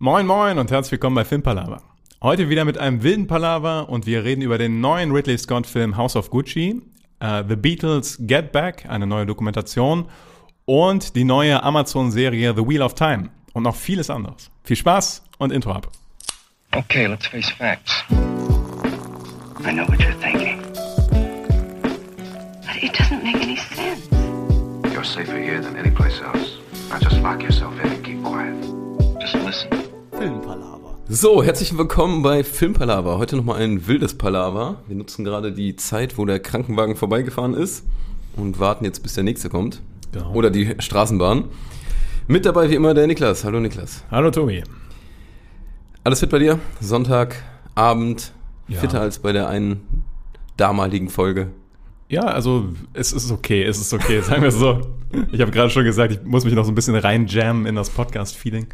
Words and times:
Moin 0.00 0.28
Moin 0.28 0.58
und 0.58 0.70
herzlich 0.70 0.92
willkommen 0.92 1.16
bei 1.16 1.24
Filmpalava. 1.24 1.82
Heute 2.22 2.48
wieder 2.48 2.64
mit 2.64 2.78
einem 2.78 3.02
wilden 3.02 3.26
Palaver 3.26 3.88
und 3.88 4.06
wir 4.06 4.22
reden 4.22 4.42
über 4.42 4.56
den 4.56 4.80
neuen 4.80 5.10
Ridley 5.10 5.36
Scott 5.36 5.66
Film 5.66 5.96
House 5.96 6.14
of 6.14 6.30
Gucci, 6.30 6.80
uh, 7.20 7.42
The 7.48 7.56
Beatles 7.56 8.16
Get 8.20 8.52
Back, 8.52 8.86
eine 8.88 9.08
neue 9.08 9.26
Dokumentation 9.26 10.08
und 10.66 11.16
die 11.16 11.24
neue 11.24 11.64
Amazon-Serie 11.64 12.54
The 12.54 12.64
Wheel 12.64 12.82
of 12.82 12.94
Time 12.94 13.30
und 13.54 13.64
noch 13.64 13.74
vieles 13.74 14.08
anderes. 14.08 14.52
Viel 14.62 14.76
Spaß 14.76 15.24
und 15.38 15.50
Intro 15.50 15.72
ab. 15.72 15.88
Okay, 16.76 17.08
let's 17.08 17.26
face 17.26 17.50
facts. 17.50 18.04
I 19.66 19.72
know 19.72 19.84
what 19.88 19.98
you're 19.98 20.14
thinking. 20.20 20.62
But 22.64 22.80
it 22.80 22.92
doesn't 22.92 23.24
make 23.24 23.42
any 23.42 23.56
sense. 23.56 24.08
You're 24.92 25.02
safer 25.02 25.38
here 25.38 25.60
than 25.60 25.74
any 25.74 25.90
place 25.90 26.20
else. 26.22 26.60
Now 26.88 27.00
just 27.00 27.20
lock 27.20 27.42
yourself 27.42 27.74
in 27.82 27.90
and 27.90 28.04
keep 28.04 28.22
quiet. 28.22 28.54
Just 29.20 29.34
listen. 29.34 29.87
So, 31.08 31.44
herzlich 31.44 31.78
willkommen 31.78 32.22
bei 32.22 32.42
Filmpalava. 32.42 33.18
Heute 33.18 33.36
nochmal 33.36 33.62
ein 33.62 33.86
wildes 33.86 34.18
Palaver. 34.18 34.82
Wir 34.88 34.96
nutzen 34.96 35.24
gerade 35.24 35.52
die 35.52 35.76
Zeit, 35.76 36.18
wo 36.18 36.24
der 36.26 36.40
Krankenwagen 36.40 36.96
vorbeigefahren 36.96 37.54
ist 37.54 37.84
und 38.36 38.58
warten 38.58 38.84
jetzt, 38.84 39.02
bis 39.04 39.14
der 39.14 39.22
nächste 39.24 39.48
kommt. 39.48 39.80
Genau. 40.12 40.32
Oder 40.34 40.50
die 40.50 40.74
Straßenbahn. 40.78 41.44
Mit 42.26 42.46
dabei 42.46 42.68
wie 42.68 42.74
immer 42.74 42.94
der 42.94 43.06
Niklas. 43.06 43.44
Hallo 43.44 43.60
Niklas. 43.60 44.04
Hallo 44.10 44.30
Tobi. 44.32 44.64
Alles 46.02 46.20
fit 46.20 46.30
bei 46.30 46.40
dir? 46.40 46.58
Sonntagabend, 46.80 48.32
Ja. 48.66 48.80
fitter 48.80 49.00
als 49.00 49.20
bei 49.20 49.32
der 49.32 49.48
einen 49.48 50.04
damaligen 50.56 51.10
Folge. 51.10 51.48
Ja, 52.08 52.22
also 52.22 52.70
es 52.92 53.12
ist 53.12 53.30
okay, 53.30 53.62
es 53.62 53.78
ist 53.78 53.92
okay, 53.94 54.20
sagen 54.22 54.42
wir 54.42 54.48
es 54.48 54.58
so. 54.58 54.80
Ich 55.30 55.40
habe 55.40 55.52
gerade 55.52 55.70
schon 55.70 55.84
gesagt, 55.84 56.12
ich 56.12 56.22
muss 56.24 56.44
mich 56.44 56.54
noch 56.54 56.64
so 56.64 56.72
ein 56.72 56.74
bisschen 56.74 56.96
reinjammen 56.96 57.66
in 57.66 57.76
das 57.76 57.88
Podcast-Feeling. 57.90 58.66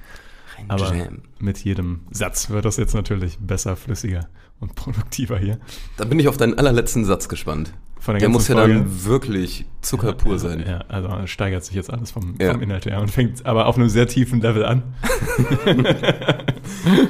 Aber 0.68 0.94
Jam. 0.94 1.22
mit 1.38 1.58
jedem 1.58 2.02
Satz 2.10 2.50
wird 2.50 2.64
das 2.64 2.76
jetzt 2.76 2.95
natürlich 2.95 3.38
besser, 3.38 3.76
flüssiger 3.76 4.28
und 4.64 4.74
produktiver 4.74 5.38
hier. 5.38 5.59
Da 5.96 6.04
bin 6.04 6.18
ich 6.18 6.26
auf 6.29 6.37
deinen 6.37 6.59
allerletzten 6.59 7.04
Satz 7.04 7.29
gespannt. 7.29 7.73
Der 8.07 8.18
Der 8.18 8.29
muss 8.29 8.48
ja 8.48 8.57
Folge. 8.57 8.74
dann 8.74 9.04
wirklich 9.07 9.65
zuckerpur 9.80 10.38
sein. 10.38 10.62
Ja, 10.66 10.80
also 10.88 11.09
steigert 11.26 11.65
sich 11.65 11.74
jetzt 11.74 11.90
alles 11.90 12.10
vom, 12.10 12.34
Ja. 12.38 12.52
vom 12.52 12.60
Inhalt 12.60 12.85
her 12.85 13.01
und 13.01 13.10
fängt 13.10 13.46
aber 13.46 13.65
auf 13.66 13.76
einem 13.79 13.88
sehr 13.88 14.07
tiefen 14.07 14.40
Level 14.42 14.65
an. 14.66 14.82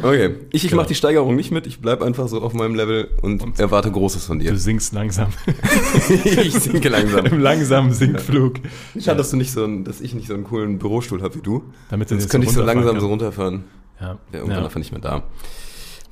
Okay, 0.02 0.36
ich, 0.50 0.64
ich 0.64 0.70
Genau. 0.70 0.82
mache 0.82 0.88
die 0.88 0.94
Steigerung 0.94 1.34
nicht 1.36 1.50
mit. 1.50 1.66
Ich 1.66 1.80
bleib 1.80 2.02
einfach 2.02 2.28
so 2.28 2.40
auf 2.42 2.54
meinem 2.54 2.74
Level 2.74 3.08
und, 3.22 3.58
erwarte 3.58 3.90
Großes 3.90 4.24
von 4.26 4.38
dir. 4.38 4.50
Du 4.52 4.58
sinkst 4.58 4.92
langsam 4.92 5.28
ich 6.24 6.52
sinke 6.54 6.88
langsam. 6.88 7.26
im 7.26 7.40
langsamen 7.40 7.92
Sinkflug. 7.92 8.56
Schade, 8.98 9.16
dass, 9.18 9.30
du 9.30 9.36
nicht 9.36 9.52
so 9.52 9.66
dass 9.82 10.00
ich 10.00 10.14
nicht 10.14 10.28
so 10.28 10.34
einen 10.34 10.44
coolen 10.44 10.78
Bürostuhl 10.78 11.22
habe 11.22 11.34
wie 11.36 11.40
du. 11.42 11.64
Damit 11.90 12.08
Sonst 12.08 12.28
könnte 12.28 12.46
ich 12.46 12.52
so 12.52 12.62
langsam 12.62 12.86
so 12.86 12.92
kannst. 12.92 13.06
runterfahren. 13.06 13.64
Ja, 14.00 14.18
Wäre 14.30 14.42
irgendwann 14.42 14.58
ja. 14.60 14.64
einfach 14.64 14.78
nicht 14.78 14.92
mehr 14.92 15.00
da. 15.00 15.22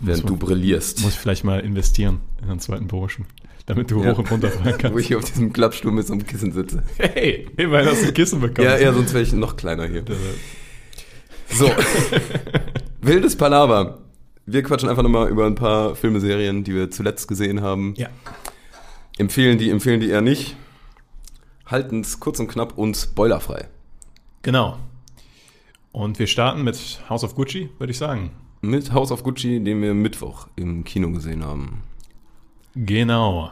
Während 0.02 0.28
du 0.28 0.36
brillierst. 0.36 1.00
Muss 1.02 1.12
ich 1.12 1.18
vielleicht 1.18 1.44
mal 1.44 1.60
investieren 1.60 2.20
in 2.42 2.50
einen 2.50 2.60
zweiten 2.60 2.88
Bürostuhl, 2.88 3.24
damit 3.66 3.90
du 3.90 4.02
Ja. 4.02 4.12
hoch 4.12 4.18
und 4.18 4.30
runter 4.30 4.50
fahren 4.50 4.72
Wo 4.74 4.78
kannst. 4.78 4.98
ich 4.98 5.14
auf 5.16 5.24
diesem 5.24 5.52
Klappstuhl 5.52 5.92
mit 5.92 6.06
so 6.06 6.12
einem 6.12 6.26
Kissen 6.26 6.52
sitze. 6.52 6.82
Hey, 6.98 7.46
immerhin 7.56 7.88
hast 7.88 8.02
du 8.02 8.08
ein 8.08 8.14
Kissen 8.14 8.40
bekommen. 8.40 8.66
Ja, 8.66 8.78
ja, 8.78 8.92
sonst 8.92 9.12
wäre 9.14 9.22
ich 9.22 9.32
noch 9.32 9.56
kleiner 9.56 9.86
hier. 9.86 10.04
So. 11.48 11.70
Wildes 13.00 13.36
Palaver. 13.36 13.98
Wir 14.46 14.62
quatschen 14.64 14.88
einfach 14.88 15.02
nochmal 15.04 15.28
über 15.28 15.46
ein 15.46 15.54
paar 15.54 15.94
Filme, 15.94 16.18
Serien, 16.20 16.64
die 16.64 16.74
wir 16.74 16.90
zuletzt 16.90 17.28
gesehen 17.28 17.60
haben. 17.62 17.94
Ja. 17.96 18.08
Empfehlen 19.18 19.58
die, 19.58 19.70
empfehlen 19.70 20.00
die 20.00 20.08
eher 20.08 20.20
nicht. 20.20 20.56
Halten 21.66 22.00
es 22.00 22.18
kurz 22.18 22.40
und 22.40 22.48
knapp 22.48 22.76
und 22.76 22.96
spoilerfrei. 22.96 23.68
Genau. 24.42 24.78
Und 25.92 26.18
wir 26.18 26.26
starten 26.26 26.64
mit 26.64 27.00
House 27.08 27.22
of 27.22 27.34
Gucci, 27.36 27.68
würde 27.78 27.92
ich 27.92 27.98
sagen. 27.98 28.30
Mit 28.62 28.92
House 28.92 29.10
of 29.10 29.24
Gucci, 29.24 29.58
den 29.62 29.82
wir 29.82 29.92
Mittwoch 29.92 30.46
im 30.56 30.84
Kino 30.84 31.10
gesehen 31.10 31.44
haben. 31.44 31.82
Genau. 32.76 33.50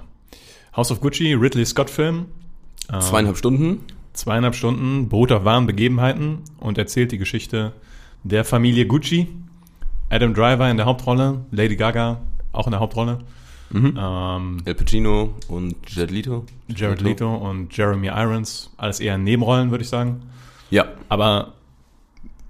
House 0.77 0.93
of 0.93 1.01
Gucci, 1.01 1.35
Ridley 1.35 1.67
Scott-Film. 1.67 2.27
Ähm, 2.93 3.01
Zweieinhalb 3.01 3.37
Stunden. 3.37 3.81
zweieinhalb 4.13 4.55
Stunden, 4.55 5.09
beruht 5.09 5.33
auf 5.33 5.45
wahren 5.45 5.67
Begebenheiten 5.67 6.39
und 6.59 6.79
erzählt 6.79 7.11
die 7.13 7.19
Geschichte 7.19 7.73
der 8.23 8.45
Familie 8.45 8.87
Gucci. 8.87 9.29
Adam 10.11 10.33
Driver 10.33 10.71
in 10.71 10.77
der 10.77 10.87
Hauptrolle, 10.87 11.45
Lady 11.51 11.77
Gaga 11.77 12.21
auch 12.53 12.67
in 12.67 12.73
der 12.73 12.81
Hauptrolle. 12.81 13.19
Mhm. 13.71 13.95
Ähm, 13.97 14.57
El 14.65 14.75
Pacino 14.75 15.35
und 15.49 15.77
Jared 15.89 16.11
Leto. 16.11 16.45
Jared 16.69 17.01
Leto 17.01 17.33
und 17.35 17.77
Jeremy 17.77 18.09
Irons, 18.09 18.71
alles 18.77 18.99
eher 19.01 19.19
Nebenrollen, 19.19 19.71
würde 19.71 19.83
ich 19.83 19.89
sagen. 19.91 20.23
Ja. 20.71 20.87
Aber 21.09 21.53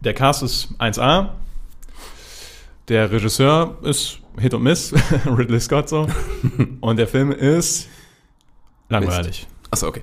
der 0.00 0.14
Cast 0.14 0.42
ist 0.42 0.74
1A. 0.78 1.30
Der 2.90 3.08
Regisseur 3.08 3.78
ist 3.82 4.18
Hit 4.36 4.52
und 4.52 4.64
Miss, 4.64 4.92
Ridley 5.24 5.60
Scott 5.60 5.88
so. 5.88 6.08
Und 6.80 6.96
der 6.96 7.06
Film 7.06 7.30
ist 7.30 7.88
langweilig. 8.88 9.46
Achso, 9.70 9.86
okay. 9.86 10.02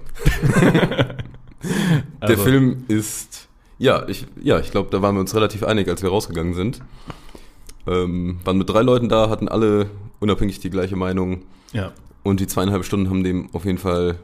Also, 2.19 2.35
Der 2.35 2.37
Film 2.37 2.85
ist, 2.87 3.49
ja, 3.77 4.07
ich, 4.07 4.25
ja, 4.41 4.59
ich 4.59 4.71
glaube, 4.71 4.89
da 4.91 5.01
waren 5.01 5.15
wir 5.15 5.19
uns 5.19 5.35
relativ 5.35 5.63
einig, 5.63 5.89
als 5.89 6.01
wir 6.01 6.09
rausgegangen 6.09 6.53
sind. 6.53 6.81
Ähm, 7.87 8.39
waren 8.45 8.57
mit 8.57 8.69
drei 8.69 8.83
Leuten 8.83 9.09
da, 9.09 9.29
hatten 9.29 9.49
alle 9.49 9.89
unabhängig 10.19 10.59
die 10.59 10.69
gleiche 10.69 10.95
Meinung. 10.95 11.43
Ja, 11.73 11.91
Und 12.23 12.39
die 12.39 12.47
zweieinhalb 12.47 12.85
Stunden 12.85 13.09
haben 13.09 13.23
dem 13.23 13.49
auf 13.53 13.65
jeden 13.65 13.79
Fall, 13.79 14.17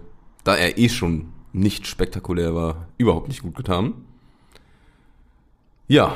da 0.44 0.56
er 0.56 0.78
eh 0.78 0.88
schon 0.90 1.34
nicht 1.52 1.86
spektakulär 1.88 2.56
war, 2.56 2.88
überhaupt 2.98 3.28
nicht 3.28 3.42
gut 3.42 3.56
getan. 3.56 3.94
Ja, 5.88 6.16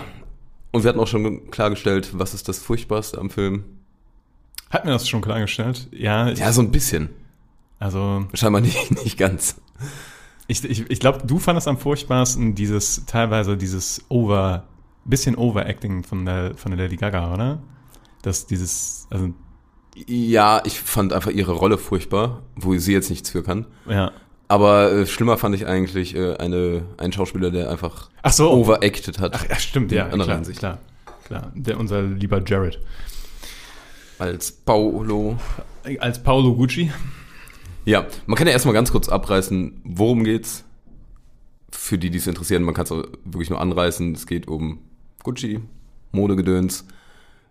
und 0.71 0.83
wir 0.83 0.89
hatten 0.89 0.99
auch 0.99 1.07
schon 1.07 1.49
klargestellt, 1.51 2.09
was 2.17 2.33
ist 2.33 2.47
das 2.47 2.59
Furchtbarste 2.59 3.17
am 3.19 3.29
Film? 3.29 3.63
hat 4.69 4.83
mir 4.83 4.91
das 4.91 5.07
schon 5.07 5.21
klargestellt? 5.21 5.87
Ja, 5.91 6.29
Ja, 6.29 6.51
so 6.51 6.61
ein 6.61 6.71
bisschen. 6.71 7.09
also 7.79 8.25
Scheinbar 8.33 8.59
nicht, 8.61 8.91
nicht 9.03 9.17
ganz. 9.17 9.55
ich, 10.47 10.63
ich, 10.65 10.89
ich 10.89 10.99
glaube, 10.99 11.25
du 11.25 11.39
fandest 11.39 11.67
am 11.69 11.77
furchtbarsten 11.77 12.53
dieses, 12.53 13.05
teilweise 13.05 13.55
dieses 13.55 14.03
Over, 14.09 14.65
bisschen 15.05 15.35
Overacting 15.35 16.03
von 16.03 16.25
der, 16.25 16.55
von 16.57 16.71
der 16.71 16.79
Lady 16.85 16.97
Gaga, 16.97 17.33
oder? 17.33 17.59
Das, 18.23 18.45
dieses, 18.45 19.07
also, 19.09 19.29
Ja, 20.05 20.61
ich 20.65 20.81
fand 20.81 21.13
einfach 21.13 21.31
ihre 21.31 21.53
Rolle 21.53 21.77
furchtbar, 21.77 22.41
wo 22.57 22.77
sie 22.77 22.91
jetzt 22.91 23.09
nichts 23.09 23.29
für 23.29 23.43
kann. 23.43 23.67
ja. 23.87 24.11
Aber 24.47 24.91
äh, 24.91 25.05
schlimmer 25.05 25.37
fand 25.37 25.55
ich 25.55 25.67
eigentlich 25.67 26.15
äh, 26.15 26.35
eine, 26.37 26.83
einen 26.97 27.11
Schauspieler, 27.11 27.51
der 27.51 27.69
einfach 27.69 28.09
Ach 28.21 28.31
so. 28.31 28.51
overacted 28.51 29.19
hat 29.19 29.33
Ach, 29.35 29.49
ja, 29.49 29.55
stimmt, 29.57 29.91
ja, 29.91 30.07
In 30.07 30.19
klar, 30.21 30.35
Hinsicht. 30.37 30.59
klar, 30.59 30.79
klar. 31.25 31.51
Der, 31.53 31.77
unser 31.79 32.01
lieber 32.03 32.41
Jared. 32.45 32.79
als 34.19 34.51
Paolo. 34.51 35.37
Als 35.99 36.21
Paolo 36.23 36.55
Gucci. 36.55 36.91
Ja, 37.85 38.05
man 38.25 38.37
kann 38.37 38.47
ja 38.47 38.53
erstmal 38.53 38.73
ganz 38.73 38.91
kurz 38.91 39.09
abreißen, 39.09 39.81
worum 39.83 40.23
geht's. 40.23 40.63
Für 41.69 41.97
die, 41.97 42.09
die 42.09 42.17
es 42.17 42.27
interessieren, 42.27 42.63
man 42.63 42.73
kann 42.73 42.85
es 42.85 42.91
wirklich 43.25 43.49
nur 43.49 43.59
anreißen. 43.61 44.13
Es 44.13 44.25
geht 44.25 44.47
um 44.47 44.79
Gucci, 45.23 45.59
Modegedöns. 46.13 46.85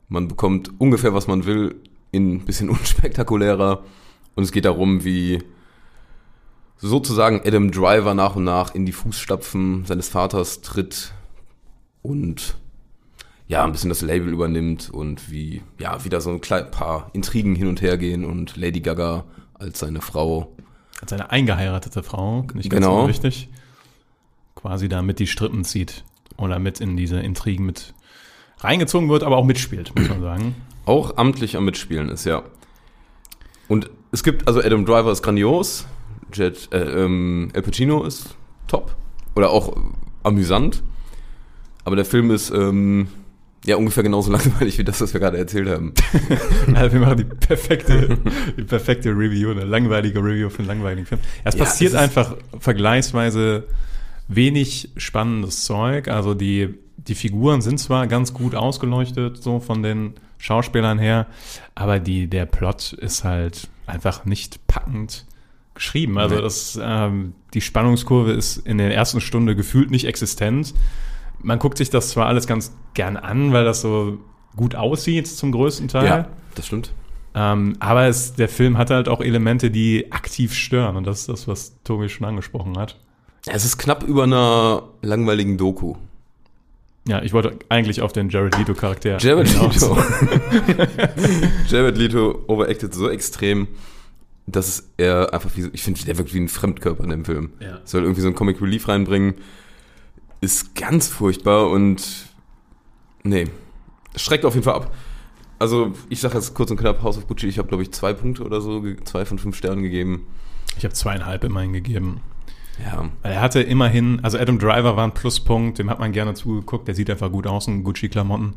Man 0.09 0.29
bekommt 0.29 0.71
ungefähr, 0.79 1.13
was 1.15 1.27
man 1.27 1.45
will, 1.45 1.75
in 2.13 2.37
ein 2.37 2.45
bisschen 2.45 2.69
unspektakulärer. 2.71 3.83
Und 4.35 4.45
es 4.45 4.53
geht 4.53 4.65
darum, 4.65 5.05
wie 5.05 5.43
sozusagen 6.79 7.41
Adam 7.45 7.71
Driver 7.71 8.15
nach 8.15 8.37
und 8.37 8.45
nach 8.45 8.75
in 8.75 8.87
die 8.87 8.93
Fußstapfen 8.93 9.85
seines 9.87 10.09
Vaters 10.09 10.61
tritt 10.61 11.13
und 12.03 12.57
ja, 13.49 13.65
ein 13.65 13.73
bisschen 13.73 13.91
das 13.91 14.03
Label 14.03 14.29
übernimmt 14.29 14.91
und 14.91 15.31
wie, 15.31 15.63
ja, 15.79 16.05
wieder 16.05 16.21
so 16.21 16.31
ein 16.31 16.41
klein 16.41 16.71
paar 16.71 17.11
Intrigen 17.13 17.55
hin 17.55 17.69
und 17.69 17.81
her 17.81 17.97
gehen 17.97 18.25
und 18.25 18.57
Lady 18.57 18.81
Gaga 18.81 19.25
als 19.55 19.79
seine 19.79 20.01
Frau. 20.01 20.53
Als 21.01 21.13
eine 21.13 21.31
eingeheiratete 21.31 22.03
Frau, 22.03 22.43
nicht 22.55 22.71
ganz 22.71 22.85
Genau. 22.85 23.03
unwichtig, 23.03 23.49
quasi 24.57 24.89
da 24.89 25.01
mit 25.03 25.19
die 25.21 25.27
Strippen 25.29 25.65
zieht 25.65 26.05
oder 26.37 26.59
mit 26.59 26.81
in 26.81 26.97
diese 26.97 27.21
Intrigen 27.21 27.65
mit 27.67 27.95
reingezogen 28.59 29.09
wird, 29.09 29.23
aber 29.23 29.37
auch 29.37 29.45
mitspielt, 29.45 29.93
muss 29.97 30.09
man 30.09 30.21
sagen. 30.21 30.55
Auch 30.85 31.17
amtlich 31.17 31.57
am 31.57 31.65
Mitspielen 31.65 32.09
ist, 32.09 32.25
ja. 32.25 32.43
Und 33.69 33.91
es 34.13 34.23
gibt, 34.23 34.47
also 34.49 34.61
Adam 34.61 34.85
Driver 34.85 35.11
ist 35.13 35.23
grandios, 35.23 35.87
Jet, 36.33 36.69
äh, 36.73 36.79
ähm, 36.79 37.51
El 37.53 37.63
Pacino 37.63 38.05
ist 38.05 38.37
top 38.67 38.95
oder 39.35 39.51
auch 39.51 39.77
äh, 39.77 39.81
amüsant, 40.23 40.83
aber 41.85 41.97
der 41.97 42.05
Film 42.05 42.31
ist 42.31 42.51
ähm, 42.51 43.09
ja 43.65 43.77
ungefähr 43.77 44.03
genauso 44.03 44.31
langweilig 44.33 44.79
wie 44.79 44.85
das, 44.85 45.01
was 45.01 45.13
wir 45.13 45.21
gerade 45.21 45.39
erzählt 45.39 45.69
haben. 45.69 45.95
Also 46.75 46.93
wir 46.93 47.01
machen 47.01 47.19
die 47.19 47.25
perfekte, 47.25 48.19
die 48.57 48.65
perfekte 48.65 49.11
Review, 49.11 49.51
eine 49.51 49.65
langweilige 49.65 50.19
Review 50.19 50.51
für 50.51 50.59
einen 50.61 50.69
langweiligen 50.69 51.07
Film. 51.07 51.21
Ja, 51.45 51.51
es 51.51 51.55
Ja, 51.55 51.65
passiert 51.65 51.93
es 51.93 51.99
einfach 51.99 52.37
vergleichsweise 52.59 53.65
wenig 54.29 54.91
spannendes 54.97 55.65
Zeug. 55.65 56.09
Also 56.09 56.35
die, 56.35 56.75
die 56.97 57.15
Figuren 57.15 57.63
sind 57.63 57.79
zwar 57.79 58.07
ganz 58.09 58.35
gut 58.35 58.55
ausgeleuchtet, 58.55 59.43
so 59.43 59.61
von 59.61 59.83
den 59.83 60.15
Schauspielern 60.39 60.99
her, 60.99 61.27
aber 61.75 61.99
die, 61.99 62.27
der 62.27 62.47
Plot 62.47 62.93
ist 62.93 63.25
halt 63.25 63.69
einfach 63.87 64.25
nicht 64.25 64.67
packend 64.67 65.25
geschrieben. 65.77 66.19
Also 66.19 66.41
das, 66.41 66.79
ähm, 66.83 67.35
die 67.55 67.61
Spannungskurve 67.61 68.33
ist 68.33 68.57
in 68.59 68.79
der 68.79 68.93
ersten 68.95 69.21
Stunde 69.21 69.55
gefühlt 69.55 69.91
nicht 69.91 70.07
existent. 70.07 70.75
man 71.41 71.59
guckt 71.59 71.79
sich 71.79 71.91
das 71.91 72.09
zwar 72.09 72.27
alles 72.27 72.47
ganz 72.47 72.75
gern 72.95 73.17
an, 73.17 73.53
weil 73.53 73.65
das 73.65 73.83
so 73.83 74.19
gut 74.57 74.75
aussieht 74.75 75.29
zum 75.29 75.53
größten 75.53 75.89
Teil. 75.89 76.07
Ja, 76.07 76.29
das 76.55 76.67
stimmt. 76.67 76.93
Ähm, 77.35 77.77
aber 77.81 78.07
es, 78.07 78.35
der 78.35 78.49
Film 78.49 78.79
hat 78.79 78.91
halt 78.91 79.09
auch 79.09 79.21
Elemente, 79.21 79.71
die 79.71 80.11
aktiv 80.11 80.55
stören. 80.55 80.97
Und 80.97 81.07
das 81.07 81.21
ist 81.21 81.29
das, 81.29 81.47
was 81.47 81.77
Tobi 81.85 82.09
schon 82.09 82.27
angesprochen 82.27 82.79
hat. 82.79 82.97
Es 83.47 83.65
ist 83.65 83.79
knapp 83.79 84.03
über 84.03 84.25
einer 84.25 84.85
langweiligen 85.03 85.59
Doku. 85.59 85.95
Ja, 87.07 87.23
ich 87.23 87.33
wollte 87.33 87.57
eigentlich 87.69 88.01
auf 88.03 88.13
den 88.13 88.31
Jared 88.31 88.59
Leto-Charakter. 88.59 89.19
Jared 89.19 89.47
hinaus. 89.49 89.75
Leto. 89.75 89.97
Jared 91.69 91.97
Leto 91.97 92.45
overacted 92.49 92.93
so 92.93 93.09
extrem, 93.09 93.69
dass 94.47 94.91
er 94.97 95.35
einfach 95.35 95.51
wie 95.57 95.63
so, 95.63 95.71
ich 95.73 95.83
finde, 95.83 96.05
der 96.05 96.19
wirkt 96.19 96.33
wie 96.33 96.41
ein 96.41 96.49
Fremdkörper 96.49 97.05
in 97.05 97.11
dem 97.11 97.25
Film. 97.25 97.51
Ja. 97.61 97.81
Soll 97.85 98.03
irgendwie 98.03 98.21
so 98.21 98.29
ein 98.29 98.35
Comic 98.35 98.61
Relief 98.61 98.89
reinbringen. 98.89 99.35
Ist 100.41 100.75
ganz 100.75 101.09
furchtbar 101.09 101.71
und 101.71 102.27
nee, 103.25 103.47
schreckt 104.15 104.45
auf 104.45 104.55
jeden 104.55 104.65
Fall 104.65 104.75
ab. 104.75 104.95
Also, 105.59 105.93
ich 106.11 106.21
sage 106.21 106.35
jetzt 106.35 106.55
kurz 106.55 106.71
und 106.71 106.77
knapp, 106.77 107.03
House 107.03 107.17
of 107.17 107.27
Gucci, 107.27 107.47
ich 107.47 107.59
habe 107.59 107.69
glaube 107.69 107.83
ich 107.83 107.93
zwei 107.93 108.13
Punkte 108.13 108.45
oder 108.45 108.61
so, 108.61 108.85
zwei 109.05 109.25
von 109.25 109.39
fünf 109.39 109.57
Sternen 109.57 109.83
gegeben. 109.83 110.27
Ich 110.77 110.85
habe 110.85 110.95
zweieinhalb 110.95 111.45
immerhin 111.45 111.73
gegeben. 111.73 112.21
Ja, 112.85 113.09
Weil 113.23 113.33
er 113.33 113.41
hatte 113.41 113.63
immerhin, 113.63 114.21
also 114.23 114.39
Adam 114.39 114.59
Driver 114.59 114.97
war 114.97 115.05
ein 115.05 115.15
Pluspunkt, 115.15 115.79
dem 115.79 115.89
hat 115.89 115.99
man 115.99 116.13
gerne 116.13 116.35
zugeguckt, 116.35 116.87
der 116.87 116.95
sieht 116.95 117.09
einfach 117.09 117.33
gut 117.33 117.47
aus 117.47 117.67
in 117.69 117.83
Gucci-Klamotten. 117.85 118.55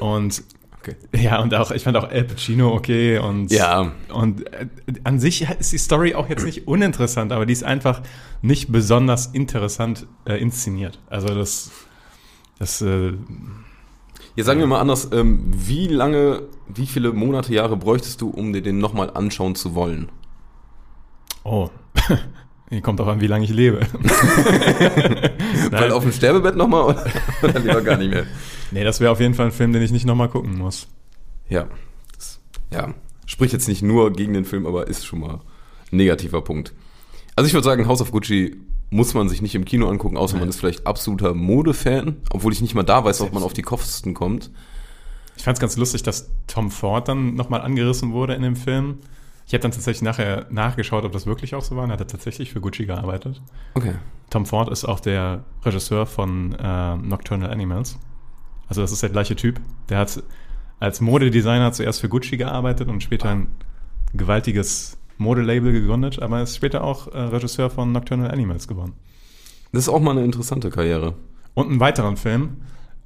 Und 0.00 0.42
okay. 0.88 1.24
ja, 1.24 1.40
und 1.40 1.54
auch, 1.54 1.70
ich 1.70 1.82
fand 1.84 1.96
auch 1.96 2.10
Al 2.10 2.24
Pacino 2.24 2.72
okay 2.74 3.18
und, 3.18 3.50
Ja. 3.52 3.92
und 4.12 4.46
äh, 4.52 4.66
an 5.04 5.18
sich 5.18 5.48
ist 5.58 5.72
die 5.72 5.78
Story 5.78 6.14
auch 6.14 6.28
jetzt 6.28 6.44
nicht 6.44 6.66
uninteressant, 6.66 7.32
aber 7.32 7.46
die 7.46 7.52
ist 7.52 7.64
einfach 7.64 8.02
nicht 8.42 8.70
besonders 8.72 9.26
interessant 9.26 10.06
äh, 10.26 10.40
inszeniert. 10.40 10.98
Also 11.08 11.28
das, 11.28 11.70
das 12.58 12.82
äh, 12.82 13.12
Jetzt 14.36 14.46
sagen 14.46 14.60
wir 14.60 14.68
mal 14.68 14.80
anders, 14.80 15.08
ähm, 15.12 15.40
wie 15.50 15.88
lange, 15.88 16.42
wie 16.68 16.86
viele 16.86 17.12
Monate, 17.12 17.52
Jahre 17.52 17.76
bräuchtest 17.76 18.20
du, 18.20 18.28
um 18.30 18.52
dir 18.52 18.62
den 18.62 18.78
nochmal 18.78 19.10
anschauen 19.10 19.56
zu 19.56 19.74
wollen? 19.74 20.10
oh, 21.42 21.70
hier 22.70 22.80
kommt 22.82 23.00
auch 23.00 23.06
an, 23.08 23.20
wie 23.20 23.26
lange 23.26 23.44
ich 23.44 23.50
lebe. 23.50 23.80
Weil 25.70 25.90
auf 25.90 26.02
dem 26.04 26.12
Sterbebett 26.12 26.54
nochmal 26.56 26.82
oder, 26.84 27.04
oder 27.42 27.58
lieber 27.58 27.80
gar 27.80 27.96
nicht 27.96 28.10
mehr? 28.12 28.26
nee, 28.70 28.84
das 28.84 29.00
wäre 29.00 29.12
auf 29.12 29.20
jeden 29.20 29.34
Fall 29.34 29.46
ein 29.46 29.52
Film, 29.52 29.72
den 29.72 29.82
ich 29.82 29.92
nicht 29.92 30.06
nochmal 30.06 30.28
gucken 30.28 30.56
muss. 30.58 30.88
Ja, 31.48 31.68
das, 32.16 32.40
ja, 32.72 32.94
spricht 33.26 33.52
jetzt 33.52 33.68
nicht 33.68 33.82
nur 33.82 34.12
gegen 34.12 34.34
den 34.34 34.44
Film, 34.44 34.66
aber 34.66 34.86
ist 34.86 35.06
schon 35.06 35.20
mal 35.20 35.40
ein 35.92 35.96
negativer 35.96 36.42
Punkt. 36.42 36.74
Also 37.36 37.46
ich 37.46 37.54
würde 37.54 37.64
sagen, 37.64 37.86
House 37.86 38.00
of 38.00 38.10
Gucci 38.10 38.56
muss 38.90 39.14
man 39.14 39.28
sich 39.28 39.42
nicht 39.42 39.54
im 39.54 39.64
Kino 39.64 39.88
angucken, 39.88 40.16
außer 40.16 40.38
man 40.38 40.48
ist 40.48 40.58
vielleicht 40.58 40.86
absoluter 40.86 41.34
Modefan, 41.34 42.16
obwohl 42.30 42.52
ich 42.52 42.62
nicht 42.62 42.74
mal 42.74 42.82
da 42.82 43.04
weiß, 43.04 43.20
ob 43.20 43.32
man 43.32 43.42
auf 43.42 43.52
die 43.52 43.62
Kosten 43.62 44.14
kommt. 44.14 44.50
Ich 45.36 45.44
fand 45.44 45.56
es 45.56 45.60
ganz 45.60 45.76
lustig, 45.76 46.02
dass 46.02 46.30
Tom 46.46 46.70
Ford 46.70 47.06
dann 47.06 47.34
nochmal 47.34 47.60
angerissen 47.60 48.12
wurde 48.12 48.34
in 48.34 48.42
dem 48.42 48.56
Film. 48.56 48.98
Ich 49.46 49.54
habe 49.54 49.62
dann 49.62 49.70
tatsächlich 49.70 50.02
nachher 50.02 50.46
nachgeschaut, 50.50 51.04
ob 51.04 51.12
das 51.12 51.26
wirklich 51.26 51.54
auch 51.54 51.62
so 51.62 51.76
war. 51.76 51.84
Und 51.84 51.90
er 51.90 51.98
hat 51.98 52.10
tatsächlich 52.10 52.50
für 52.50 52.60
Gucci 52.60 52.86
gearbeitet. 52.86 53.40
Okay. 53.74 53.94
Tom 54.30 54.44
Ford 54.44 54.68
ist 54.68 54.84
auch 54.84 55.00
der 55.00 55.44
Regisseur 55.64 56.06
von 56.06 56.54
äh, 56.54 56.96
Nocturnal 56.96 57.50
Animals. 57.50 57.98
Also 58.68 58.82
das 58.82 58.92
ist 58.92 59.02
der 59.02 59.10
gleiche 59.10 59.36
Typ. 59.36 59.60
Der 59.88 59.98
hat 59.98 60.22
als 60.80 61.00
Modedesigner 61.00 61.72
zuerst 61.72 62.00
für 62.00 62.08
Gucci 62.08 62.36
gearbeitet 62.36 62.88
und 62.88 63.02
später 63.02 63.30
ein 63.30 63.48
gewaltiges 64.14 64.96
Modelabel 65.16 65.72
gegründet, 65.72 66.20
aber 66.22 66.42
ist 66.42 66.56
später 66.56 66.84
auch 66.84 67.08
äh, 67.08 67.18
Regisseur 67.18 67.70
von 67.70 67.92
Nocturnal 67.92 68.30
Animals 68.30 68.68
geworden. 68.68 68.94
Das 69.72 69.82
ist 69.82 69.88
auch 69.88 70.00
mal 70.00 70.12
eine 70.12 70.24
interessante 70.24 70.70
Karriere. 70.70 71.14
Und 71.54 71.68
einen 71.68 71.80
weiteren 71.80 72.16
Film, 72.16 72.58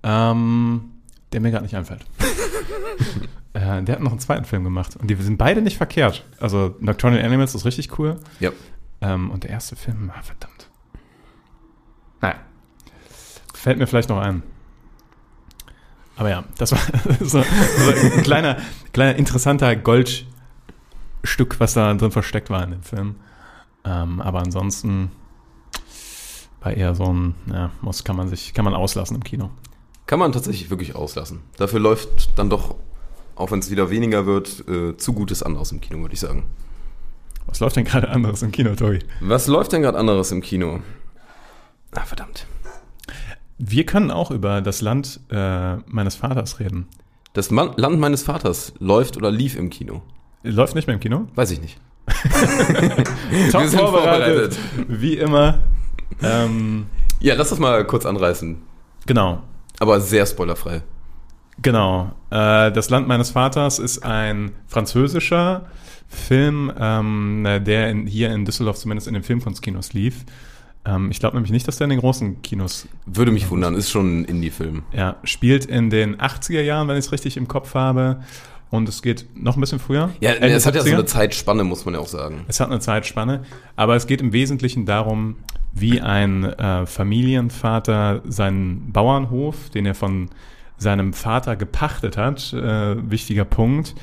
ähm, 0.02 0.90
der 1.32 1.40
mir 1.40 1.50
gerade 1.50 1.64
nicht 1.64 1.74
einfällt. 1.74 2.04
äh, 3.54 3.82
der 3.82 3.94
hat 3.94 4.00
noch 4.00 4.10
einen 4.10 4.20
zweiten 4.20 4.44
Film 4.44 4.64
gemacht 4.64 4.96
und 4.96 5.08
die 5.08 5.14
sind 5.14 5.38
beide 5.38 5.62
nicht 5.62 5.78
verkehrt. 5.78 6.24
Also 6.38 6.76
Nocturnal 6.80 7.24
Animals 7.24 7.54
ist 7.54 7.64
richtig 7.64 7.98
cool. 7.98 8.16
Ja. 8.40 8.50
Ähm, 9.00 9.30
und 9.30 9.44
der 9.44 9.50
erste 9.50 9.74
Film, 9.74 10.12
ah, 10.14 10.22
verdammt. 10.22 10.68
Naja. 12.20 12.36
Fällt 13.54 13.78
mir 13.78 13.86
vielleicht 13.86 14.10
noch 14.10 14.20
ein. 14.20 14.42
Aber 16.22 16.30
ja, 16.30 16.44
das 16.56 16.70
war 16.70 16.78
so, 17.20 17.42
so 17.42 17.90
ein 17.90 18.22
kleiner, 18.22 18.56
kleiner 18.92 19.18
interessanter 19.18 19.74
Goldstück, 19.74 21.58
was 21.58 21.74
da 21.74 21.92
drin 21.94 22.12
versteckt 22.12 22.48
war 22.48 22.62
in 22.62 22.70
dem 22.70 22.82
Film. 22.84 23.16
Ähm, 23.84 24.20
aber 24.20 24.38
ansonsten 24.38 25.10
war 26.60 26.74
eher 26.74 26.94
so 26.94 27.12
ein, 27.12 27.34
ja, 27.52 27.72
muss, 27.80 28.04
kann 28.04 28.14
man 28.14 28.28
sich, 28.28 28.54
kann 28.54 28.64
man 28.64 28.72
auslassen 28.72 29.16
im 29.16 29.24
Kino. 29.24 29.50
Kann 30.06 30.20
man 30.20 30.30
tatsächlich 30.30 30.70
wirklich 30.70 30.94
auslassen. 30.94 31.40
Dafür 31.56 31.80
läuft 31.80 32.38
dann 32.38 32.48
doch, 32.48 32.76
auch 33.34 33.50
wenn 33.50 33.58
es 33.58 33.72
wieder 33.72 33.90
weniger 33.90 34.24
wird, 34.24 34.68
äh, 34.68 34.96
zu 34.96 35.14
Gutes 35.14 35.42
anderes 35.42 35.72
im 35.72 35.80
Kino, 35.80 36.02
würde 36.02 36.14
ich 36.14 36.20
sagen. 36.20 36.44
Was 37.46 37.58
läuft 37.58 37.74
denn 37.74 37.84
gerade 37.84 38.08
anderes 38.08 38.42
im 38.42 38.52
Kino, 38.52 38.76
Tobi? 38.76 39.00
Was 39.18 39.48
läuft 39.48 39.72
denn 39.72 39.82
gerade 39.82 39.98
anderes 39.98 40.30
im 40.30 40.40
Kino? 40.40 40.82
Ah, 41.90 42.04
verdammt. 42.04 42.46
Wir 43.64 43.86
können 43.86 44.10
auch 44.10 44.32
über 44.32 44.60
das 44.60 44.80
Land 44.80 45.20
äh, 45.30 45.76
meines 45.86 46.16
Vaters 46.16 46.58
reden. 46.58 46.88
Das 47.32 47.52
Man 47.52 47.72
Land 47.76 48.00
meines 48.00 48.24
Vaters 48.24 48.74
läuft 48.80 49.16
oder 49.16 49.30
lief 49.30 49.54
im 49.56 49.70
Kino? 49.70 50.02
Läuft 50.42 50.74
nicht 50.74 50.88
mehr 50.88 50.94
im 50.94 51.00
Kino? 51.00 51.28
Weiß 51.36 51.52
ich 51.52 51.60
nicht. 51.60 51.78
Top 53.52 53.62
Wir 53.62 53.68
sind 53.68 53.78
vorbereitet. 53.78 54.58
Wie 54.88 55.14
immer. 55.16 55.60
Ähm, 56.20 56.86
Ja, 57.20 57.34
lass 57.36 57.50
das 57.50 57.60
mal 57.60 57.86
kurz 57.86 58.04
anreißen. 58.04 58.56
genau. 59.06 59.42
Aber 59.78 60.00
sehr 60.00 60.26
spoilerfrei. 60.26 60.82
Genau. 61.60 62.10
Äh, 62.30 62.72
das 62.72 62.90
Land 62.90 63.06
meines 63.06 63.30
Vaters 63.30 63.78
ist 63.78 64.04
ein 64.04 64.50
französischer 64.66 65.66
Film, 66.08 66.72
ähm, 66.78 67.46
der 67.64 67.90
in, 67.90 68.06
hier 68.08 68.32
in 68.32 68.44
Düsseldorf 68.44 68.76
zumindest 68.78 69.06
in 69.06 69.14
den 69.14 69.22
Filmkunstkinos 69.22 69.92
lief. 69.92 70.24
Ähm, 70.84 71.10
ich 71.10 71.20
glaube 71.20 71.36
nämlich 71.36 71.52
nicht, 71.52 71.68
dass 71.68 71.76
der 71.78 71.84
in 71.84 71.90
den 71.90 72.00
großen 72.00 72.42
Kinos 72.42 72.88
Würde 73.06 73.30
mich 73.30 73.48
wundern, 73.50 73.74
ist 73.74 73.90
schon 73.90 74.20
ein 74.20 74.24
Indie-Film. 74.24 74.82
ja, 74.92 75.16
spielt 75.24 75.64
in 75.64 75.90
den 75.90 76.16
80er 76.16 76.60
Jahren, 76.62 76.88
wenn 76.88 76.96
ich 76.96 77.06
es 77.06 77.12
richtig 77.12 77.36
im 77.36 77.48
Kopf 77.48 77.74
habe. 77.74 78.22
Und 78.70 78.88
es 78.88 79.02
geht 79.02 79.26
noch 79.34 79.56
ein 79.56 79.60
bisschen 79.60 79.78
früher. 79.78 80.10
Ja, 80.20 80.32
Ende 80.32 80.48
es 80.48 80.64
hat 80.64 80.74
ja 80.74 80.80
so 80.80 80.88
70er. 80.88 80.94
eine 80.94 81.04
Zeitspanne, 81.04 81.62
muss 81.62 81.84
man 81.84 81.92
ja 81.92 82.00
auch 82.00 82.06
sagen. 82.06 82.46
Es 82.48 82.58
hat 82.58 82.70
eine 82.70 82.80
Zeitspanne, 82.80 83.42
aber 83.76 83.96
es 83.96 84.06
geht 84.06 84.22
im 84.22 84.32
Wesentlichen 84.32 84.86
darum, 84.86 85.36
wie 85.74 86.00
ein 86.00 86.44
äh, 86.44 86.86
Familienvater 86.86 88.22
seinen 88.24 88.90
Bauernhof, 88.92 89.68
den 89.70 89.84
er 89.84 89.94
von 89.94 90.30
seinem 90.78 91.12
Vater 91.12 91.54
gepachtet 91.56 92.16
hat, 92.16 92.52
äh, 92.54 93.10
wichtiger 93.10 93.44
Punkt, 93.44 93.94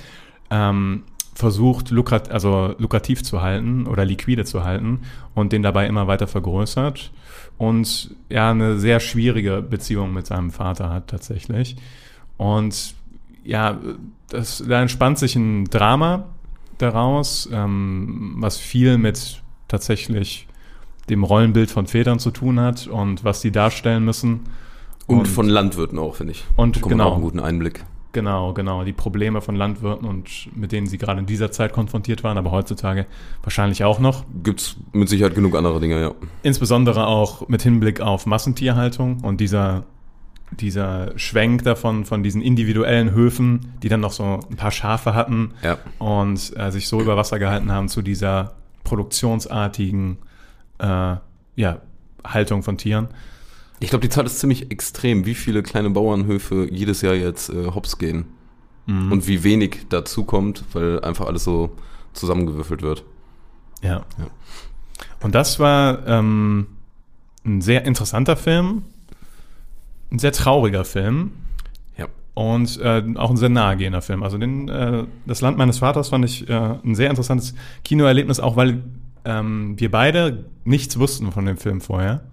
ähm, 0.51 1.03
versucht, 1.39 1.89
lukrat 1.89 2.29
also 2.29 2.75
lukrativ 2.77 3.23
zu 3.23 3.41
halten 3.41 3.87
oder 3.87 4.03
liquide 4.03 4.43
zu 4.43 4.65
halten 4.65 5.03
und 5.35 5.53
den 5.53 5.63
dabei 5.63 5.87
immer 5.87 6.05
weiter 6.05 6.27
vergrößert 6.27 7.11
und 7.57 8.15
ja, 8.29 8.51
eine 8.51 8.77
sehr 8.77 8.99
schwierige 8.99 9.61
Beziehung 9.61 10.13
mit 10.13 10.25
seinem 10.25 10.51
Vater 10.51 10.89
hat 10.89 11.07
tatsächlich. 11.07 11.75
Und 12.37 12.93
ja, 13.43 13.77
das, 14.29 14.63
da 14.67 14.81
entspannt 14.81 15.17
sich 15.17 15.35
ein 15.35 15.65
Drama 15.65 16.25
daraus, 16.77 17.49
ähm, 17.51 18.35
was 18.37 18.57
viel 18.57 18.97
mit 18.97 19.41
tatsächlich 19.67 20.47
dem 21.09 21.23
Rollenbild 21.23 21.71
von 21.71 21.87
Vätern 21.87 22.19
zu 22.19 22.31
tun 22.31 22.59
hat 22.59 22.87
und 22.87 23.23
was 23.23 23.41
die 23.41 23.51
darstellen 23.51 24.05
müssen. 24.05 24.41
Und, 25.07 25.27
von 25.27 25.49
Landwirten 25.49 25.99
auch, 25.99 26.15
finde 26.15 26.33
ich. 26.33 26.45
Und 26.55 26.81
genau. 26.81 27.09
auch 27.09 27.13
einen 27.13 27.23
guten 27.23 27.39
Einblick. 27.39 27.83
Genau, 28.11 28.53
genau. 28.53 28.83
Die 28.83 28.93
Probleme 28.93 29.39
von 29.41 29.55
Landwirten 29.55 30.07
und 30.07 30.49
mit 30.55 30.71
denen 30.71 30.87
sie 30.87 30.97
gerade 30.97 31.19
in 31.19 31.25
dieser 31.27 31.51
Zeit 31.51 31.73
konfrontiert 31.73 32.23
waren, 32.23 32.37
aber 32.39 32.49
heutzutage 32.51 33.05
wahrscheinlich 33.43 33.83
auch 33.83 33.99
noch. 33.99 34.25
Gibt's 34.43 34.77
mit 34.93 35.09
Sicherheit 35.09 35.35
genug 35.35 35.55
andere 35.55 35.79
Dinge, 35.79 36.01
ja. 36.01 36.11
Insbesondere 36.41 37.05
auch 37.05 37.47
mit 37.49 37.61
Hinblick 37.61 38.01
auf 38.01 38.25
Massentierhaltung 38.25 39.19
und 39.21 39.39
dieser, 39.39 39.83
dieser 40.51 41.17
Schwenk 41.19 41.63
davon, 41.63 42.03
von 42.03 42.23
diesen 42.23 42.41
individuellen 42.41 43.11
Höfen, 43.11 43.73
die 43.83 43.89
dann 43.89 43.99
noch 43.99 44.11
so 44.13 44.39
ein 44.49 44.55
paar 44.55 44.71
Schafe 44.71 45.13
hatten 45.13 45.51
Ja. 45.61 45.77
und 45.99 46.57
äh, 46.57 46.71
sich 46.71 46.87
so 46.87 46.99
über 47.01 47.15
Wasser 47.15 47.37
gehalten 47.37 47.71
haben 47.71 47.89
zu 47.89 48.01
dieser 48.01 48.53
produktionsartigen 48.85 50.17
äh, 50.79 51.15
ja, 51.55 51.77
Haltung 52.25 52.63
von 52.63 52.77
Tieren. 52.77 53.09
Ich 53.79 53.89
glaube, 53.89 54.01
die 54.01 54.09
Zahl 54.09 54.25
ist 54.25 54.39
ziemlich 54.39 54.71
extrem, 54.71 55.25
wie 55.25 55.35
viele 55.35 55.63
kleine 55.63 55.89
Bauernhöfe 55.89 56.67
jedes 56.69 57.01
Jahr 57.01 57.13
jetzt 57.13 57.49
äh, 57.49 57.67
hops 57.67 57.97
gehen. 57.97 58.25
Mhm. 58.85 59.11
Und 59.11 59.27
wie 59.27 59.43
wenig 59.43 59.85
dazu 59.89 60.23
kommt, 60.25 60.63
weil 60.73 60.99
einfach 61.01 61.27
alles 61.27 61.43
so 61.43 61.75
zusammengewürfelt 62.13 62.81
wird. 62.81 63.03
Ja. 63.81 64.05
Ja. 64.17 64.27
Und 65.21 65.35
das 65.35 65.59
war 65.59 66.05
ähm, 66.07 66.67
ein 67.45 67.61
sehr 67.61 67.85
interessanter 67.85 68.35
Film, 68.35 68.83
ein 70.11 70.19
sehr 70.19 70.31
trauriger 70.31 70.83
Film 70.85 71.31
Ja. 71.97 72.07
und 72.33 72.79
äh, 72.81 73.03
auch 73.15 73.29
ein 73.29 73.37
sehr 73.37 73.49
nahegehender 73.49 74.01
Film. 74.01 74.23
Also 74.23 74.37
den, 74.37 74.67
äh, 74.67 75.05
das 75.25 75.41
Land 75.41 75.57
meines 75.57 75.79
Vaters 75.79 76.09
fand 76.09 76.25
ich 76.25 76.49
äh, 76.49 76.53
ein 76.83 76.95
sehr 76.95 77.09
interessantes 77.09 77.53
Kinoerlebnis, 77.85 78.39
auch 78.39 78.55
weil 78.55 78.83
ähm, 79.23 79.79
wir 79.79 79.91
beide 79.91 80.45
nichts 80.63 80.97
wussten 80.99 81.31
von 81.31 81.45
dem 81.45 81.57
Film 81.57 81.79
vorher. 81.79 82.23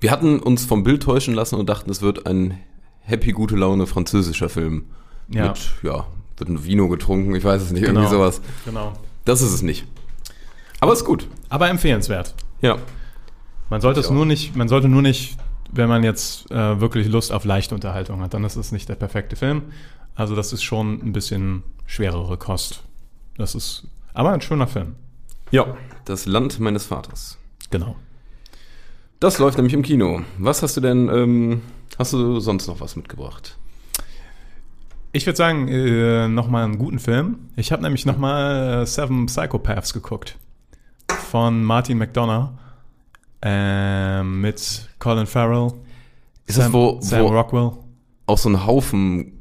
Wir 0.00 0.10
hatten 0.10 0.38
uns 0.40 0.64
vom 0.64 0.82
Bild 0.84 1.02
täuschen 1.02 1.34
lassen 1.34 1.54
und 1.56 1.68
dachten, 1.68 1.90
es 1.90 2.02
wird 2.02 2.26
ein 2.26 2.58
happy, 3.00 3.32
gute 3.32 3.56
Laune 3.56 3.86
französischer 3.86 4.48
Film. 4.48 4.86
Ja. 5.28 5.48
Mit, 5.48 5.58
ja, 5.82 6.06
wird 6.36 6.50
ein 6.50 6.64
Vino 6.64 6.88
getrunken, 6.88 7.34
ich 7.34 7.44
weiß 7.44 7.62
es 7.62 7.70
nicht, 7.72 7.82
irgendwie 7.82 8.02
Genau. 8.06 8.10
sowas. 8.18 8.40
Genau. 8.64 8.92
Das 9.24 9.40
ist 9.42 9.52
es 9.52 9.62
nicht. 9.62 9.86
Aber 10.80 10.92
ist 10.92 11.04
gut. 11.04 11.26
Aber 11.48 11.68
empfehlenswert. 11.68 12.34
Ja. 12.60 12.78
Man 13.70 13.80
sollte 13.80 14.00
es 14.00 14.10
nur 14.10 14.26
nicht, 14.26 14.54
man 14.54 14.68
sollte 14.68 14.88
nur 14.88 15.02
nicht, 15.02 15.36
wenn 15.72 15.88
man 15.88 16.04
jetzt 16.04 16.50
äh, 16.50 16.80
wirklich 16.80 17.08
Lust 17.08 17.32
auf 17.32 17.44
leichte 17.44 17.74
Unterhaltung 17.74 18.20
hat, 18.20 18.34
dann 18.34 18.44
ist 18.44 18.56
es 18.56 18.70
nicht 18.70 18.88
der 18.88 18.94
perfekte 18.94 19.34
Film. 19.34 19.62
Also 20.14 20.36
das 20.36 20.52
ist 20.52 20.62
schon 20.62 21.00
ein 21.02 21.12
bisschen 21.12 21.62
schwerere 21.86 22.36
Kost. 22.36 22.82
Das 23.36 23.54
ist 23.54 23.86
aber 24.14 24.30
ein 24.32 24.40
schöner 24.40 24.66
Film. 24.66 24.94
Ja. 25.50 25.76
Das 26.04 26.26
Land 26.26 26.60
meines 26.60 26.86
Vaters. 26.86 27.38
Genau. 27.70 27.96
Das 29.20 29.38
läuft 29.38 29.56
nämlich 29.56 29.74
im 29.74 29.82
Kino. 29.82 30.22
Was 30.38 30.62
hast 30.62 30.76
du 30.76 30.80
denn, 30.80 31.08
ähm, 31.08 31.62
hast 31.98 32.12
du 32.12 32.38
sonst 32.40 32.66
noch 32.66 32.80
was 32.80 32.96
mitgebracht? 32.96 33.56
Ich 35.12 35.24
würde 35.24 35.36
sagen, 35.36 35.68
äh, 35.68 36.28
nochmal 36.28 36.64
einen 36.64 36.78
guten 36.78 36.98
Film. 36.98 37.38
Ich 37.56 37.72
habe 37.72 37.82
nämlich 37.82 38.04
nochmal 38.04 38.82
äh, 38.82 38.86
Seven 38.86 39.26
Psychopaths 39.26 39.94
geguckt. 39.94 40.36
Von 41.30 41.64
Martin 41.64 41.96
McDonough. 41.96 42.50
Ähm, 43.40 44.40
mit 44.42 44.88
Colin 44.98 45.26
Farrell. 45.26 45.72
Ist 46.46 46.58
das, 46.58 46.72
wo, 46.72 46.98
Sam 47.00 47.22
wo 47.22 47.28
Rockwell. 47.28 47.70
auch 48.26 48.38
so 48.38 48.48
ein 48.50 48.66
Haufen 48.66 49.32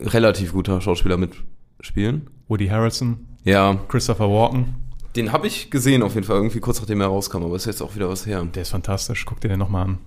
relativ 0.00 0.52
guter 0.52 0.80
Schauspieler 0.80 1.18
mitspielen? 1.18 2.30
Woody 2.48 2.68
Harrelson. 2.68 3.26
Ja, 3.44 3.78
Christopher 3.88 4.28
Walken. 4.30 4.74
Den 5.16 5.32
habe 5.32 5.46
ich 5.46 5.70
gesehen 5.70 6.02
auf 6.02 6.14
jeden 6.14 6.26
Fall, 6.26 6.36
irgendwie 6.36 6.60
kurz 6.60 6.78
nachdem 6.80 7.00
er 7.00 7.06
rauskam, 7.08 7.42
aber 7.42 7.56
ist 7.56 7.66
jetzt 7.66 7.82
auch 7.82 7.94
wieder 7.94 8.08
was 8.08 8.26
her. 8.26 8.44
Der 8.54 8.62
ist 8.62 8.70
fantastisch. 8.70 9.24
Guck 9.24 9.40
dir 9.40 9.48
den 9.48 9.58
nochmal 9.58 9.84
an. 9.86 9.98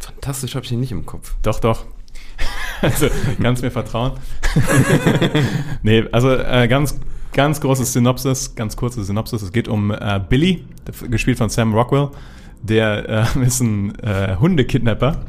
Fantastisch 0.00 0.54
habe 0.54 0.64
ich 0.66 0.72
ihn 0.72 0.80
nicht 0.80 0.92
im 0.92 1.06
Kopf. 1.06 1.34
Doch, 1.42 1.60
doch. 1.60 1.84
Also, 2.80 3.08
kannst 3.42 3.62
mir 3.64 3.72
vertrauen. 3.72 4.12
nee, 5.82 6.04
also 6.12 6.30
äh, 6.32 6.68
ganz, 6.68 6.98
ganz 7.32 7.60
großes 7.60 7.92
Synopsis, 7.92 8.54
ganz 8.54 8.76
kurzes 8.76 9.06
Synopsis. 9.08 9.42
Es 9.42 9.52
geht 9.52 9.66
um 9.68 9.90
äh, 9.90 10.20
Billy, 10.28 10.64
der- 10.86 11.08
gespielt 11.08 11.38
von 11.38 11.48
Sam 11.48 11.74
Rockwell. 11.74 12.10
Der 12.62 13.26
äh, 13.36 13.42
ist 13.46 13.60
ein 13.60 13.94
äh, 14.00 14.36
Hundekidnapper 14.36 15.22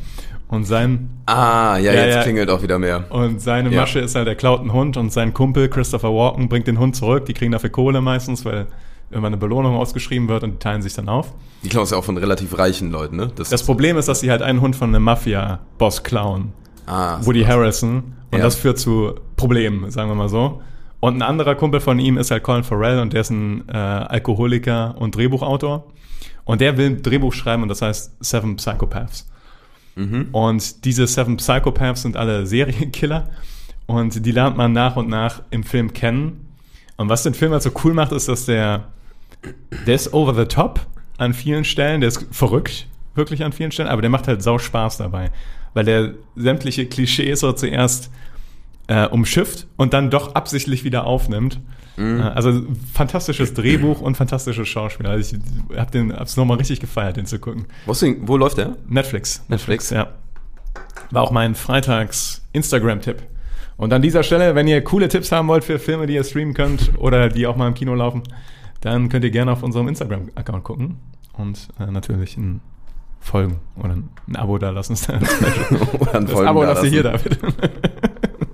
und 0.48 0.66
sein 0.66 1.10
Ah, 1.26 1.78
ja, 1.78 1.94
Ja, 1.94 2.06
jetzt 2.06 2.16
ja. 2.16 2.24
klingelt 2.24 2.50
auch 2.50 2.62
wieder 2.64 2.80
mehr. 2.80 3.06
und 3.12 3.40
seine 3.42 3.72
Ja. 3.72 3.82
Masche 3.82 4.00
ist 4.00 4.16
halt, 4.16 4.28
er 4.28 4.36
klaut 4.36 4.62
einen 4.62 4.74
Hund 4.74 4.98
und 4.98 5.12
sein 5.12 5.34
Kumpel 5.34 5.70
Christopher 5.70 6.10
Walken 6.14 6.50
bringt 6.50 6.68
den 6.68 6.80
Hund 6.80 6.96
zurück. 6.96 7.26
Die 7.26 7.34
kriegen 7.34 7.52
dafür 7.52 7.70
Kohle 7.70 8.02
meistens, 8.02 8.46
weil 8.46 8.68
irgendwann 9.10 9.34
eine 9.34 9.38
Belohnung 9.38 9.76
ausgeschrieben 9.76 10.28
wird 10.28 10.44
und 10.44 10.52
die 10.54 10.58
teilen 10.60 10.82
sich 10.82 10.94
dann 10.94 11.10
auf. 11.10 11.34
Die 11.64 11.70
klauen 11.70 11.84
es 11.84 11.92
ja 11.92 11.98
auch 11.98 12.04
von 12.04 12.18
relativ 12.18 12.58
reichen 12.58 12.92
Leuten, 12.92 13.16
ne? 13.18 13.32
Das 13.36 13.64
Problem 13.64 13.98
ist, 13.98 14.08
dass 14.08 14.20
sie 14.22 14.32
halt 14.32 14.42
einen 14.42 14.62
Hund 14.62 14.76
von 14.76 14.90
einem 14.94 15.04
Mafia-Boss 15.04 16.04
klauen. 16.04 16.54
ah, 16.88 17.20
Woody 17.24 17.44
Harrelson. 17.44 18.16
Und 18.32 18.38
Ja. 18.38 18.44
das 18.44 18.56
führt 18.56 18.78
zu 18.80 19.16
Problemen, 19.36 19.90
sagen 19.92 20.10
wir 20.10 20.16
mal 20.16 20.30
so. 20.30 20.62
Und 21.00 21.16
ein 21.18 21.22
anderer 21.22 21.56
Kumpel 21.56 21.80
von 21.80 21.98
ihm 22.00 22.18
ist 22.18 22.30
halt 22.32 22.44
Colin 22.44 22.64
Farrell 22.64 23.00
und 23.00 23.14
der 23.14 23.22
ist 23.22 23.30
ein 23.30 23.68
äh, 23.70 23.78
Alkoholiker 23.78 24.96
und 25.00 25.16
Drehbuchautor. 25.16 25.86
Und 26.46 26.62
der 26.62 26.78
will 26.78 26.88
ein 26.88 27.02
Drehbuch 27.04 27.34
schreiben 27.34 27.64
und 27.64 27.70
das 27.70 27.82
heißt 27.82 28.16
Seven 28.24 28.56
Psychopaths. 28.58 29.28
Und 30.32 30.86
diese 30.86 31.06
Seven 31.08 31.36
Psychopaths 31.38 32.04
sind 32.04 32.16
alle 32.16 32.46
Serienkiller 32.48 33.30
und 33.86 34.26
die 34.26 34.32
lernt 34.32 34.56
man 34.56 34.72
nach 34.72 34.96
und 34.96 35.10
nach 35.10 35.42
im 35.50 35.64
Film 35.64 35.92
kennen. 35.94 36.46
Und 36.96 37.10
was 37.10 37.24
den 37.24 37.34
Film 37.34 37.52
halt 37.52 37.64
so 37.64 37.72
cool 37.84 37.94
macht, 37.94 38.12
ist, 38.14 38.28
dass 38.30 38.46
der, 38.46 38.86
der 39.86 39.96
ist 39.96 40.14
over 40.14 40.34
the 40.36 40.46
top 40.46 40.86
an 41.18 41.34
vielen 41.34 41.64
Stellen, 41.66 42.02
der 42.02 42.08
ist 42.10 42.26
verrückt, 42.32 42.88
wirklich 43.16 43.44
an 43.44 43.52
vielen 43.52 43.72
Stellen, 43.72 43.90
aber 43.90 44.02
der 44.02 44.10
macht 44.10 44.28
halt 44.28 44.42
sau 44.42 44.58
Spaß 44.58 44.98
dabei, 44.98 45.32
weil 45.74 45.86
der 45.86 46.14
sämtliche 46.36 46.86
Klischees 46.86 47.42
so 47.42 47.52
zuerst 47.52 48.10
äh, 48.88 49.08
umschifft 49.08 49.68
und 49.78 49.94
dann 49.94 50.10
doch 50.10 50.36
absichtlich 50.36 50.84
wieder 50.84 51.06
aufnimmt. 51.06 51.60
Äh, 51.98 52.22
also 52.22 52.64
fantastisches 52.94 53.54
Drehbuch 53.54 54.00
und 54.02 54.16
fantastische 54.16 54.66
Schauspieler. 54.66 55.12
Also 55.12 55.36
ich 55.70 55.78
habe 55.78 55.92
den 55.92 56.14
hab's 56.14 56.38
nochmal 56.38 56.58
richtig 56.58 56.80
gefeiert, 56.80 57.18
den 57.18 57.26
zu 57.26 57.40
gucken. 57.40 57.66
wo, 57.86 57.94
denn- 57.94 58.28
wo 58.28 58.38
läuft 58.38 58.58
der? 58.58 58.78
Netflix. 58.88 59.44
Netflix? 59.50 59.90
Ja. 59.90 60.08
War 61.12 61.24
auch 61.24 61.32
mein 61.32 61.56
Freitags 61.56 62.42
Instagram-Tipp. 62.54 63.18
Und 63.78 63.94
an 63.94 64.02
dieser 64.02 64.24
Stelle, 64.24 64.56
wenn 64.56 64.68
ihr 64.68 64.82
coole 64.84 65.08
Tipps 65.08 65.32
haben 65.32 65.48
wollt 65.48 65.64
für 65.64 65.80
Filme, 65.80 66.06
die 66.08 66.14
ihr 66.16 66.24
streamen 66.24 66.54
könnt 66.54 66.92
oder 66.98 67.30
die 67.30 67.48
auch 67.48 67.56
mal 67.56 67.68
im 67.68 67.74
Kino 67.74 67.94
laufen, 67.96 68.24
dann 68.82 69.10
könnt 69.10 69.24
ihr 69.24 69.32
gerne 69.32 69.52
auf 69.52 69.64
unserem 69.64 69.88
Instagram-Account 69.88 70.64
gucken 70.64 70.98
und 71.34 71.68
äh, 71.80 71.88
natürlich 71.92 72.38
ein 72.38 72.62
Folgen 73.20 73.60
oder 73.76 73.98
ein 73.98 74.36
Abo 74.36 74.58
da 74.58 74.70
lassen. 74.70 74.94
Oder 76.00 76.16
ein 76.16 76.26
Das 76.26 76.32
Folgen 76.32 76.48
Abo 76.48 76.62
da 76.62 76.70
lasst 76.70 76.84
ihr 76.86 76.90
hier. 76.90 77.04
David. 77.04 77.38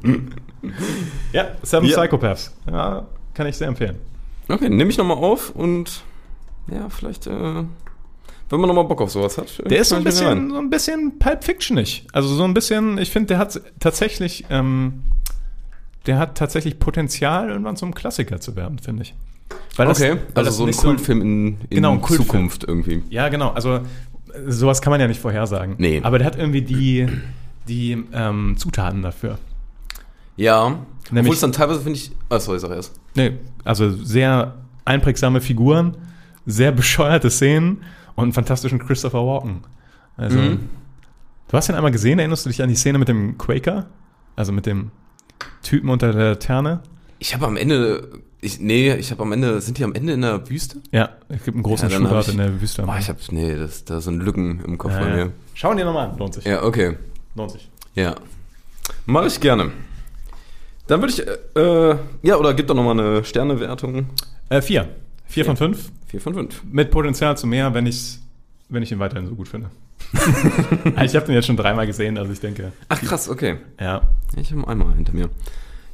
ja, 1.34 1.46
Seven 1.62 1.88
Ja. 1.88 1.98
Psychopaths. 2.00 2.56
Ja, 2.70 3.06
kann 3.36 3.46
ich 3.48 3.58
sehr 3.58 3.68
empfehlen. 3.68 3.98
Okay, 4.48 4.70
nehme 4.70 4.90
ich 4.90 4.98
nochmal 4.98 5.18
auf 5.18 5.52
und 5.52 6.04
ja, 6.72 6.90
vielleicht, 6.90 7.28
äh, 7.28 7.32
wenn 7.32 8.60
man 8.60 8.68
nochmal 8.68 8.86
Bock 8.86 9.02
auf 9.02 9.12
sowas 9.12 9.38
hat. 9.38 9.62
Der 9.70 9.80
ist 9.80 9.90
so 9.90 9.96
ein 9.96 10.04
bisschen, 10.04 10.50
so 10.50 10.58
ein 10.58 10.70
bisschen 10.70 11.20
Pulp 11.20 11.44
Fictionig. 11.44 12.08
Also 12.12 12.28
so 12.30 12.44
ein 12.44 12.54
bisschen, 12.54 12.98
ich 12.98 13.12
finde, 13.12 13.28
der 13.28 13.38
hat 13.38 13.60
tatsächlich, 13.80 14.46
ähm, 14.50 15.04
der 16.06 16.18
hat 16.18 16.38
tatsächlich 16.38 16.80
Potenzial, 16.80 17.50
irgendwann 17.50 17.76
zum 17.76 17.94
Klassiker 17.94 18.40
zu 18.40 18.56
werden, 18.56 18.80
finde 18.80 19.04
ich. 19.04 19.16
Weil 19.76 19.88
das- 19.88 20.00
Okay, 20.02 20.18
weil 20.34 20.46
also 20.46 20.66
so 20.66 20.66
ein 20.66 20.76
Kultfilm 20.76 21.22
in, 21.22 21.48
in 21.48 21.58
Genau. 21.70 21.98
Zukunft 21.98 22.64
irgendwie. 22.64 23.04
Ja, 23.10 23.30
genau. 23.30 23.50
Also 23.52 23.76
äh, 23.76 23.82
sowas 24.48 24.82
kann 24.82 24.92
man 24.92 25.00
ja 25.02 25.08
nicht 25.08 25.20
vorhersagen. 25.20 25.76
Nee. 25.78 26.00
Aber 26.04 26.18
der 26.18 26.28
hat 26.28 26.38
irgendwie 26.38 26.62
die, 26.62 27.08
die 27.68 28.04
ähm, 28.14 28.56
Zutaten 28.58 29.02
dafür. 29.02 29.38
Ja, 30.38 30.80
Nämlich- 31.12 31.22
obwohl 31.24 31.34
es 31.36 31.40
dann 31.42 31.52
teilweise 31.52 31.82
finde 31.82 31.98
ich, 32.00 32.12
ah, 32.30 32.40
sorry, 32.40 32.60
sag 32.60 32.72
erst. 32.72 33.00
Nee, 33.16 33.34
also 33.64 33.92
sehr 33.92 34.56
einprägsame 34.86 35.42
Figuren, 35.42 35.98
sehr 36.46 36.72
bescheuerte 36.74 37.30
Szenen 37.30 37.82
und 38.16 38.24
einen 38.24 38.34
fantastischen 38.34 38.80
Christopher 38.80 39.26
Walken. 39.26 39.62
Also, 40.18 40.38
Mhm. 40.38 40.60
du 41.50 41.58
hast 41.58 41.70
ihn 41.70 41.76
einmal 41.76 41.92
gesehen, 41.92 42.20
erinnerst 42.20 42.46
du 42.46 42.50
dich 42.50 42.62
an 42.64 42.70
die 42.70 42.76
Szene 42.76 42.98
mit 42.98 43.08
dem 43.10 43.38
Quaker? 43.38 43.88
Also 44.38 44.52
mit 44.54 44.66
dem 44.66 44.92
Typen 45.62 45.90
unter 45.90 46.12
der 46.14 46.30
Laterne? 46.32 46.82
Ich 47.20 47.34
habe 47.34 47.46
am 47.48 47.58
Ende, 47.58 48.10
ich, 48.42 48.60
nee, 48.60 48.94
ich 48.96 49.12
habe 49.12 49.24
am 49.24 49.32
Ende, 49.32 49.62
sind 49.62 49.78
die 49.78 49.84
am 49.84 49.94
Ende 49.94 50.14
in 50.14 50.22
der 50.22 50.50
Wüste? 50.50 50.82
Ja, 50.92 51.10
es 51.30 51.44
gibt 51.44 51.56
einen 51.56 51.64
großen 51.64 51.90
Ja, 51.90 52.20
ich- 52.20 52.28
in 52.30 52.38
der 52.38 52.62
Wüste. 52.62 52.84
Boah, 52.84 52.98
ich 53.00 53.08
Ende. 53.10 53.22
hab, 53.22 53.32
nee, 53.32 53.56
das, 53.56 53.86
da 53.86 54.02
sind 54.02 54.22
Lücken 54.22 54.62
im 54.66 54.78
Kopf 54.78 54.92
ja, 54.92 55.08
ja. 55.08 55.16
mir. 55.26 55.32
Schau 55.54 55.72
ihn 55.72 55.78
dir 55.78 55.86
nochmal 55.86 56.10
an, 56.10 56.18
lohnt 56.18 56.34
sich. 56.34 56.44
Ja, 56.46 56.64
okay. 56.64 56.98
Lohnt 57.36 57.52
sich. 57.52 57.70
Ja. 57.96 58.16
Mache 59.06 59.28
ich 59.28 59.40
gerne. 59.40 59.72
Dann 60.88 61.02
würde 61.02 61.14
ich, 61.14 61.26
äh, 61.26 61.60
äh, 61.92 61.98
ja, 62.24 62.36
oder 62.38 62.54
gibt 62.54 62.70
doch 62.70 62.76
nochmal 62.76 63.00
eine 63.00 63.24
Sternewertung. 63.24 64.08
Äh, 64.50 64.62
vier. 64.62 64.90
Vier 65.26 65.44
Ja. 65.44 65.48
von 65.48 65.58
fünf. 65.58 65.92
4 66.08 66.22
von 66.22 66.34
5. 66.34 66.64
Mit 66.72 66.92
Potenzial 66.92 67.36
zu 67.38 67.48
mehr, 67.48 67.74
wenn 67.74 67.86
ich 67.88 68.20
wenn 68.70 68.82
ich 68.84 68.92
ihn 68.92 69.00
weiterhin 69.00 69.28
so 69.28 69.36
gut 69.36 69.48
finde. 69.48 69.70
ich 71.04 71.16
habe 71.16 71.26
den 71.26 71.36
jetzt 71.36 71.46
schon 71.46 71.58
dreimal 71.58 71.86
gesehen, 71.86 72.18
also 72.18 72.32
ich 72.32 72.40
denke, 72.40 72.72
Ach 72.90 73.02
krass, 73.02 73.30
okay. 73.30 73.58
ja. 73.80 74.02
Ich 74.38 74.52
habe 74.52 74.68
einmal 74.68 74.94
hinter 74.96 75.14
mir. 75.14 75.30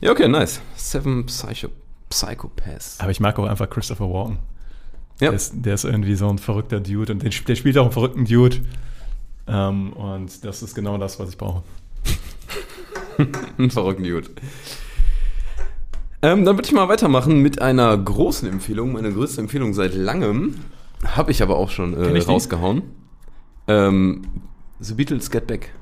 Ja, 0.01 0.11
okay, 0.11 0.27
nice. 0.27 0.61
Seven 0.75 1.27
Psycho 1.27 1.69
Psychopaths. 2.09 2.99
Aber 2.99 3.11
ich 3.11 3.19
mag 3.19 3.37
auch 3.39 3.45
einfach 3.45 3.69
Christopher 3.69 4.09
Walken. 4.09 4.39
Ja. 5.19 5.29
Der, 5.29 5.33
ist, 5.33 5.53
der 5.55 5.75
ist 5.75 5.85
irgendwie 5.85 6.15
so 6.15 6.27
ein 6.27 6.39
verrückter 6.39 6.79
Dude 6.79 7.13
und 7.13 7.23
den, 7.23 7.31
der 7.47 7.55
spielt 7.55 7.77
auch 7.77 7.83
einen 7.83 7.91
verrückten 7.91 8.25
Dude. 8.25 8.57
Ähm, 9.47 9.93
und 9.93 10.43
das 10.43 10.63
ist 10.63 10.73
genau 10.73 10.97
das, 10.97 11.19
was 11.19 11.29
ich 11.29 11.37
brauche. 11.37 11.63
Ein 13.57 13.69
verrückten 13.69 14.03
Dude. 14.03 14.29
Ähm, 16.23 16.45
dann 16.45 16.57
würde 16.57 16.67
ich 16.67 16.73
mal 16.73 16.87
weitermachen 16.89 17.39
mit 17.41 17.61
einer 17.61 17.95
großen 17.95 18.49
Empfehlung. 18.49 18.93
Meine 18.93 19.13
größte 19.13 19.39
Empfehlung 19.39 19.73
seit 19.73 19.93
langem. 19.93 20.55
Habe 21.05 21.31
ich 21.31 21.43
aber 21.43 21.57
auch 21.57 21.69
schon 21.69 21.93
äh, 21.93 22.19
rausgehauen. 22.19 22.83
Ähm, 23.67 24.23
The 24.79 24.95
Beatles 24.95 25.29
Get 25.29 25.45
Back. 25.47 25.73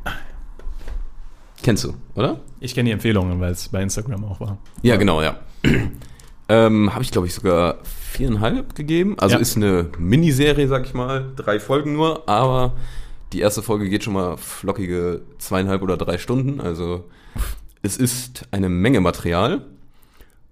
Kennst 1.64 1.84
du, 1.84 1.94
oder? 2.16 2.40
Ich 2.60 2.74
kenne 2.74 2.88
die 2.88 2.94
Empfehlungen, 2.94 3.40
weil 3.40 3.52
es 3.52 3.68
bei 3.70 3.82
Instagram 3.82 4.24
auch 4.26 4.40
war. 4.40 4.58
Ja, 4.82 4.96
genau, 4.98 5.22
ja. 5.22 5.40
ähm, 6.50 6.94
Habe 6.94 7.04
ich, 7.04 7.12
glaube 7.12 7.28
ich, 7.28 7.34
sogar 7.34 7.78
viereinhalb 7.84 8.76
gegeben. 8.76 9.16
Also 9.20 9.36
Ja. 9.36 9.42
ist 9.42 9.56
eine 9.58 9.88
Miniserie, 9.98 10.68
sag 10.68 10.86
ich 10.86 10.94
mal. 10.94 11.32
Drei 11.36 11.60
Folgen 11.60 11.94
nur, 11.94 12.28
aber 12.30 12.74
die 13.34 13.40
erste 13.42 13.62
Folge 13.62 13.90
geht 13.90 14.04
schon 14.04 14.14
mal 14.14 14.38
flockige 14.38 15.22
zweieinhalb 15.38 15.82
oder 15.82 15.98
drei 15.98 16.18
Stunden. 16.18 16.60
Also 16.62 17.06
es 17.82 17.98
ist 17.98 18.48
eine 18.52 18.70
Menge 18.70 19.02
Material 19.02 19.66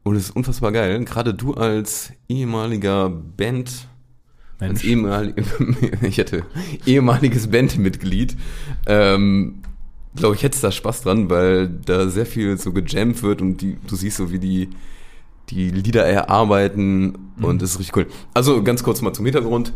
und 0.03 0.15
es 0.15 0.25
ist 0.25 0.35
unfassbar 0.35 0.71
geil. 0.71 1.03
Gerade 1.05 1.33
du 1.33 1.53
als 1.55 2.11
ehemaliger 2.29 3.09
Band, 3.09 3.87
als 4.59 4.69
Mensch. 4.69 4.83
ehemalig, 4.85 5.35
ich 6.03 6.17
hätte 6.19 6.43
ehemaliges 6.85 7.49
Bandmitglied, 7.49 8.37
ähm, 8.85 9.63
glaube 10.17 10.35
ich, 10.35 10.43
hättest 10.43 10.63
da 10.63 10.71
Spaß 10.71 11.01
dran, 11.01 11.29
weil 11.29 11.67
da 11.67 12.09
sehr 12.09 12.25
viel 12.25 12.57
so 12.57 12.73
gejammt 12.73 13.23
wird 13.23 13.41
und 13.41 13.61
die, 13.61 13.77
du 13.87 13.95
siehst 13.95 14.17
so, 14.17 14.31
wie 14.31 14.39
die, 14.39 14.69
die 15.49 15.69
Lieder 15.69 16.05
erarbeiten 16.05 17.17
und 17.41 17.61
das 17.61 17.71
ist 17.71 17.79
richtig 17.79 17.95
cool. 17.97 18.07
Also 18.33 18.63
ganz 18.63 18.83
kurz 18.83 19.01
mal 19.01 19.13
zum 19.13 19.25
Hintergrund. 19.25 19.73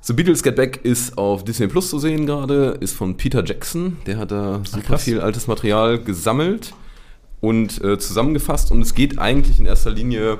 The 0.00 0.12
Beatles 0.12 0.42
Get 0.42 0.54
Back 0.56 0.84
ist 0.84 1.18
auf 1.18 1.42
Disney 1.44 1.66
Plus 1.66 1.90
zu 1.90 1.98
sehen 1.98 2.26
gerade, 2.26 2.76
ist 2.80 2.94
von 2.94 3.16
Peter 3.16 3.44
Jackson. 3.44 3.96
Der 4.06 4.18
hat 4.18 4.30
da 4.30 4.62
super 4.64 4.82
krass. 4.82 5.02
viel 5.02 5.20
altes 5.20 5.48
Material 5.48 5.98
gesammelt 5.98 6.74
und 7.40 7.82
äh, 7.82 7.98
zusammengefasst. 7.98 8.70
Und 8.70 8.82
es 8.82 8.94
geht 8.94 9.18
eigentlich 9.18 9.58
in 9.58 9.66
erster 9.66 9.90
Linie 9.90 10.38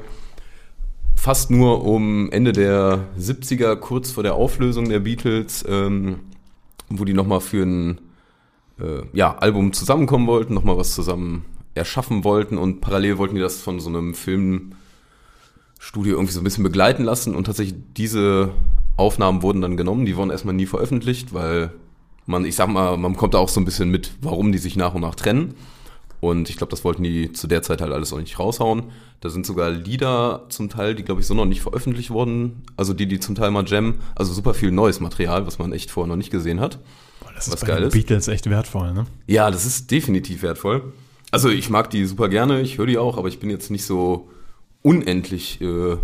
fast 1.16 1.50
nur 1.50 1.84
um 1.84 2.30
Ende 2.30 2.52
der 2.52 3.06
70er, 3.18 3.74
kurz 3.74 4.12
vor 4.12 4.22
der 4.22 4.34
Auflösung 4.34 4.88
der 4.88 5.00
Beatles, 5.00 5.64
ähm, 5.68 6.20
wo 6.88 7.04
die 7.04 7.14
nochmal 7.14 7.40
für 7.40 7.64
ein 7.64 7.98
äh, 8.80 9.02
ja, 9.12 9.36
Album 9.38 9.72
zusammenkommen 9.72 10.26
wollten, 10.26 10.54
nochmal 10.54 10.76
was 10.76 10.94
zusammen 10.94 11.44
erschaffen 11.74 12.24
wollten 12.24 12.58
und 12.58 12.80
parallel 12.80 13.18
wollten 13.18 13.34
die 13.34 13.40
das 13.40 13.60
von 13.60 13.80
so 13.80 13.88
einem 13.88 14.14
Filmstudio 14.14 16.14
irgendwie 16.14 16.32
so 16.32 16.40
ein 16.40 16.44
bisschen 16.44 16.64
begleiten 16.64 17.04
lassen 17.04 17.34
und 17.34 17.44
tatsächlich 17.44 17.78
diese 17.96 18.50
Aufnahmen 18.96 19.42
wurden 19.42 19.60
dann 19.60 19.76
genommen, 19.76 20.06
die 20.06 20.16
wurden 20.16 20.30
erstmal 20.30 20.54
nie 20.54 20.66
veröffentlicht, 20.66 21.34
weil 21.34 21.72
man, 22.24 22.44
ich 22.44 22.56
sag 22.56 22.68
mal, 22.68 22.96
man 22.96 23.12
bekommt 23.12 23.34
da 23.34 23.38
auch 23.38 23.48
so 23.48 23.60
ein 23.60 23.64
bisschen 23.64 23.90
mit, 23.90 24.12
warum 24.20 24.52
die 24.52 24.58
sich 24.58 24.76
nach 24.76 24.94
und 24.94 25.02
nach 25.02 25.14
trennen. 25.14 25.54
Und 26.20 26.48
ich 26.48 26.56
glaube, 26.56 26.70
das 26.70 26.82
wollten 26.82 27.02
die 27.02 27.32
zu 27.32 27.46
der 27.46 27.62
Zeit 27.62 27.80
halt 27.80 27.92
alles 27.92 28.12
auch 28.12 28.18
nicht 28.18 28.38
raushauen. 28.38 28.84
Da 29.20 29.28
sind 29.28 29.46
sogar 29.46 29.70
Lieder 29.70 30.46
zum 30.48 30.68
Teil, 30.68 30.94
die 30.94 31.04
glaube 31.04 31.20
ich 31.20 31.26
so 31.26 31.34
noch 31.34 31.44
nicht 31.44 31.60
veröffentlicht 31.60 32.10
wurden. 32.10 32.62
Also 32.76 32.94
die, 32.94 33.06
die 33.06 33.20
zum 33.20 33.34
Teil 33.34 33.50
mal 33.50 33.66
jammen. 33.66 34.00
Also 34.14 34.32
super 34.32 34.54
viel 34.54 34.72
neues 34.72 34.98
Material, 34.98 35.46
was 35.46 35.58
man 35.58 35.72
echt 35.72 35.90
vorher 35.90 36.08
noch 36.08 36.16
nicht 36.16 36.30
gesehen 36.30 36.58
hat. 36.58 36.78
Das 37.36 37.48
Was 37.48 37.54
ist 37.56 37.60
bei 37.60 37.66
geil 37.68 37.80
den 37.80 37.88
ist. 37.88 37.92
Beatles 37.92 38.28
echt 38.28 38.48
wertvoll, 38.50 38.92
ne? 38.92 39.06
Ja, 39.26 39.50
das 39.50 39.66
ist 39.66 39.90
definitiv 39.90 40.42
wertvoll. 40.42 40.92
Also 41.30 41.50
ich 41.50 41.70
mag 41.70 41.90
die 41.90 42.04
super 42.06 42.28
gerne, 42.28 42.60
ich 42.62 42.78
höre 42.78 42.86
die 42.86 42.98
auch, 42.98 43.18
aber 43.18 43.28
ich 43.28 43.38
bin 43.40 43.50
jetzt 43.50 43.70
nicht 43.70 43.84
so 43.84 44.30
unendlich, 44.82 45.60
äh, 45.60 45.96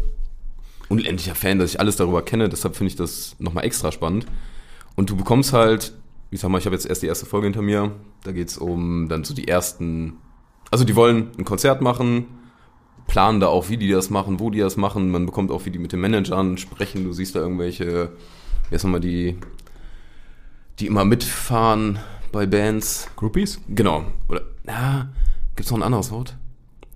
unendlicher 0.88 1.34
Fan, 1.34 1.58
dass 1.58 1.70
ich 1.70 1.80
alles 1.80 1.96
darüber 1.96 2.22
kenne. 2.22 2.48
Deshalb 2.48 2.76
finde 2.76 2.88
ich 2.88 2.96
das 2.96 3.34
nochmal 3.38 3.64
extra 3.64 3.92
spannend. 3.92 4.26
Und 4.94 5.08
du 5.08 5.16
bekommst 5.16 5.52
halt, 5.52 5.94
ich 6.30 6.40
sag 6.40 6.50
mal, 6.50 6.58
ich 6.58 6.66
habe 6.66 6.74
jetzt 6.76 6.86
erst 6.86 7.02
die 7.02 7.06
erste 7.06 7.24
Folge 7.26 7.46
hinter 7.46 7.62
mir. 7.62 7.92
Da 8.24 8.32
geht's 8.32 8.58
um 8.58 9.08
dann 9.08 9.24
so 9.24 9.32
die 9.34 9.48
ersten. 9.48 10.14
Also 10.70 10.84
die 10.84 10.96
wollen 10.96 11.28
ein 11.38 11.44
Konzert 11.44 11.80
machen, 11.80 12.26
planen 13.06 13.40
da 13.40 13.46
auch, 13.46 13.68
wie 13.68 13.76
die 13.76 13.90
das 13.90 14.10
machen, 14.10 14.38
wo 14.40 14.50
die 14.50 14.58
das 14.58 14.76
machen. 14.76 15.10
Man 15.10 15.24
bekommt 15.26 15.50
auch, 15.50 15.64
wie 15.64 15.70
die 15.70 15.78
mit 15.78 15.92
den 15.92 16.00
Managern 16.00 16.58
sprechen. 16.58 17.04
Du 17.04 17.12
siehst 17.12 17.36
da 17.36 17.40
irgendwelche, 17.40 18.10
wie 18.68 18.74
heißt 18.74 18.84
nochmal 18.84 19.00
die, 19.00 19.36
die 20.78 20.86
immer 20.86 21.04
mitfahren 21.04 21.98
bei 22.32 22.46
Bands. 22.46 23.08
Groupies? 23.16 23.60
Genau. 23.68 24.04
Oder, 24.28 24.42
ja, 24.66 25.08
gibt's 25.56 25.70
noch 25.70 25.78
ein 25.78 25.82
anderes 25.82 26.10
Wort? 26.10 26.36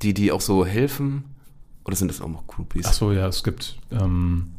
Die, 0.02 0.14
die 0.14 0.33
auch 0.33 0.40
so 0.40 0.64
helfen? 0.66 1.25
Oder 1.85 1.97
sind 1.97 2.09
das 2.09 2.21
auch 2.21 2.28
noch 2.28 2.47
Groupies? 2.47 2.87
Ach 2.87 2.92
so, 2.92 3.12
ja, 3.12 3.28
es 3.28 3.45
gibt 3.45 3.78
ähm, 3.92 4.50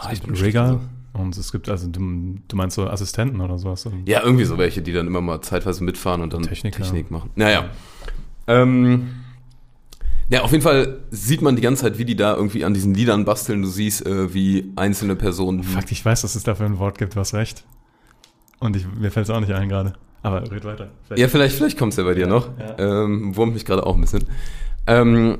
Ah, 0.00 0.12
ich 0.12 0.22
bin 0.22 0.34
Regal 0.34 0.80
und 1.12 1.36
es 1.36 1.52
gibt, 1.52 1.68
also 1.68 1.86
du, 1.86 2.38
du 2.48 2.56
meinst 2.56 2.76
so 2.76 2.88
Assistenten 2.88 3.40
oder 3.40 3.58
sowas. 3.58 3.86
Ja, 4.06 4.22
irgendwie 4.22 4.44
so 4.44 4.56
welche, 4.56 4.80
die 4.80 4.92
dann 4.92 5.06
immer 5.06 5.20
mal 5.20 5.42
zeitweise 5.42 5.84
mitfahren 5.84 6.22
und 6.22 6.32
dann 6.32 6.42
Techniker. 6.42 6.82
Technik 6.82 7.10
machen. 7.10 7.30
Naja. 7.34 7.68
Ähm, 8.46 9.10
ja, 10.30 10.42
auf 10.42 10.52
jeden 10.52 10.62
Fall 10.62 11.00
sieht 11.10 11.42
man 11.42 11.56
die 11.56 11.62
ganze 11.62 11.82
Zeit, 11.82 11.98
wie 11.98 12.04
die 12.04 12.16
da 12.16 12.34
irgendwie 12.34 12.64
an 12.64 12.72
diesen 12.72 12.94
Liedern 12.94 13.24
basteln. 13.24 13.62
Du 13.62 13.68
siehst, 13.68 14.06
äh, 14.06 14.32
wie 14.32 14.72
einzelne 14.76 15.16
Personen. 15.16 15.64
Fakt, 15.64 15.92
ich 15.92 16.04
weiß, 16.04 16.22
dass 16.22 16.34
es 16.34 16.44
dafür 16.44 16.66
ein 16.66 16.78
Wort 16.78 16.96
gibt, 16.96 17.16
hast 17.16 17.34
recht. 17.34 17.64
Und 18.60 18.76
ich, 18.76 18.86
mir 18.86 19.10
fällt 19.10 19.24
es 19.24 19.30
auch 19.30 19.40
nicht 19.40 19.52
ein 19.52 19.68
gerade. 19.68 19.94
Aber 20.22 20.42
red 20.52 20.64
weiter. 20.64 20.88
Vielleicht- 21.06 21.20
Ja, 21.20 21.28
vielleicht, 21.28 21.56
vielleicht 21.56 21.78
kommt's 21.78 21.96
ja 21.96 22.04
bei 22.04 22.14
dir 22.14 22.26
noch. 22.26 22.48
ja. 22.58 22.78
Ähm, 23.04 23.34
wurmt 23.36 23.54
mich 23.54 23.64
gerade 23.64 23.84
auch 23.86 23.94
ein 23.94 24.00
bisschen. 24.02 24.24
Ähm, 24.86 25.38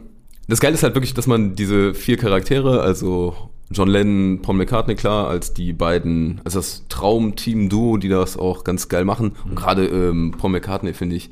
das 0.49 0.59
Geile 0.61 0.75
ist 0.75 0.83
halt 0.83 0.95
wirklich, 0.95 1.15
dass 1.15 1.27
man 1.27 1.55
diese 1.55 1.95
vier 1.95 2.17
Charaktere, 2.17 2.81
also 2.81 3.35
John 3.71 3.89
Lennon, 3.89 4.41
Paul 4.43 4.57
McCartney, 4.57 4.95
klar, 4.97 5.29
als 5.29 5.53
die 5.55 5.73
beiden, 5.73 6.41
als 6.45 6.55
das 6.55 6.87
Traumteam-Duo, 6.89 7.99
die 7.99 8.09
das 8.09 8.37
auch 8.37 8.65
ganz 8.65 8.89
geil 8.89 9.05
machen. 9.05 9.33
Und 9.45 9.55
gerade 9.55 9.87
ähm, 9.87 10.35
Paul 10.37 10.51
McCartney, 10.51 10.93
finde 10.95 11.17
ich, 11.17 11.31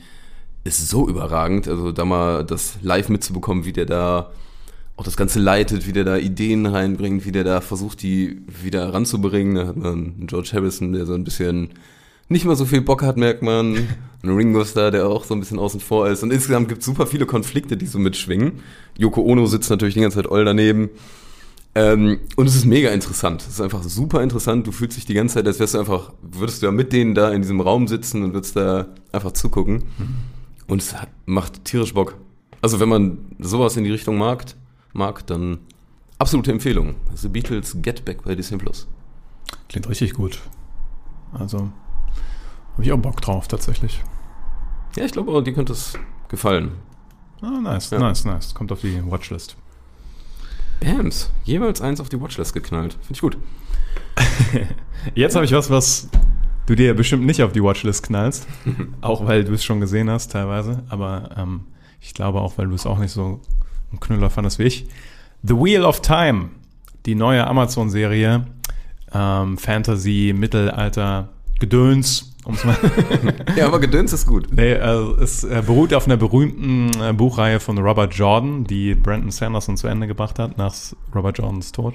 ist 0.64 0.86
so 0.88 1.08
überragend. 1.08 1.66
Also 1.68 1.90
da 1.90 2.04
mal 2.04 2.44
das 2.44 2.78
live 2.82 3.08
mitzubekommen, 3.08 3.64
wie 3.64 3.72
der 3.72 3.86
da 3.86 4.30
auch 4.98 5.04
das 5.04 5.16
Ganze 5.16 5.38
leitet, 5.38 5.86
wie 5.86 5.92
der 5.92 6.02
da 6.02 6.16
Ideen 6.16 6.66
reinbringt, 6.66 7.24
wie 7.24 7.30
der 7.30 7.44
da 7.44 7.60
versucht, 7.60 8.02
die 8.02 8.42
wieder 8.48 8.92
ranzubringen. 8.92 9.54
Da 9.54 9.68
hat 9.68 9.76
man 9.76 9.92
einen 9.92 10.26
George 10.26 10.50
Harrison, 10.52 10.92
der 10.92 11.06
so 11.06 11.14
ein 11.14 11.22
bisschen 11.22 11.70
nicht 12.28 12.44
mehr 12.44 12.56
so 12.56 12.64
viel 12.64 12.80
Bock 12.80 13.02
hat, 13.02 13.16
merkt 13.16 13.42
man. 13.42 13.76
Ein 14.24 14.30
Ringo 14.30 14.64
Starr, 14.64 14.90
der 14.90 15.06
auch 15.06 15.22
so 15.22 15.34
ein 15.34 15.40
bisschen 15.40 15.60
außen 15.60 15.78
vor 15.78 16.08
ist. 16.08 16.24
Und 16.24 16.32
insgesamt 16.32 16.68
gibt 16.68 16.80
es 16.80 16.86
super 16.86 17.06
viele 17.06 17.26
Konflikte, 17.26 17.76
die 17.76 17.86
so 17.86 18.00
mitschwingen. 18.00 18.54
Yoko 18.98 19.22
Ono 19.22 19.46
sitzt 19.46 19.70
natürlich 19.70 19.94
die 19.94 20.00
ganze 20.00 20.20
Zeit 20.20 20.32
all 20.32 20.44
daneben. 20.44 20.90
Ähm, 21.76 22.18
und 22.34 22.48
es 22.48 22.56
ist 22.56 22.64
mega 22.64 22.90
interessant. 22.90 23.42
Es 23.42 23.50
ist 23.50 23.60
einfach 23.60 23.84
super 23.84 24.20
interessant. 24.20 24.66
Du 24.66 24.72
fühlst 24.72 24.96
dich 24.96 25.06
die 25.06 25.14
ganze 25.14 25.34
Zeit, 25.34 25.46
als 25.46 25.60
wärst 25.60 25.74
du 25.74 25.78
einfach, 25.78 26.12
würdest 26.22 26.60
du 26.60 26.66
ja 26.66 26.72
mit 26.72 26.92
denen 26.92 27.14
da 27.14 27.30
in 27.30 27.42
diesem 27.42 27.60
Raum 27.60 27.86
sitzen 27.86 28.24
und 28.24 28.32
würdest 28.32 28.56
da 28.56 28.88
einfach 29.12 29.30
zugucken. 29.30 29.84
Und 30.66 30.82
es 30.82 31.00
hat, 31.00 31.08
macht 31.24 31.64
tierisch 31.64 31.94
Bock. 31.94 32.16
Also 32.60 32.80
wenn 32.80 32.88
man 32.88 33.18
sowas 33.38 33.76
in 33.76 33.84
die 33.84 33.92
Richtung 33.92 34.18
mag, 34.18 34.44
mag, 34.98 35.26
dann 35.26 35.58
absolute 36.18 36.50
Empfehlung. 36.52 36.96
The 37.14 37.28
Beatles 37.28 37.76
Get 37.80 38.04
Back 38.04 38.22
bei 38.24 38.34
Disney 38.34 38.58
Plus. 38.58 38.86
Klingt 39.68 39.88
richtig 39.88 40.12
gut. 40.14 40.40
Also, 41.32 41.70
habe 42.72 42.82
ich 42.82 42.92
auch 42.92 42.98
Bock 42.98 43.20
drauf, 43.20 43.48
tatsächlich. 43.48 44.02
Ja, 44.96 45.04
ich 45.04 45.12
glaube, 45.12 45.42
dir 45.42 45.52
könnte 45.52 45.72
es 45.72 45.94
gefallen. 46.28 46.72
Ah, 47.40 47.60
nice, 47.60 47.90
Ja. 47.90 47.98
nice, 47.98 48.24
nice. 48.24 48.54
Kommt 48.54 48.72
auf 48.72 48.80
die 48.80 49.00
Watchlist. 49.10 49.56
Bams, 50.80 51.30
jeweils 51.44 51.80
eins 51.80 52.00
auf 52.00 52.08
die 52.08 52.20
Watchlist 52.20 52.54
geknallt. 52.54 52.94
Finde 52.94 53.12
ich 53.14 53.20
gut. 53.20 53.36
Jetzt 55.14 55.34
habe 55.34 55.44
ich 55.44 55.52
was, 55.52 55.70
was 55.70 56.08
du 56.66 56.74
dir 56.74 56.94
bestimmt 56.94 57.26
nicht 57.26 57.42
auf 57.42 57.52
die 57.52 57.62
Watchlist 57.62 58.04
knallst. 58.04 58.46
auch 59.00 59.26
weil 59.26 59.44
du 59.44 59.52
es 59.54 59.64
schon 59.64 59.80
gesehen 59.80 60.10
hast, 60.10 60.32
teilweise. 60.32 60.82
Aber 60.88 61.30
ähm, 61.36 61.62
ich 62.00 62.14
glaube 62.14 62.40
auch, 62.40 62.58
weil 62.58 62.68
du 62.68 62.74
es 62.74 62.86
auch 62.86 62.98
nicht 62.98 63.12
so 63.12 63.40
ein 63.92 64.00
Knüller 64.00 64.30
fandest 64.30 64.58
wie 64.58 64.64
ich. 64.64 64.86
The 65.42 65.54
Wheel 65.54 65.84
of 65.84 66.00
Time, 66.00 66.50
die 67.06 67.14
neue 67.14 67.46
Amazon-Serie. 67.46 68.46
Ähm, 69.12 69.56
Fantasy, 69.56 70.34
Mittelalter, 70.36 71.30
Gedöns, 71.58 72.34
um 72.44 72.54
es 72.54 72.64
mal. 72.64 72.76
Ja, 73.56 73.66
aber 73.66 73.80
Gedöns 73.80 74.12
ist 74.12 74.26
gut. 74.26 74.48
Nee, 74.52 74.74
also 74.74 75.16
es 75.16 75.44
äh, 75.44 75.62
beruht 75.64 75.94
auf 75.94 76.06
einer 76.06 76.16
berühmten 76.16 76.90
äh, 77.00 77.12
Buchreihe 77.12 77.60
von 77.60 77.78
Robert 77.78 78.14
Jordan, 78.14 78.64
die 78.64 78.94
Brandon 78.94 79.30
Sanderson 79.30 79.76
zu 79.76 79.86
Ende 79.86 80.06
gebracht 80.06 80.38
hat, 80.38 80.58
nach 80.58 80.74
Robert 81.14 81.38
Jordans 81.38 81.72
Tod. 81.72 81.94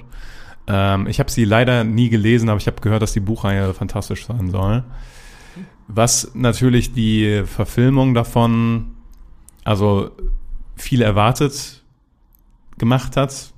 Ähm, 0.66 1.06
ich 1.06 1.20
habe 1.20 1.30
sie 1.30 1.44
leider 1.44 1.84
nie 1.84 2.08
gelesen, 2.08 2.48
aber 2.48 2.58
ich 2.58 2.66
habe 2.66 2.80
gehört, 2.80 3.02
dass 3.02 3.12
die 3.12 3.20
Buchreihe 3.20 3.74
fantastisch 3.74 4.26
sein 4.26 4.50
soll. 4.50 4.84
Was 5.86 6.32
natürlich 6.34 6.94
die 6.94 7.42
Verfilmung 7.44 8.14
davon, 8.14 8.92
also 9.64 10.10
viel 10.76 11.02
erwartet 11.02 11.73
gemacht 12.78 13.16
hat. 13.16 13.30
Das 13.30 13.52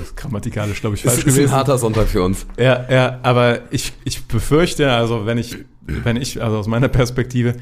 ist 0.02 0.16
grammatikalisch, 0.16 0.80
glaube 0.80 0.96
ich, 0.96 1.02
falsch 1.02 1.18
ist 1.18 1.26
ein 1.26 1.34
gewesen. 1.34 1.52
harter 1.52 1.78
Sonntag 1.78 2.08
für 2.08 2.22
uns. 2.22 2.46
Ja, 2.58 2.90
ja, 2.90 3.18
aber 3.22 3.72
ich, 3.72 3.92
ich 4.04 4.26
befürchte, 4.26 4.90
also 4.92 5.26
wenn 5.26 5.38
ich, 5.38 5.56
wenn 5.82 6.16
ich, 6.16 6.42
also 6.42 6.58
aus 6.58 6.66
meiner 6.66 6.88
Perspektive, 6.88 7.56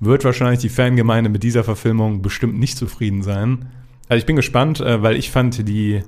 wird 0.00 0.24
wahrscheinlich 0.24 0.60
die 0.60 0.68
Fangemeinde 0.68 1.30
mit 1.30 1.42
dieser 1.42 1.62
Verfilmung 1.62 2.22
bestimmt 2.22 2.58
nicht 2.58 2.76
zufrieden 2.76 3.22
sein. 3.22 3.70
Also 4.08 4.18
ich 4.18 4.26
bin 4.26 4.36
gespannt, 4.36 4.80
äh, 4.80 5.02
weil 5.02 5.16
ich 5.16 5.30
fand 5.30 5.68
die 5.68 6.02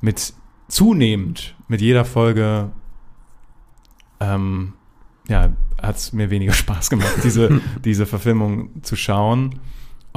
mit 0.00 0.34
zunehmend 0.68 1.56
mit 1.66 1.80
jeder 1.80 2.04
Folge 2.04 2.70
ähm, 4.20 4.74
ja, 5.28 5.52
hat 5.80 5.96
es 5.96 6.12
mir 6.12 6.30
weniger 6.30 6.52
Spaß 6.54 6.90
gemacht, 6.90 7.16
diese, 7.24 7.60
diese 7.84 8.06
Verfilmung 8.06 8.82
zu 8.82 8.96
schauen, 8.96 9.58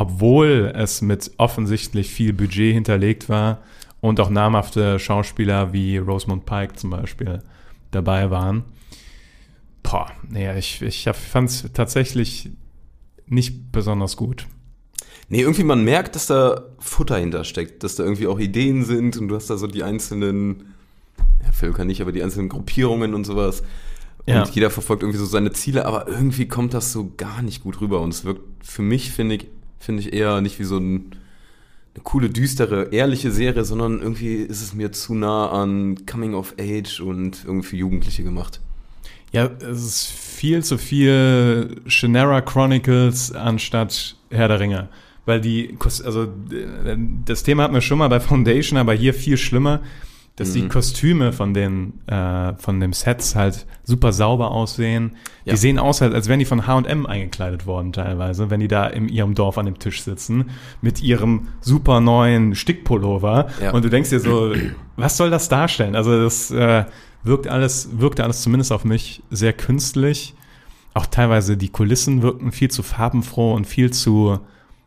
obwohl 0.01 0.73
es 0.75 1.03
mit 1.03 1.29
offensichtlich 1.37 2.09
viel 2.09 2.33
Budget 2.33 2.73
hinterlegt 2.73 3.29
war 3.29 3.59
und 3.99 4.19
auch 4.19 4.31
namhafte 4.31 4.97
Schauspieler 4.97 5.73
wie 5.73 5.97
Rosamund 5.99 6.47
Pike 6.47 6.75
zum 6.75 6.89
Beispiel 6.89 7.43
dabei 7.91 8.31
waren. 8.31 8.63
Boah, 9.83 10.07
nee, 10.27 10.57
ich, 10.57 10.81
ich 10.81 11.07
fand 11.13 11.49
es 11.49 11.69
tatsächlich 11.73 12.49
nicht 13.27 13.71
besonders 13.71 14.17
gut. 14.17 14.47
Nee, 15.29 15.41
irgendwie 15.41 15.63
man 15.63 15.83
merkt, 15.83 16.15
dass 16.15 16.25
da 16.25 16.63
Futter 16.79 17.17
hintersteckt, 17.17 17.83
dass 17.83 17.95
da 17.95 18.03
irgendwie 18.03 18.25
auch 18.25 18.39
Ideen 18.39 18.83
sind 18.83 19.17
und 19.17 19.27
du 19.27 19.35
hast 19.35 19.51
da 19.51 19.57
so 19.57 19.67
die 19.67 19.83
einzelnen, 19.83 20.73
ja, 21.43 21.51
Völker 21.51 21.85
nicht, 21.85 22.01
aber 22.01 22.11
die 22.11 22.23
einzelnen 22.23 22.49
Gruppierungen 22.49 23.13
und 23.13 23.23
sowas. 23.23 23.61
Und 24.25 24.33
Ja. 24.33 24.43
jeder 24.51 24.71
verfolgt 24.71 25.03
irgendwie 25.03 25.19
so 25.19 25.25
seine 25.25 25.51
Ziele, 25.51 25.85
aber 25.85 26.07
irgendwie 26.07 26.47
kommt 26.47 26.73
das 26.73 26.91
so 26.91 27.11
gar 27.17 27.43
nicht 27.43 27.63
gut 27.63 27.81
rüber. 27.81 28.01
Und 28.01 28.13
es 28.13 28.25
wirkt 28.25 28.41
für 28.65 28.81
mich, 28.81 29.11
finde 29.11 29.35
ich, 29.35 29.47
finde 29.81 30.01
ich 30.01 30.13
eher 30.13 30.41
nicht 30.41 30.59
wie 30.59 30.63
so 30.63 30.77
ein, 30.77 31.11
eine 31.93 32.03
coole, 32.03 32.29
düstere, 32.29 32.89
ehrliche 32.91 33.31
Serie, 33.31 33.65
sondern 33.65 34.01
irgendwie 34.01 34.35
ist 34.35 34.61
es 34.61 34.73
mir 34.73 34.91
zu 34.91 35.13
nah 35.13 35.49
an 35.49 36.05
Coming 36.05 36.33
of 36.33 36.55
Age 36.59 37.01
und 37.01 37.43
irgendwie 37.45 37.77
Jugendliche 37.77 38.23
gemacht. 38.23 38.61
Ja, 39.33 39.49
es 39.59 39.83
ist 39.83 40.05
viel 40.07 40.63
zu 40.63 40.77
viel 40.77 41.81
Shannara 41.87 42.41
Chronicles 42.41 43.31
anstatt 43.31 44.15
Herr 44.29 44.47
der 44.47 44.59
Ringe. 44.59 44.89
Weil 45.25 45.39
die, 45.39 45.77
also 46.03 46.27
das 47.25 47.43
Thema 47.43 47.63
hatten 47.63 47.73
wir 47.73 47.81
schon 47.81 47.99
mal 47.99 48.09
bei 48.09 48.19
Foundation, 48.19 48.77
aber 48.77 48.93
hier 48.93 49.13
viel 49.13 49.37
schlimmer. 49.37 49.81
Dass 50.41 50.53
die 50.53 50.67
Kostüme 50.67 51.31
von 51.33 51.53
den 51.53 51.93
äh, 52.07 52.53
von 52.57 52.79
dem 52.79 52.93
Sets 52.93 53.35
halt 53.35 53.65
super 53.83 54.11
sauber 54.11 54.51
aussehen. 54.51 55.15
Ja. 55.45 55.53
Die 55.53 55.57
sehen 55.57 55.79
aus, 55.79 56.01
halt, 56.01 56.13
als 56.13 56.27
wären 56.27 56.39
die 56.39 56.45
von 56.45 56.67
H&M 56.67 57.05
eingekleidet 57.05 57.65
worden 57.65 57.93
teilweise, 57.93 58.49
wenn 58.49 58.59
die 58.59 58.67
da 58.67 58.87
in 58.87 59.07
ihrem 59.09 59.33
Dorf 59.35 59.57
an 59.57 59.65
dem 59.65 59.79
Tisch 59.79 60.01
sitzen 60.03 60.49
mit 60.81 61.01
ihrem 61.01 61.47
super 61.61 61.99
neuen 62.01 62.55
Stickpullover 62.55 63.47
Ja. 63.61 63.71
und 63.71 63.85
du 63.85 63.89
denkst 63.89 64.09
dir 64.09 64.19
so, 64.19 64.53
was 64.97 65.17
soll 65.17 65.29
das 65.29 65.49
darstellen? 65.49 65.95
Also 65.95 66.21
das 66.21 66.51
äh, 66.51 66.85
wirkt 67.23 67.47
alles 67.47 67.89
wirkte 67.93 68.23
alles 68.23 68.41
zumindest 68.41 68.71
auf 68.71 68.83
mich 68.83 69.23
sehr 69.29 69.53
künstlich. 69.53 70.33
Auch 70.93 71.05
teilweise 71.05 71.55
die 71.55 71.69
Kulissen 71.69 72.21
wirkten 72.21 72.51
viel 72.51 72.69
zu 72.69 72.83
farbenfroh 72.83 73.53
und 73.53 73.65
viel 73.65 73.91
zu 73.91 74.39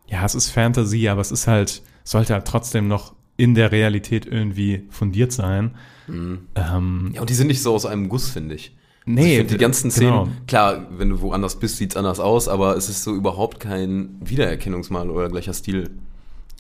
ja, 0.06 0.24
es 0.24 0.34
ist 0.34 0.50
Fantasy, 0.50 1.08
aber 1.08 1.22
es 1.22 1.32
ist 1.32 1.46
halt 1.46 1.82
sollte 2.04 2.34
halt 2.34 2.44
trotzdem 2.46 2.86
noch 2.88 3.14
in 3.36 3.54
der 3.54 3.72
Realität 3.72 4.26
irgendwie 4.26 4.86
fundiert 4.90 5.32
sein. 5.32 5.74
Ähm, 6.08 7.10
Ja, 7.14 7.20
und 7.20 7.30
die 7.30 7.34
sind 7.34 7.48
nicht 7.48 7.62
so 7.62 7.74
aus 7.74 7.86
einem 7.86 8.08
Guss, 8.08 8.30
finde 8.30 8.54
ich. 8.54 8.72
Nee, 9.06 9.32
also 9.32 9.42
ich 9.42 9.46
die 9.48 9.58
ganzen 9.58 9.90
Szenen, 9.90 10.10
genau. 10.10 10.28
klar, 10.46 10.86
wenn 10.96 11.10
du 11.10 11.20
woanders 11.20 11.58
bist, 11.58 11.76
sieht's 11.76 11.96
anders 11.96 12.20
aus, 12.20 12.48
aber 12.48 12.76
es 12.76 12.88
ist 12.88 13.04
so 13.04 13.14
überhaupt 13.14 13.60
kein 13.60 14.16
Wiedererkennungsmal 14.24 15.10
oder 15.10 15.28
gleicher 15.28 15.52
Stil. 15.52 15.90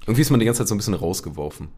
Irgendwie 0.02 0.20
ist 0.20 0.30
man 0.30 0.40
die 0.40 0.46
ganze 0.46 0.58
Zeit 0.58 0.68
so 0.68 0.74
ein 0.74 0.78
bisschen 0.78 0.94
rausgeworfen. 0.94 1.68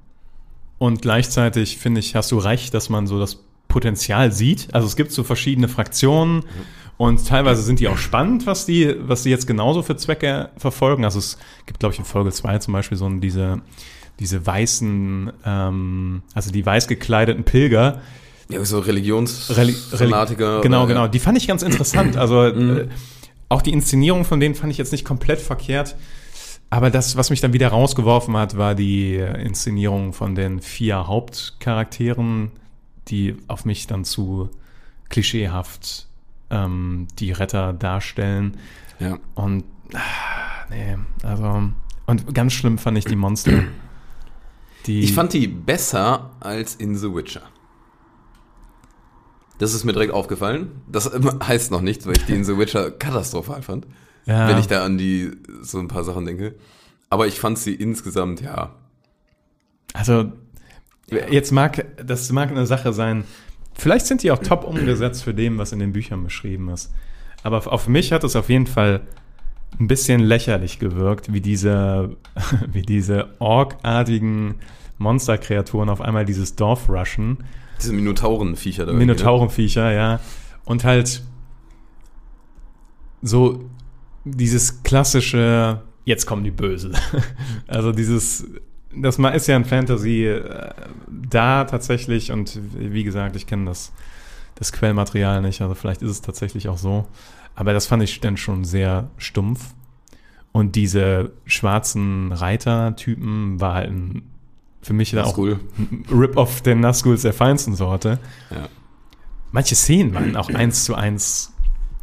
Und 0.79 1.03
gleichzeitig 1.03 1.79
finde 1.79 2.01
ich, 2.01 2.17
hast 2.17 2.33
du 2.33 2.39
recht, 2.39 2.75
dass 2.75 2.89
man 2.89 3.07
so 3.07 3.19
das 3.21 3.45
Potenzial 3.69 4.33
sieht. 4.33 4.75
Also 4.75 4.89
es 4.89 4.97
gibt 4.97 5.13
so 5.13 5.23
verschiedene 5.23 5.69
Fraktionen 5.69 6.45
und 6.97 7.27
teilweise 7.27 7.63
sind 7.63 7.79
die 7.79 7.89
auch 7.89 7.99
spannend, 7.99 8.47
was 8.47 8.67
die, 8.67 8.95
was 8.99 9.23
die 9.23 9.31
jetzt 9.31 9.47
genauso 9.47 9.83
für 9.83 9.97
Zwecke 9.97 10.51
verfolgen. 10.57 11.05
Also 11.05 11.19
es 11.21 11.39
gibt, 11.67 11.79
glaube 11.79 11.93
ich, 11.93 11.99
in 11.99 12.05
Folge 12.05 12.33
2 12.33 12.59
zum 12.59 12.73
Beispiel 12.73 12.99
so 12.99 13.09
diese, 13.09 13.61
diese 14.20 14.44
weißen, 14.46 15.33
ähm, 15.44 16.22
also 16.35 16.50
die 16.50 16.64
weiß 16.64 16.88
gekleideten 16.88 17.44
Pilger, 17.44 18.00
Ja, 18.48 18.64
so 18.64 18.79
Reli- 18.79 18.87
Religionsfanatiker. 18.88 20.59
Reli- 20.59 20.62
Genau, 20.62 20.79
oder- 20.85 20.88
genau. 20.94 21.07
Die 21.09 21.18
fand 21.18 21.37
ich 21.38 21.46
ganz 21.48 21.62
interessant. 21.62 22.16
Also 22.18 22.44
äh, 22.44 22.88
auch 23.48 23.62
die 23.62 23.72
Inszenierung 23.72 24.24
von 24.24 24.40
denen 24.40 24.55
fand 24.55 24.72
ich 24.72 24.79
jetzt 24.79 24.92
nicht 24.92 25.05
komplett 25.05 25.40
verkehrt. 25.40 25.96
Aber 26.70 26.90
das, 26.90 27.16
was 27.16 27.31
mich 27.31 27.40
dann 27.40 27.52
wieder 27.52 27.68
rausgeworfen 27.68 28.37
hat, 28.37 28.57
war 28.57 28.74
die 28.74 29.14
Inszenierung 29.16 30.12
von 30.12 30.35
den 30.35 30.61
vier 30.61 31.07
Hauptcharakteren, 31.07 32.50
die 33.09 33.37
auf 33.46 33.64
mich 33.64 33.87
dann 33.87 34.05
zu 34.05 34.50
klischeehaft 35.11 36.07
ähm, 36.50 37.07
die 37.18 37.31
Retter 37.33 37.72
darstellen. 37.72 38.57
Ja. 38.98 39.18
Und 39.37 39.62
ah, 39.94 40.66
nee, 40.70 40.96
also 41.22 41.70
und 42.07 42.35
ganz 42.35 42.52
schlimm 42.52 42.79
fand 42.79 42.98
ich 42.98 43.05
die 43.05 43.16
Monster. 43.16 43.62
Die, 44.87 45.01
Ich 45.01 45.12
fand 45.14 45.33
die 45.33 45.46
besser 45.49 46.31
als 46.40 46.75
in 46.75 46.96
The 46.96 47.12
Witcher. 47.14 47.42
Das 49.59 49.72
ist 49.75 49.85
mir 49.85 49.92
direkt 49.92 50.12
aufgefallen. 50.12 50.83
Das 50.87 51.11
heißt 51.46 51.70
noch 51.70 51.81
nichts, 51.81 52.07
weil 52.07 52.16
ich 52.16 52.25
die 52.27 52.35
in 52.35 52.44
The 52.44 52.59
Witcher 52.59 52.90
katastrophal 52.99 53.62
fand. 53.62 53.87
Ja. 54.27 54.49
Wenn 54.49 54.59
ich 54.59 54.66
da 54.66 54.85
an 54.85 54.99
die 54.99 55.33
so 55.62 55.79
ein 55.79 55.88
paar 55.88 56.05
Sachen 56.05 56.25
denke. 56.27 56.55
Aber 57.11 57.27
ich 57.27 57.38
fand 57.40 57.59
sie 57.59 57.75
insgesamt, 57.75 58.40
ja. 58.40 58.75
Also, 59.94 60.33
jetzt 61.09 61.53
mag, 61.53 61.87
das 62.05 62.31
mag 62.33 62.51
eine 62.51 62.66
Sache 62.66 62.92
sein. 62.92 63.25
Vielleicht 63.75 64.07
sind 64.07 64.22
die 64.22 64.31
auch 64.33 64.38
top 64.38 64.64
umgesetzt 64.64 65.22
für 65.22 65.33
dem, 65.33 65.59
was 65.59 65.72
in 65.72 65.79
den 65.79 65.92
Büchern 65.92 66.25
beschrieben 66.25 66.68
ist. 66.70 66.92
Aber 67.44 67.59
auf- 67.59 67.66
auf 67.68 67.88
mich 67.88 68.12
hat 68.12 68.25
es 68.25 68.35
auf 68.35 68.49
jeden 68.49 68.66
Fall 68.66 69.03
ein 69.79 69.87
bisschen 69.87 70.20
lächerlich 70.20 70.79
gewirkt, 70.79 71.33
wie 71.33 71.40
diese, 71.40 72.16
wie 72.72 72.83
diese 72.83 73.29
orkartigen 73.38 74.57
Monsterkreaturen 74.98 75.88
auf 75.88 76.00
einmal 76.00 76.24
dieses 76.24 76.57
Dorf 76.57 76.88
rushen. 76.88 77.38
Diese 77.81 77.92
Minotaurenviecher 77.92 78.87
da. 78.87 78.92
irgendwie, 78.92 79.07
Minotaurenviecher, 79.07 79.92
ja. 79.92 80.20
Und 80.64 80.85
halt 80.85 81.22
so 83.22 83.68
dieses 84.24 84.83
klassische, 84.83 85.83
jetzt 86.05 86.26
kommen 86.26 86.44
die 86.44 86.50
Böse. 86.50 86.92
Also 87.68 87.92
dieses, 87.92 88.46
das 88.94 89.18
ist 89.18 89.46
ja 89.48 89.57
ein 89.57 89.64
Fantasy 89.64 90.26
äh, 90.26 90.70
da 91.09 91.64
tatsächlich 91.64 92.33
und 92.33 92.59
wie 92.74 93.05
gesagt, 93.05 93.37
ich 93.37 93.46
kenne 93.46 93.66
das, 93.66 93.92
das 94.55 94.72
Quellmaterial 94.72 95.42
nicht, 95.42 95.61
also 95.61 95.74
vielleicht 95.74 96.02
ist 96.02 96.11
es 96.11 96.22
tatsächlich 96.22 96.68
auch 96.68 96.79
so. 96.79 97.07
Aber 97.57 97.73
das 97.73 97.87
fand 97.87 98.03
ich 98.03 98.21
dann 98.21 98.37
schon 98.37 98.64
sehr 98.64 99.11
stumpf. 99.16 99.75
Und 100.53 100.77
diese 100.77 101.33
schwarzen 101.45 102.33
Reiter-Typen 102.33 103.61
war 103.61 103.75
halt 103.75 103.90
ein, 103.90 104.23
für 104.81 104.92
mich 104.92 105.11
da 105.11 105.25
auch 105.25 105.37
ein 105.37 106.05
Rip-Off 106.11 106.62
der 106.62 106.77
Nazguls 106.77 107.23
der 107.23 107.33
feinsten 107.33 107.75
Sorte. 107.75 108.21
Ja. 108.51 108.69
Manche 109.53 109.75
Szenen 109.75 110.14
waren 110.14 110.37
auch 110.37 110.49
eins 110.51 110.85
zu 110.85 110.95
eins 110.95 111.53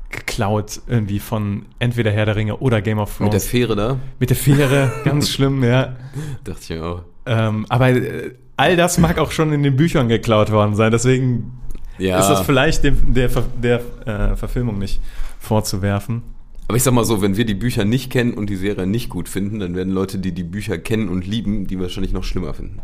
geklaut 0.10 0.82
irgendwie 0.88 1.20
von 1.20 1.66
entweder 1.80 2.12
Herr 2.12 2.26
der 2.26 2.36
Ringe 2.36 2.58
oder 2.58 2.82
Game 2.82 3.00
of 3.00 3.20
Mit 3.20 3.34
der 3.34 3.40
Thrones. 3.40 3.50
Fähre 3.50 3.76
da, 3.76 3.98
Mit 4.20 4.30
der 4.30 4.38
Fähre, 4.38 4.92
ganz 5.04 5.30
schlimm, 5.30 5.64
ja. 5.64 5.96
dachte 6.44 6.76
ich 6.76 6.80
auch. 6.80 7.04
Ähm, 7.26 7.66
aber 7.70 7.90
äh, 7.90 8.36
all 8.56 8.76
das 8.76 8.98
mag 8.98 9.18
auch 9.18 9.32
schon 9.32 9.52
in 9.52 9.64
den 9.64 9.76
Büchern 9.76 10.08
geklaut 10.08 10.52
worden 10.52 10.76
sein, 10.76 10.92
deswegen 10.92 11.52
Ja. 11.98 12.20
ist 12.20 12.28
das 12.28 12.42
vielleicht 12.42 12.84
dem, 12.84 13.14
der, 13.14 13.30
der 13.62 13.82
äh, 14.06 14.36
Verfilmung 14.36 14.78
nicht 14.80 15.00
vorzuwerfen. 15.40 16.22
Aber 16.68 16.78
ich 16.78 16.84
sag 16.84 16.94
mal 16.94 17.04
so, 17.06 17.22
wenn 17.22 17.36
wir 17.38 17.46
die 17.46 17.54
Bücher 17.56 17.84
nicht 17.86 18.10
kennen 18.12 18.34
und 18.34 18.50
die 18.50 18.56
Serie 18.56 18.88
nicht 18.88 19.10
gut 19.10 19.28
finden, 19.30 19.60
dann 19.60 19.76
werden 19.76 19.94
Leute, 19.94 20.18
die 20.18 20.32
die 20.32 20.44
Bücher 20.44 20.78
kennen 20.78 21.10
und 21.10 21.28
lieben, 21.28 21.68
die 21.68 21.80
wahrscheinlich 21.80 22.14
noch 22.14 22.24
schlimmer 22.24 22.54
finden. 22.54 22.80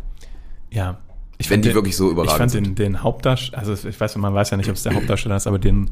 Ja. 0.70 0.98
Ich 1.38 1.48
Wenn 1.48 1.56
fand 1.56 1.64
die 1.64 1.68
den- 1.70 1.74
wirklich 1.76 1.96
so 1.96 2.10
überragend 2.10 2.32
Ich 2.32 2.38
fand 2.38 2.50
sind. 2.50 2.64
den, 2.66 2.74
den 2.74 3.02
Hauptdarsteller, 3.02 3.58
also 3.58 3.88
ich 3.88 3.98
weiß, 3.98 4.16
man 4.16 4.34
weiß 4.34 4.50
ja 4.50 4.58
nicht, 4.58 4.68
ob 4.68 4.76
es 4.76 4.82
der 4.82 4.94
Hauptdarsteller 4.94 5.36
ist, 5.36 5.46
aber 5.46 5.58
den 5.58 5.90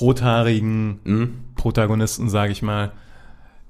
rothaarigen 0.00 0.98
Mhm. 1.04 1.34
Protagonisten, 1.54 2.28
sage 2.28 2.52
ich 2.52 2.62
mal, 2.62 2.92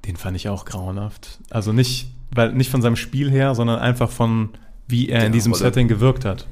den 0.07 0.17
fand 0.17 0.37
ich 0.37 0.49
auch 0.49 0.65
grauenhaft. 0.65 1.39
Also 1.51 1.73
nicht, 1.73 2.11
weil 2.35 2.53
nicht 2.55 2.71
von 2.71 2.81
seinem 2.83 2.97
Spiel 2.97 3.31
her, 3.31 3.55
sondern 3.55 3.79
einfach 3.79 4.11
von 4.11 4.51
wie 4.87 5.09
er 5.11 5.19
in 5.19 5.23
Der 5.25 5.31
diesem. 5.33 5.53
Setting 5.55 5.89
gewirkt 5.89 6.25
hat. 6.25 6.47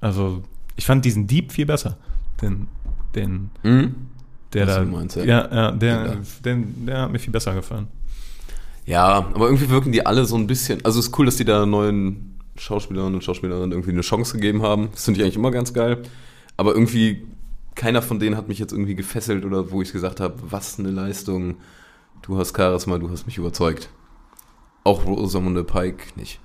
Also 0.00 0.42
ich 0.76 0.84
fand 0.86 1.04
diesen 1.04 1.26
Dieb 1.26 1.52
viel 1.52 1.66
besser. 1.66 1.96
Den, 2.42 2.68
den, 3.14 3.50
Mhm. 3.62 3.94
der 4.52 4.66
Was 4.66 4.74
da, 4.76 4.84
meinst, 4.84 5.16
ja. 5.16 5.24
ja, 5.24 5.54
ja, 5.54 5.70
der, 5.72 6.06
Ja. 6.06 6.16
den, 6.44 6.86
der 6.86 7.00
hat 7.02 7.12
mir 7.12 7.18
viel 7.18 7.32
besser 7.32 7.54
gefallen. 7.54 7.88
Ja, 8.84 9.04
aber 9.18 9.46
irgendwie 9.46 9.68
wirken 9.68 9.90
die 9.92 10.06
alle 10.06 10.24
so 10.26 10.36
ein 10.36 10.46
bisschen. 10.46 10.84
Also 10.84 11.00
es 11.00 11.06
ist 11.08 11.18
cool, 11.18 11.26
dass 11.26 11.36
die 11.36 11.44
da 11.44 11.66
neuen 11.66 12.36
Schauspielern 12.56 13.14
und 13.14 13.24
Schauspielerinnen 13.24 13.72
irgendwie 13.72 13.90
eine 13.90 14.02
Chance 14.02 14.34
gegeben 14.34 14.62
haben. 14.62 14.88
Das 14.92 15.04
finde 15.04 15.18
ich 15.20 15.24
eigentlich 15.24 15.36
immer 15.36 15.50
ganz 15.50 15.72
geil. 15.74 16.02
Aber 16.56 16.72
irgendwie, 16.74 17.26
keiner 17.74 18.00
von 18.00 18.18
denen 18.20 18.36
hat 18.36 18.48
mich 18.48 18.58
jetzt 18.58 18.72
irgendwie 18.72 18.94
gefesselt 18.94 19.44
oder 19.44 19.70
wo 19.72 19.82
ich 19.82 19.92
gesagt 19.92 20.20
habe, 20.20 20.34
was 20.48 20.78
eine 20.78 20.90
Leistung. 20.90 21.56
Du 22.22 22.38
hast 22.38 22.56
Charisma, 22.56 22.98
du 22.98 23.10
hast 23.10 23.26
mich 23.26 23.38
überzeugt. 23.38 23.90
Auch 24.84 25.04
Rosamunde 25.04 25.64
Pike 25.64 26.04
nicht. 26.16 26.38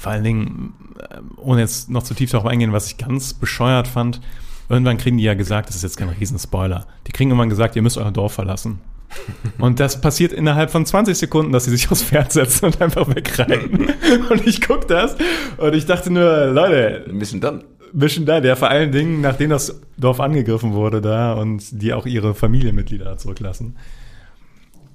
Vor 0.00 0.12
allen 0.12 0.24
Dingen, 0.24 0.72
äh, 0.98 1.18
ohne 1.36 1.60
jetzt 1.60 1.90
noch 1.90 2.02
zu 2.02 2.14
tief 2.14 2.30
darauf 2.30 2.46
eingehen, 2.46 2.72
was 2.72 2.86
ich 2.86 2.96
ganz 2.96 3.34
bescheuert 3.34 3.86
fand, 3.86 4.22
irgendwann 4.70 4.96
kriegen 4.96 5.18
die 5.18 5.24
ja 5.24 5.34
gesagt, 5.34 5.68
das 5.68 5.76
ist 5.76 5.82
jetzt 5.82 5.98
kein 5.98 6.08
Riesenspoiler, 6.08 6.86
die 7.06 7.12
kriegen 7.12 7.28
irgendwann 7.28 7.50
gesagt, 7.50 7.76
ihr 7.76 7.82
müsst 7.82 7.98
euer 7.98 8.10
Dorf 8.10 8.32
verlassen. 8.32 8.80
Und 9.58 9.78
das 9.78 10.00
passiert 10.00 10.32
innerhalb 10.32 10.70
von 10.70 10.86
20 10.86 11.18
Sekunden, 11.18 11.52
dass 11.52 11.66
sie 11.66 11.72
sich 11.72 11.90
aufs 11.90 12.02
Pferd 12.02 12.32
setzen 12.32 12.66
und 12.66 12.80
einfach 12.80 13.14
wegreiten. 13.14 13.88
Und 14.30 14.46
ich 14.46 14.62
guck 14.62 14.88
das 14.88 15.16
und 15.58 15.74
ich 15.74 15.84
dachte 15.84 16.10
nur, 16.10 16.46
Leute, 16.46 17.04
Ein 17.06 17.18
bisschen 17.18 17.42
dann. 17.42 17.64
Mission 17.92 18.24
da, 18.24 18.40
der 18.40 18.56
vor 18.56 18.70
allen 18.70 18.92
Dingen, 18.92 19.20
nachdem 19.20 19.50
das 19.50 19.82
Dorf 19.98 20.20
angegriffen 20.20 20.72
wurde 20.72 21.00
da 21.00 21.34
und 21.34 21.82
die 21.82 21.92
auch 21.92 22.06
ihre 22.06 22.34
Familienmitglieder 22.34 23.18
zurücklassen. 23.18 23.76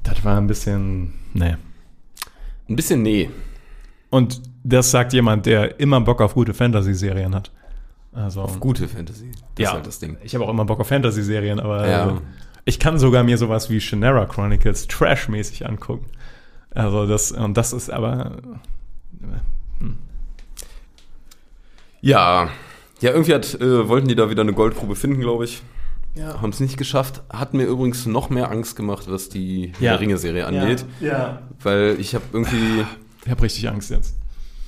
Das 0.02 0.24
war 0.24 0.38
ein 0.38 0.48
bisschen, 0.48 1.14
nee. 1.34 1.58
Ein 2.70 2.76
bisschen 2.78 3.02
nee. 3.02 3.30
Und 4.10 4.42
das 4.68 4.92
sagt 4.92 5.14
jemand, 5.14 5.46
der 5.46 5.80
immer 5.80 6.02
Bock 6.02 6.22
auf 6.22 6.34
gute 6.34 6.54
Fantasy-Serien 6.54 7.34
hat. 7.36 7.52
Also, 8.14 8.42
Auf 8.42 8.60
gute 8.60 8.88
Fantasy. 8.88 9.32
Das 9.56 9.64
ja, 9.64 9.70
ist 9.70 9.74
halt 9.76 9.88
das 9.88 10.00
Ding. 10.00 10.18
ich 10.24 10.34
habe 10.36 10.46
auch 10.46 10.50
immer 10.50 10.66
Bock 10.66 10.80
auf 10.80 10.88
Fantasy-Serien, 10.88 11.60
aber 11.60 11.88
Ja. 11.88 12.10
äh, 12.10 12.14
ich 12.64 12.80
kann 12.80 12.98
sogar 12.98 13.24
mir 13.24 13.38
sowas 13.38 13.70
wie 13.70 13.80
Shannara 13.82 14.26
Chronicles 14.26 14.88
Trash-mäßig 14.88 15.68
angucken. 15.68 16.06
Also 16.72 17.06
das, 17.08 17.32
und 17.32 17.56
das 17.58 17.74
ist 17.74 17.90
aber, 17.92 18.38
Ja. 22.02 22.50
Ja, 23.02 23.12
irgendwie 23.12 23.34
hat, 23.34 23.54
äh, 23.56 23.88
wollten 23.90 24.08
die 24.08 24.16
da 24.16 24.30
wieder 24.30 24.42
eine 24.42 24.54
Goldgrube 24.54 24.96
finden, 24.96 25.20
glaube 25.20 25.46
ich. 25.46 25.62
Ja. 26.16 26.42
Haben 26.42 26.52
es 26.52 26.60
nicht 26.62 26.78
geschafft. 26.78 27.22
Hat 27.30 27.54
mir 27.54 27.66
übrigens 27.66 28.06
noch 28.06 28.30
mehr 28.30 28.50
Angst 28.50 28.78
gemacht, 28.78 29.06
was 29.10 29.28
die 29.28 29.74
Ja. 29.80 29.96
Ringe-Serie 29.96 30.46
angeht. 30.48 30.86
Ja. 31.02 31.42
Weil 31.62 31.98
ich 32.00 32.16
habe 32.16 32.24
irgendwie. 32.32 32.86
Ich 33.26 33.32
habe 33.32 33.42
richtig 33.44 33.68
Angst 33.70 33.90
jetzt. 33.92 34.16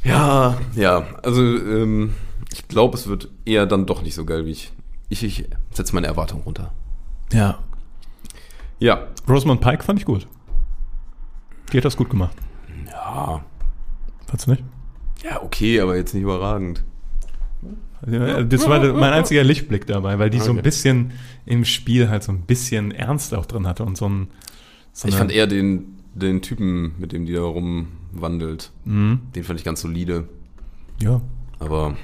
Ja, 0.07 0.57
ja. 0.75 1.05
Also, 1.23 1.41
ähm, 1.41 2.13
ich 2.53 2.67
glaube, 2.67 2.97
es 2.97 3.07
wird 3.07 3.29
eher 3.45 3.65
dann 3.65 3.85
doch 3.85 4.01
nicht 4.01 4.15
so 4.15 4.25
geil, 4.25 4.45
wie 4.45 4.51
ich. 4.51 4.71
Ich, 5.09 5.23
ich 5.23 5.45
setze 5.71 5.93
meine 5.95 6.07
Erwartungen 6.07 6.43
runter. 6.43 6.71
Ja. 7.31 7.59
Ja. 8.79 9.07
Rosamund 9.27 9.61
Pike 9.61 9.83
fand 9.83 9.99
ich 9.99 10.05
gut. 10.05 10.27
Die 11.71 11.77
hat 11.77 11.85
das 11.85 11.97
gut 11.97 12.09
gemacht. 12.09 12.35
Ja. 12.87 13.43
Fandst 14.27 14.47
du 14.47 14.51
nicht? 14.51 14.63
Ja, 15.23 15.41
okay, 15.41 15.79
aber 15.81 15.95
jetzt 15.95 16.13
nicht 16.13 16.23
überragend. 16.23 16.83
Das 18.01 18.67
war 18.69 18.79
mein 18.93 19.13
einziger 19.13 19.43
Lichtblick 19.43 19.87
dabei, 19.87 20.19
weil 20.19 20.29
die 20.29 20.39
so 20.39 20.51
ein 20.51 20.57
Okay. 20.57 20.61
bisschen 20.61 21.11
im 21.45 21.65
Spiel 21.65 22.09
halt 22.09 22.23
so 22.23 22.31
ein 22.31 22.41
bisschen 22.41 22.91
Ernst 22.91 23.33
auch 23.33 23.45
drin 23.45 23.65
hatte 23.65 23.83
und 23.83 23.97
so 23.97 24.07
ein. 24.07 24.27
So 24.93 25.07
Ich 25.07 25.15
fand 25.15 25.31
eher 25.31 25.47
den, 25.47 25.97
den 26.13 26.41
Typen, 26.41 26.93
mit 26.99 27.11
dem 27.11 27.25
die 27.25 27.33
da 27.33 27.41
rumwandelt, 28.17 28.71
Mhm. 28.85 29.19
den 29.35 29.43
fand 29.43 29.59
ich 29.59 29.65
ganz 29.65 29.81
solide. 29.81 30.27
Ja. 30.99 31.21
Aber 31.59 31.95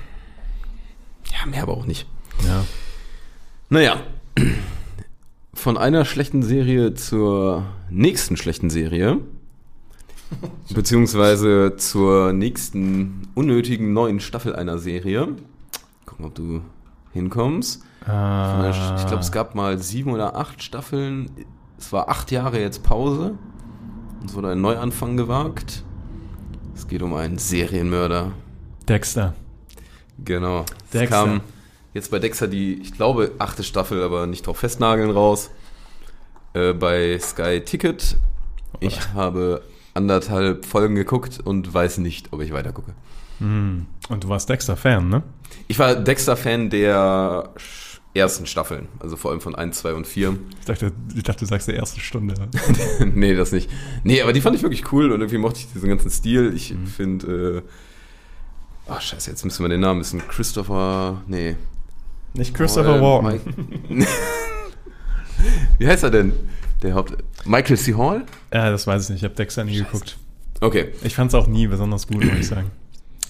ja, 1.32 1.46
mehr 1.50 1.64
aber 1.64 1.74
auch 1.74 1.86
nicht. 1.86 2.08
Ja. 2.46 2.64
Naja, 3.70 3.98
von 5.54 5.78
einer 5.78 6.06
schlechten 6.06 6.44
Serie 6.44 6.94
zur 6.94 7.66
nächsten 7.90 8.38
schlechten 8.38 8.70
Serie. 8.70 9.20
Beziehungsweise 10.74 11.76
zur 11.78 12.34
nächsten 12.34 13.28
unnötigen 13.36 13.94
neuen 13.94 14.20
Staffel 14.20 14.56
einer 14.56 14.78
Serie. 14.78 15.30
Gucken, 16.06 16.26
ob 16.26 16.36
du 16.36 16.62
hinkommst. 17.14 17.84
Äh, 18.08 18.70
Ich 18.70 19.06
glaube, 19.08 19.20
es 19.22 19.32
gab 19.32 19.56
mal 19.56 19.78
sieben 19.80 20.12
oder 20.12 20.36
acht 20.36 20.62
Staffeln. 20.64 21.30
Es 21.78 21.94
war 21.94 22.10
acht 22.10 22.32
Jahre 22.32 22.60
jetzt 22.60 22.84
Pause. 22.84 23.38
Und 24.22 24.30
es 24.30 24.36
wurde 24.36 24.50
ein 24.52 24.62
Neuanfang 24.62 25.18
gewagt. 25.18 25.84
Es 26.76 26.88
geht 26.88 27.02
um 27.02 27.14
einen 27.14 27.38
Serienmörder. 27.38 28.32
Dexter. 28.88 29.34
Genau. 30.24 30.66
Es 30.86 30.92
Dexter. 30.92 31.26
kam 31.26 31.42
jetzt 31.94 32.12
bei 32.12 32.20
Dexter 32.20 32.48
die, 32.48 32.76
ich 32.82 32.94
glaube, 32.94 33.32
achte 33.40 33.64
Staffel, 33.64 34.04
aber 34.04 34.28
nicht 34.28 34.48
drauf 34.48 34.58
festnageln 34.58 35.12
raus. 35.12 35.50
Äh, 36.54 36.74
bei 36.74 37.18
Sky 37.20 37.62
Ticket. 37.62 38.18
Ich 38.80 39.14
habe 39.14 39.64
anderthalb 39.94 40.66
Folgen 40.66 40.96
geguckt 40.96 41.40
und 41.44 41.74
weiß 41.74 42.00
nicht, 42.00 42.34
ob 42.34 42.42
ich 42.42 42.52
weiter 42.54 42.72
gucke. 42.72 42.94
Mhm. 43.40 43.88
Und 44.10 44.24
du 44.24 44.30
warst 44.30 44.50
Dexter-Fan, 44.50 45.10
ne? 45.10 45.24
Ich 45.68 45.80
war 45.80 45.96
Dexter-Fan 45.96 46.70
der 46.70 47.50
ersten 48.16 48.46
Staffeln, 48.46 48.88
also 49.00 49.16
vor 49.18 49.32
allem 49.32 49.42
von 49.42 49.56
1, 49.56 49.80
2 49.80 49.94
und 49.96 50.06
4. 50.08 50.38
Ich 50.60 50.66
dachte, 50.66 50.92
ich 51.16 51.24
dachte, 51.24 51.40
du 51.40 51.46
sagst 51.48 51.68
die 51.68 51.72
erste 51.74 52.00
Stunde. 52.00 52.36
nee, 53.16 53.34
das 53.36 53.52
nicht. 53.52 53.70
Nee, 54.04 54.22
aber 54.22 54.34
die 54.34 54.42
fand 54.42 54.56
ich 54.56 54.62
wirklich 54.62 54.92
cool 54.92 55.12
und 55.12 55.20
irgendwie 55.22 55.40
mochte 55.40 55.60
ich 55.60 55.72
diesen 55.74 55.90
ganzen 55.90 56.12
Stil. 56.12 56.54
Ich 56.56 56.76
finde, 56.96 57.64
äh, 58.88 58.92
oh 58.92 59.00
scheiße, 59.00 59.32
jetzt 59.32 59.44
müssen 59.44 59.64
wir 59.64 59.70
den 59.70 59.80
Namen 59.82 60.00
wissen. 60.02 60.22
Christopher, 60.28 61.22
nee. 61.28 61.56
Nicht 62.36 62.54
Christopher 62.54 62.98
Äh, 62.98 63.02
Walken. 63.02 63.56
Mike- 63.90 64.08
Wie 65.80 65.88
heißt 65.88 66.04
er 66.04 66.12
denn? 66.12 66.34
Der 66.82 66.94
Haupt... 66.96 67.16
Michael 67.46 67.78
C. 67.78 67.96
Hall? 67.96 68.26
Ja, 68.54 68.70
das 68.70 68.86
weiß 68.88 69.04
ich 69.06 69.10
nicht. 69.10 69.18
Ich 69.20 69.24
habe 69.24 69.36
Dexter 69.36 69.64
nie 69.64 69.78
geguckt. 69.78 70.18
Okay. 70.62 70.90
Ich 71.04 71.16
fand 71.16 71.30
es 71.32 71.36
auch 71.36 71.48
nie 71.48 71.68
besonders 71.68 72.08
gut, 72.08 72.24
muss 72.24 72.36
ich 72.40 72.48
sagen. 72.48 72.72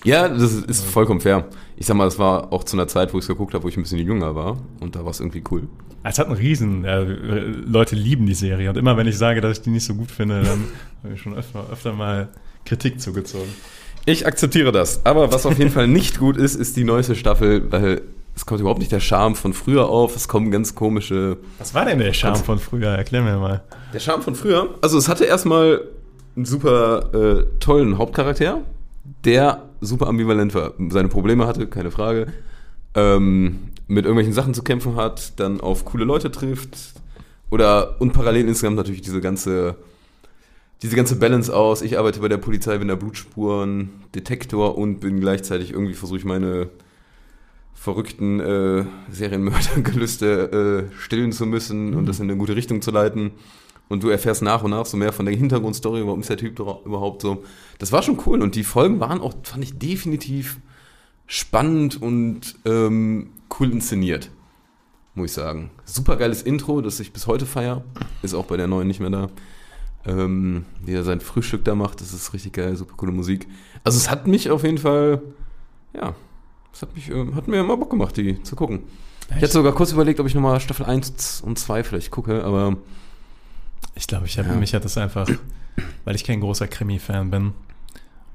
Ja, 0.03 0.27
das 0.27 0.53
ist, 0.53 0.83
vollkommen 0.83 1.21
fair. 1.21 1.45
Ich 1.77 1.85
sag 1.85 1.95
mal, 1.95 2.05
das 2.05 2.19
war 2.19 2.51
auch 2.51 2.63
zu 2.63 2.75
einer 2.75 2.87
Zeit, 2.87 3.13
wo 3.13 3.17
ich 3.17 3.23
es 3.23 3.27
geguckt 3.27 3.53
habe, 3.53 3.63
wo 3.63 3.69
ich 3.69 3.77
ein 3.77 3.83
bisschen 3.83 3.99
jünger 3.99 4.35
war. 4.35 4.57
Und 4.79 4.95
da 4.95 5.03
war 5.03 5.11
es 5.11 5.19
irgendwie 5.19 5.43
cool. 5.51 5.67
Es 6.03 6.19
hat 6.19 6.27
einen 6.27 6.35
Riesen. 6.35 6.83
Äh, 6.83 7.03
Leute 7.03 7.95
lieben 7.95 8.25
die 8.25 8.33
Serie. 8.33 8.69
Und 8.69 8.77
immer 8.77 8.97
wenn 8.97 9.07
ich 9.07 9.17
sage, 9.17 9.39
dass 9.39 9.57
ich 9.57 9.63
die 9.63 9.69
nicht 9.69 9.85
so 9.85 9.95
gut 9.95 10.11
finde, 10.11 10.43
dann 10.43 10.65
habe 11.03 11.13
ich 11.13 11.21
schon 11.21 11.35
öfter, 11.35 11.65
öfter 11.71 11.93
mal 11.93 12.29
Kritik 12.65 12.99
zugezogen. 12.99 13.49
Ich 14.05 14.27
akzeptiere 14.27 14.73
das. 14.73 15.05
Aber 15.05 15.31
was 15.31 15.45
auf 15.45 15.57
jeden 15.57 15.71
Fall 15.71 15.87
nicht 15.87 16.19
gut 16.19 16.35
ist, 16.35 16.55
ist 16.55 16.75
die 16.75 16.83
neueste 16.83 17.15
Staffel, 17.15 17.71
weil 17.71 18.01
es 18.35 18.45
kommt 18.45 18.59
überhaupt 18.59 18.79
nicht 18.79 18.91
der 18.91 18.99
Charme 18.99 19.35
von 19.35 19.53
früher 19.53 19.87
auf. 19.87 20.15
Es 20.15 20.27
kommen 20.27 20.51
ganz 20.51 20.75
komische 20.75 21.37
Was 21.59 21.73
war 21.73 21.85
denn 21.85 21.99
der 21.99 22.13
Charme 22.13 22.35
von 22.35 22.59
früher? 22.59 22.89
Erklär 22.89 23.21
mir 23.21 23.37
mal. 23.37 23.63
Der 23.93 23.99
Charme 23.99 24.21
von 24.21 24.35
früher. 24.35 24.75
Also 24.81 24.97
es 24.97 25.07
hatte 25.07 25.23
erstmal 25.23 25.81
einen 26.35 26.45
super 26.45 27.13
äh, 27.13 27.45
tollen 27.59 27.97
Hauptcharakter, 27.97 28.61
der 29.03 29.69
super 29.81 30.07
ambivalent 30.07 30.53
war. 30.55 30.73
Seine 30.89 31.07
Probleme 31.07 31.47
hatte, 31.47 31.67
keine 31.67 31.91
Frage. 31.91 32.27
Ähm, 32.95 33.71
mit 33.87 34.05
irgendwelchen 34.05 34.33
Sachen 34.33 34.53
zu 34.53 34.63
kämpfen 34.63 34.95
hat, 34.95 35.39
dann 35.39 35.61
auf 35.61 35.85
coole 35.85 36.05
Leute 36.05 36.31
trifft. 36.31 36.77
Oder 37.49 38.01
und 38.01 38.13
parallel 38.13 38.47
insgesamt 38.47 38.77
natürlich 38.77 39.01
diese 39.01 39.21
ganze, 39.21 39.75
diese 40.81 40.95
ganze 40.95 41.17
Balance 41.17 41.55
aus. 41.55 41.81
Ich 41.81 41.99
arbeite 41.99 42.19
bei 42.19 42.29
der 42.29 42.37
Polizei, 42.37 42.77
bin 42.77 42.87
der 42.87 42.95
Blutspuren, 42.95 43.89
Detektor 44.15 44.77
und 44.77 44.99
bin 44.99 45.19
gleichzeitig 45.19 45.71
irgendwie 45.71 45.93
versuche 45.93 46.19
ich 46.19 46.25
meine 46.25 46.69
verrückten 47.73 48.39
äh, 48.39 48.85
Serienmördergelüste 49.11 50.89
äh, 50.91 50.95
stillen 50.97 51.33
zu 51.33 51.45
müssen 51.45 51.93
und 51.95 52.05
das 52.05 52.19
in 52.19 52.29
eine 52.29 52.37
gute 52.37 52.55
Richtung 52.55 52.81
zu 52.81 52.91
leiten. 52.91 53.31
Und 53.93 54.01
du 54.01 54.09
erfährst 54.09 54.41
nach 54.41 54.63
und 54.63 54.71
nach 54.71 54.87
so 54.87 54.97
mehr 54.97 55.13
von 55.13 55.27
der 55.27 55.35
Hintergrundstory, 55.35 56.03
warum 56.03 56.21
ist 56.21 56.29
der 56.31 56.37
Typ 56.37 56.57
überhaupt 56.57 57.21
so. 57.21 57.43
Das 57.77 57.91
war 57.91 58.01
schon 58.01 58.19
cool 58.25 58.41
und 58.41 58.55
die 58.55 58.63
Folgen 58.63 58.99
waren 58.99 59.21
auch, 59.21 59.35
fand 59.43 59.63
ich, 59.63 59.77
definitiv 59.77 60.57
spannend 61.27 62.01
und 62.01 62.55
ähm, 62.65 63.29
cool 63.59 63.71
inszeniert. 63.71 64.31
Muss 65.13 65.27
ich 65.27 65.33
sagen. 65.33 65.69
Super 65.85 66.15
geiles 66.15 66.41
Intro, 66.41 66.81
das 66.81 66.99
ich 66.99 67.13
bis 67.13 67.27
heute 67.27 67.45
feier. 67.45 67.83
Ist 68.23 68.33
auch 68.33 68.45
bei 68.45 68.57
der 68.57 68.65
neuen 68.65 68.87
nicht 68.87 68.99
mehr 68.99 69.11
da. 69.11 69.29
Ähm, 70.07 70.65
wie 70.83 70.93
er 70.93 71.03
sein 71.03 71.21
Frühstück 71.21 71.63
da 71.63 71.75
macht, 71.75 72.01
das 72.01 72.13
ist 72.13 72.33
richtig 72.33 72.53
geil, 72.53 72.75
super 72.75 72.95
coole 72.97 73.11
Musik. 73.11 73.47
Also 73.83 73.99
es 73.99 74.09
hat 74.09 74.25
mich 74.25 74.49
auf 74.49 74.63
jeden 74.63 74.79
Fall, 74.79 75.21
ja, 75.93 76.15
es 76.73 76.81
hat, 76.81 76.95
mich, 76.95 77.11
ähm, 77.11 77.35
hat 77.35 77.47
mir 77.47 77.59
immer 77.59 77.77
Bock 77.77 77.91
gemacht, 77.91 78.17
die 78.17 78.41
zu 78.41 78.55
gucken. 78.55 78.81
Ich 79.29 79.35
hatte 79.35 79.53
sogar 79.53 79.73
kurz 79.73 79.91
überlegt, 79.91 80.19
ob 80.19 80.25
ich 80.25 80.33
nochmal 80.33 80.59
Staffel 80.59 80.87
1 80.87 81.41
und 81.45 81.59
2 81.59 81.83
vielleicht 81.83 82.09
gucke, 82.09 82.43
aber 82.43 82.77
Ich 83.95 84.07
glaube, 84.07 84.25
ich 84.25 84.37
habe 84.37 84.49
Ja. 84.49 84.55
mich 84.55 84.73
hat 84.73 84.85
das 84.85 84.97
einfach, 84.97 85.27
weil 86.05 86.15
ich 86.15 86.23
kein 86.23 86.39
großer 86.39 86.67
Krimi-Fan 86.67 87.29
bin. 87.29 87.53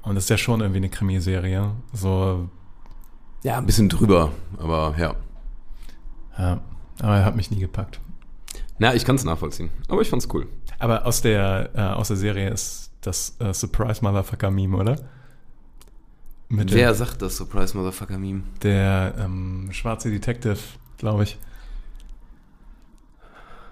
Und 0.01 0.15
das 0.15 0.25
ist 0.25 0.29
ja 0.29 0.37
schon 0.37 0.61
irgendwie 0.61 0.77
eine 0.77 0.89
Krimiserie. 0.89 1.71
So, 1.93 2.49
ja, 3.43 3.57
ein 3.57 3.65
bisschen 3.65 3.89
drüber, 3.89 4.31
aber 4.57 4.95
ja. 4.97 5.15
ja. 6.37 6.61
Aber 7.01 7.15
er 7.17 7.25
hat 7.25 7.35
mich 7.35 7.51
nie 7.51 7.59
gepackt. 7.59 7.99
Na, 8.77 8.93
ich 8.95 9.03
kann 9.05 9.15
es 9.17 9.25
nachvollziehen, 9.25 9.69
aber 9.89 10.01
ich 10.01 10.09
fand's 10.09 10.27
cool. 10.33 10.47
Aber 10.79 11.05
aus 11.05 11.21
der, 11.21 11.69
äh, 11.75 11.81
aus 11.81 12.07
der 12.07 12.17
Serie 12.17 12.49
ist 12.49 12.91
das 13.01 13.35
äh, 13.39 13.53
Surprise 13.53 14.01
Motherfucker 14.03 14.49
Meme, 14.51 14.77
oder? 14.77 14.95
Mit 16.47 16.73
Wer 16.73 16.89
dem, 16.93 16.95
sagt 16.97 17.21
das 17.21 17.35
Surprise 17.37 17.75
Motherfucker 17.77 18.17
Meme? 18.17 18.43
der 18.63 19.13
ähm, 19.19 19.67
schwarze 19.71 20.09
Detective, 20.09 20.57
glaube 20.97 21.23
ich. 21.23 21.37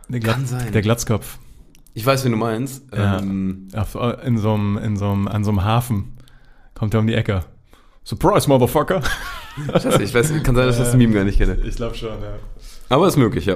Der, 0.09 0.19
Kann 0.19 0.45
sein. 0.45 0.71
der 0.71 0.81
Glatzkopf. 0.81 1.39
Ich 1.97 2.05
weiß, 2.05 2.25
wen 2.25 2.31
du 2.31 2.37
meinst. 2.37 2.83
Ja. 2.95 3.17
Ähm, 3.17 3.69
äh, 3.73 4.27
in 4.27 4.37
so 4.37 4.53
einem, 4.53 4.77
in 4.77 4.97
so 4.97 5.09
einem, 5.09 5.27
an 5.27 5.43
so 5.43 5.49
einem 5.49 5.63
Hafen 5.63 6.15
kommt 6.75 6.93
er 6.93 6.99
um 6.99 7.07
die 7.07 7.15
Ecke. 7.15 7.43
Surprise, 8.03 8.47
Motherfucker! 8.47 9.01
scheiße, 9.67 10.03
ich 10.03 10.13
weiß, 10.13 10.31
kann 10.43 10.55
sein, 10.55 10.67
dass 10.67 10.77
ich 10.77 10.83
das 10.83 10.95
Meme 10.95 11.15
gar 11.15 11.23
nicht 11.23 11.39
kenne. 11.39 11.57
Ich 11.63 11.75
glaube 11.75 11.95
schon, 11.95 12.09
ja. 12.21 12.35
Aber 12.89 13.07
ist 13.07 13.17
möglich, 13.17 13.47
ja. 13.47 13.55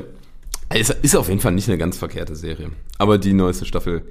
Es 0.69 0.89
ist 0.89 1.15
auf 1.15 1.29
jeden 1.29 1.39
Fall 1.39 1.51
nicht 1.51 1.69
eine 1.69 1.77
ganz 1.77 1.99
verkehrte 1.99 2.35
Serie. 2.35 2.71
Aber 2.97 3.19
die 3.19 3.33
neueste 3.33 3.65
Staffel, 3.65 4.07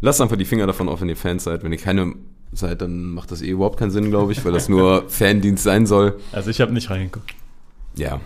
lasst 0.00 0.20
einfach 0.20 0.36
die 0.36 0.44
Finger 0.44 0.68
davon 0.68 0.88
auf, 0.88 1.00
wenn 1.00 1.08
ihr 1.08 1.16
Fans 1.16 1.42
seid. 1.42 1.64
Wenn 1.64 1.72
ihr 1.72 1.78
keine 1.78 2.14
seid, 2.52 2.82
dann 2.82 3.12
macht 3.12 3.32
das 3.32 3.42
eh 3.42 3.50
überhaupt 3.50 3.80
keinen 3.80 3.90
Sinn, 3.90 4.10
glaube 4.10 4.30
ich, 4.30 4.44
weil 4.44 4.52
das 4.52 4.68
nur 4.68 5.04
Fandienst 5.08 5.64
sein 5.64 5.86
soll. 5.86 6.20
Also 6.30 6.50
ich 6.50 6.60
habe 6.60 6.72
nicht 6.72 6.88
reingeguckt. 6.88 7.34
Ja. 7.96 8.20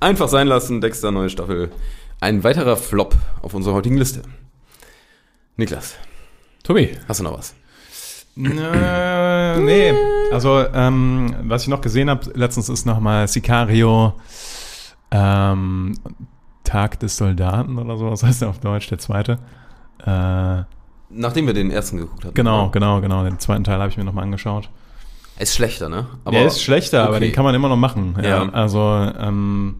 Einfach 0.00 0.30
sein 0.30 0.46
lassen, 0.46 0.80
Dexter, 0.80 1.10
neue 1.10 1.28
Staffel. 1.28 1.70
Ein 2.18 2.44
weiterer 2.44 2.78
Flop 2.78 3.14
auf 3.42 3.52
unserer 3.52 3.74
heutigen 3.74 3.98
Liste. 3.98 4.22
Niklas, 5.56 5.94
Tobi. 6.62 6.96
hast 7.08 7.20
du 7.20 7.24
noch 7.24 7.38
was? 7.38 7.54
Äh, 8.36 9.58
nee. 9.60 9.94
Also, 10.30 10.66
ähm, 10.74 11.34
was 11.44 11.62
ich 11.62 11.68
noch 11.68 11.80
gesehen 11.80 12.10
habe, 12.10 12.30
letztens 12.34 12.68
ist 12.68 12.84
nochmal 12.84 13.26
Sicario 13.26 14.12
ähm, 15.10 15.94
Tag 16.62 17.00
des 17.00 17.16
Soldaten 17.16 17.78
oder 17.78 17.96
so, 17.96 18.10
was 18.10 18.22
heißt 18.22 18.42
der 18.42 18.50
auf 18.50 18.58
Deutsch, 18.58 18.88
der 18.88 18.98
zweite. 18.98 19.38
Äh, 20.04 20.64
Nachdem 21.08 21.46
wir 21.46 21.54
den 21.54 21.70
ersten 21.70 21.96
geguckt 21.96 22.24
hatten. 22.24 22.34
genau, 22.34 22.64
oder? 22.64 22.72
genau, 22.72 23.00
genau. 23.00 23.24
Den 23.24 23.38
zweiten 23.38 23.64
Teil 23.64 23.78
habe 23.78 23.88
ich 23.88 23.96
mir 23.96 24.04
nochmal 24.04 24.24
angeschaut. 24.24 24.68
Ist 25.38 25.54
schlechter, 25.54 25.88
ne? 25.88 26.06
der 26.30 26.46
ist 26.46 26.62
schlechter, 26.62 27.04
aber 27.04 27.16
okay. 27.16 27.26
den 27.26 27.32
kann 27.32 27.44
man 27.44 27.54
immer 27.54 27.68
noch 27.68 27.76
machen. 27.76 28.14
Ja, 28.22 28.44
Ja. 28.44 28.48
Also, 28.50 28.80
ähm, 29.18 29.76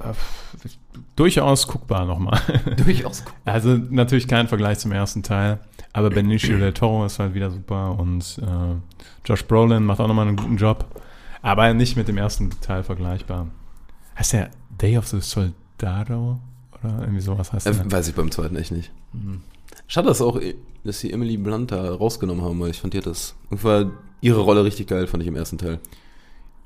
äh, 0.00 0.12
durchaus 1.16 1.66
guckbar 1.66 2.04
nochmal. 2.04 2.40
durchaus 2.84 3.22
cool. 3.26 3.32
Also 3.44 3.76
natürlich 3.90 4.28
kein 4.28 4.48
Vergleich 4.48 4.78
zum 4.78 4.92
ersten 4.92 5.22
Teil, 5.22 5.58
aber 5.92 6.10
Benicio 6.10 6.58
del 6.58 6.72
Toro 6.72 7.04
ist 7.06 7.18
halt 7.18 7.34
wieder 7.34 7.50
super 7.50 7.98
und 7.98 8.38
äh, 8.42 8.76
Josh 9.24 9.44
Brolin 9.44 9.84
macht 9.84 10.00
auch 10.00 10.08
nochmal 10.08 10.28
einen 10.28 10.36
guten 10.36 10.56
Job, 10.56 10.86
aber 11.42 11.72
nicht 11.74 11.96
mit 11.96 12.08
dem 12.08 12.18
ersten 12.18 12.50
Teil 12.60 12.82
vergleichbar. 12.82 13.48
Heißt 14.18 14.32
der 14.32 14.50
Day 14.80 14.98
of 14.98 15.06
the 15.06 15.20
Soldado 15.20 16.38
oder 16.72 17.00
irgendwie 17.00 17.20
sowas 17.20 17.52
heißt 17.52 17.66
der? 17.66 17.74
Äh, 17.74 17.92
weiß 17.92 18.08
ich 18.08 18.14
beim 18.14 18.30
zweiten 18.30 18.56
echt 18.56 18.72
nicht. 18.72 18.90
Schade, 19.86 20.08
dass 20.08 20.20
auch, 20.20 20.40
dass 20.84 21.00
sie 21.00 21.12
Emily 21.12 21.36
Blunt 21.36 21.72
da 21.72 21.94
rausgenommen 21.94 22.44
haben, 22.44 22.58
weil 22.60 22.70
ich 22.70 22.80
fand, 22.80 22.94
hat 22.94 23.06
das, 23.06 23.34
war 23.50 23.90
ihre 24.20 24.40
Rolle 24.40 24.64
richtig 24.64 24.88
geil, 24.88 25.06
fand 25.06 25.22
ich 25.22 25.28
im 25.28 25.36
ersten 25.36 25.58
Teil. 25.58 25.80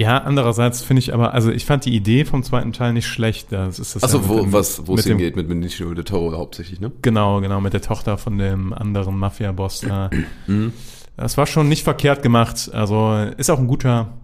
Ja, 0.00 0.16
andererseits 0.16 0.80
finde 0.80 1.00
ich 1.00 1.12
aber, 1.12 1.34
also 1.34 1.50
ich 1.50 1.66
fand 1.66 1.84
die 1.84 1.94
Idee 1.94 2.24
vom 2.24 2.42
zweiten 2.42 2.72
Teil 2.72 2.94
nicht 2.94 3.06
schlecht. 3.06 3.52
Das 3.52 3.78
ist 3.78 3.96
das 3.96 4.02
Achso, 4.02 4.16
ja 4.20 4.28
wo, 4.28 4.40
dem- 4.40 4.50
was, 4.50 4.86
wo 4.86 4.94
es 4.94 5.04
hingeht 5.04 5.36
mit 5.36 5.46
Benicio 5.46 5.92
del 5.92 6.04
Toro 6.04 6.34
hauptsächlich, 6.38 6.80
ne? 6.80 6.90
Genau, 7.02 7.42
genau, 7.42 7.60
mit 7.60 7.74
der 7.74 7.82
Tochter 7.82 8.16
von 8.16 8.38
dem 8.38 8.72
anderen 8.72 9.18
Mafia-Boss 9.18 9.80
da. 9.80 10.08
Mhm. 10.46 10.72
Das 11.18 11.36
war 11.36 11.46
schon 11.46 11.68
nicht 11.68 11.84
verkehrt 11.84 12.22
gemacht. 12.22 12.70
Also 12.72 13.14
ist 13.36 13.50
auch 13.50 13.58
ein 13.58 13.66
guter, 13.66 14.14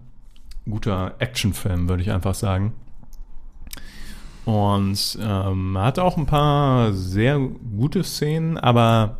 guter 0.67 1.13
Actionfilm, 1.19 1.87
würde 1.89 2.01
ich 2.01 2.11
einfach 2.11 2.33
sagen. 2.33 2.73
Und 4.45 5.19
ähm, 5.21 5.77
hat 5.77 5.99
auch 5.99 6.17
ein 6.17 6.25
paar 6.25 6.93
sehr 6.93 7.37
gute 7.77 8.03
Szenen, 8.03 8.57
aber 8.57 9.17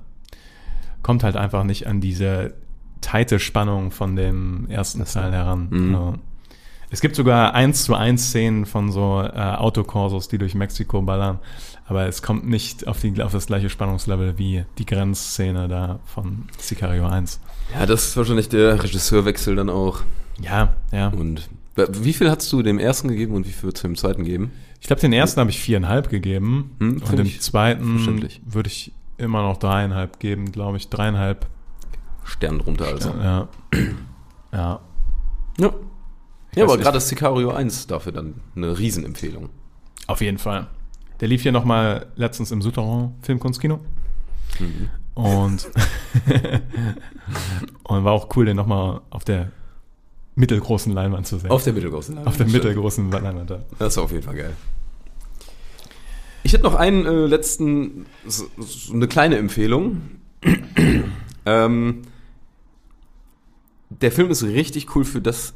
kommt 1.04 1.24
halt 1.24 1.36
einfach 1.36 1.63
nicht 1.63 1.86
an 1.86 2.02
diese 2.02 2.56
teite 3.02 3.38
Spannung 3.38 3.91
von 3.91 4.15
dem 4.15 4.67
ersten 4.70 5.06
Teil 5.06 5.32
heran. 5.34 5.67
Mhm. 5.70 5.96
Also, 5.96 6.13
es 6.89 7.02
gibt 7.02 7.15
sogar 7.15 7.54
eins 7.54 7.84
zu 7.84 7.95
eins 7.95 8.28
Szenen 8.28 8.65
von 8.65 8.91
so 8.91 9.21
äh, 9.21 9.38
Autokorsos, 9.38 10.28
die 10.28 10.38
durch 10.38 10.56
Mexiko 10.56 11.02
ballern, 11.02 11.39
aber 11.86 12.08
es 12.08 12.21
kommt 12.21 12.47
nicht 12.47 12.88
auf, 12.88 13.00
die, 13.02 13.21
auf 13.21 13.32
das 13.32 13.47
gleiche 13.47 13.69
Spannungslevel 13.69 14.38
wie 14.38 14.65
die 14.78 14.86
Grenzszene 14.86 15.67
da 15.67 16.00
von 16.06 16.47
Sicario 16.58 17.08
1. 17.08 17.39
Ja, 17.73 17.86
das 17.86 18.10
ist 18.10 18.17
wahrscheinlich 18.17 18.50
der 18.50 18.82
Regisseurwechsel 18.82 19.56
dann 19.56 19.69
auch. 19.69 20.02
Ja, 20.39 20.76
ja. 20.91 21.10
Und 21.10 21.50
wie 21.76 22.13
viel 22.13 22.30
hast 22.30 22.52
du 22.52 22.62
dem 22.63 22.80
ersten 22.80 23.08
gegeben 23.10 23.36
und 23.36 23.45
wie 23.47 23.52
viel 23.52 23.63
würdest 23.63 23.84
du 23.84 23.88
dem 23.88 23.95
zweiten 23.95 24.23
geben? 24.23 24.52
Ich 24.80 24.88
glaube, 24.88 25.02
den 25.02 25.13
ersten 25.13 25.39
habe 25.39 25.50
ich 25.50 25.60
viereinhalb 25.60 26.10
gegeben 26.10 26.76
Hm, 26.80 27.02
und 27.02 27.17
dem 27.17 27.39
zweiten 27.39 28.28
würde 28.45 28.69
ich 28.69 28.91
immer 29.17 29.41
noch 29.41 29.58
dreieinhalb 29.58 30.19
geben, 30.19 30.52
glaube 30.52 30.78
ich. 30.78 30.89
Dreieinhalb. 30.89 31.47
Stern 32.23 32.60
drunter 32.60 32.86
also. 32.86 33.13
Ja. 33.23 33.47
Ja. 34.54 34.80
Ja. 35.60 35.73
Ja, 36.55 36.63
aber 36.63 36.77
gerade 36.77 36.99
Sicario 36.99 37.51
1 37.51 37.88
dafür 37.88 38.12
dann 38.12 38.36
eine 38.55 38.77
Riesenempfehlung. 38.77 39.49
Auf 40.07 40.21
jeden 40.21 40.38
Fall. 40.38 40.67
Der 41.19 41.27
lief 41.27 41.43
ja 41.43 41.51
noch 41.51 41.65
mal 41.65 42.07
letztens 42.15 42.51
im 42.51 42.62
Souterrain 42.62 43.13
Filmkunstkino. 43.21 43.79
Mhm. 44.60 44.89
Und, 45.13 45.67
und 47.83 48.03
war 48.03 48.12
auch 48.12 48.36
cool, 48.36 48.45
den 48.45 48.55
noch 48.55 48.67
mal 48.67 49.01
auf 49.10 49.23
der 49.23 49.51
mittelgroßen 50.36 50.93
Leinwand 50.93 51.25
zu 51.25 51.39
sehen. 51.39 51.49
Auf 51.49 51.63
der 51.63 51.73
mittelgroßen 51.73 52.19
auf 52.25 52.38
der 52.38 52.45
mittelgroßen 52.45 53.12
Leinwand. 53.12 53.49
da. 53.49 53.65
Das 53.79 53.97
war 53.97 54.03
auf 54.03 54.12
jeden 54.12 54.23
Fall 54.23 54.36
geil. 54.36 54.55
Ich 56.43 56.53
hätte 56.53 56.63
noch 56.63 56.75
einen 56.75 57.05
äh, 57.05 57.25
letzten, 57.25 58.05
so, 58.25 58.45
so 58.57 58.93
eine 58.93 59.07
kleine 59.07 59.38
Empfehlung. 59.38 60.01
ähm, 61.45 62.03
der 63.89 64.12
Film 64.12 64.29
ist 64.29 64.43
richtig 64.43 64.95
cool 64.95 65.03
für 65.03 65.19
das, 65.19 65.55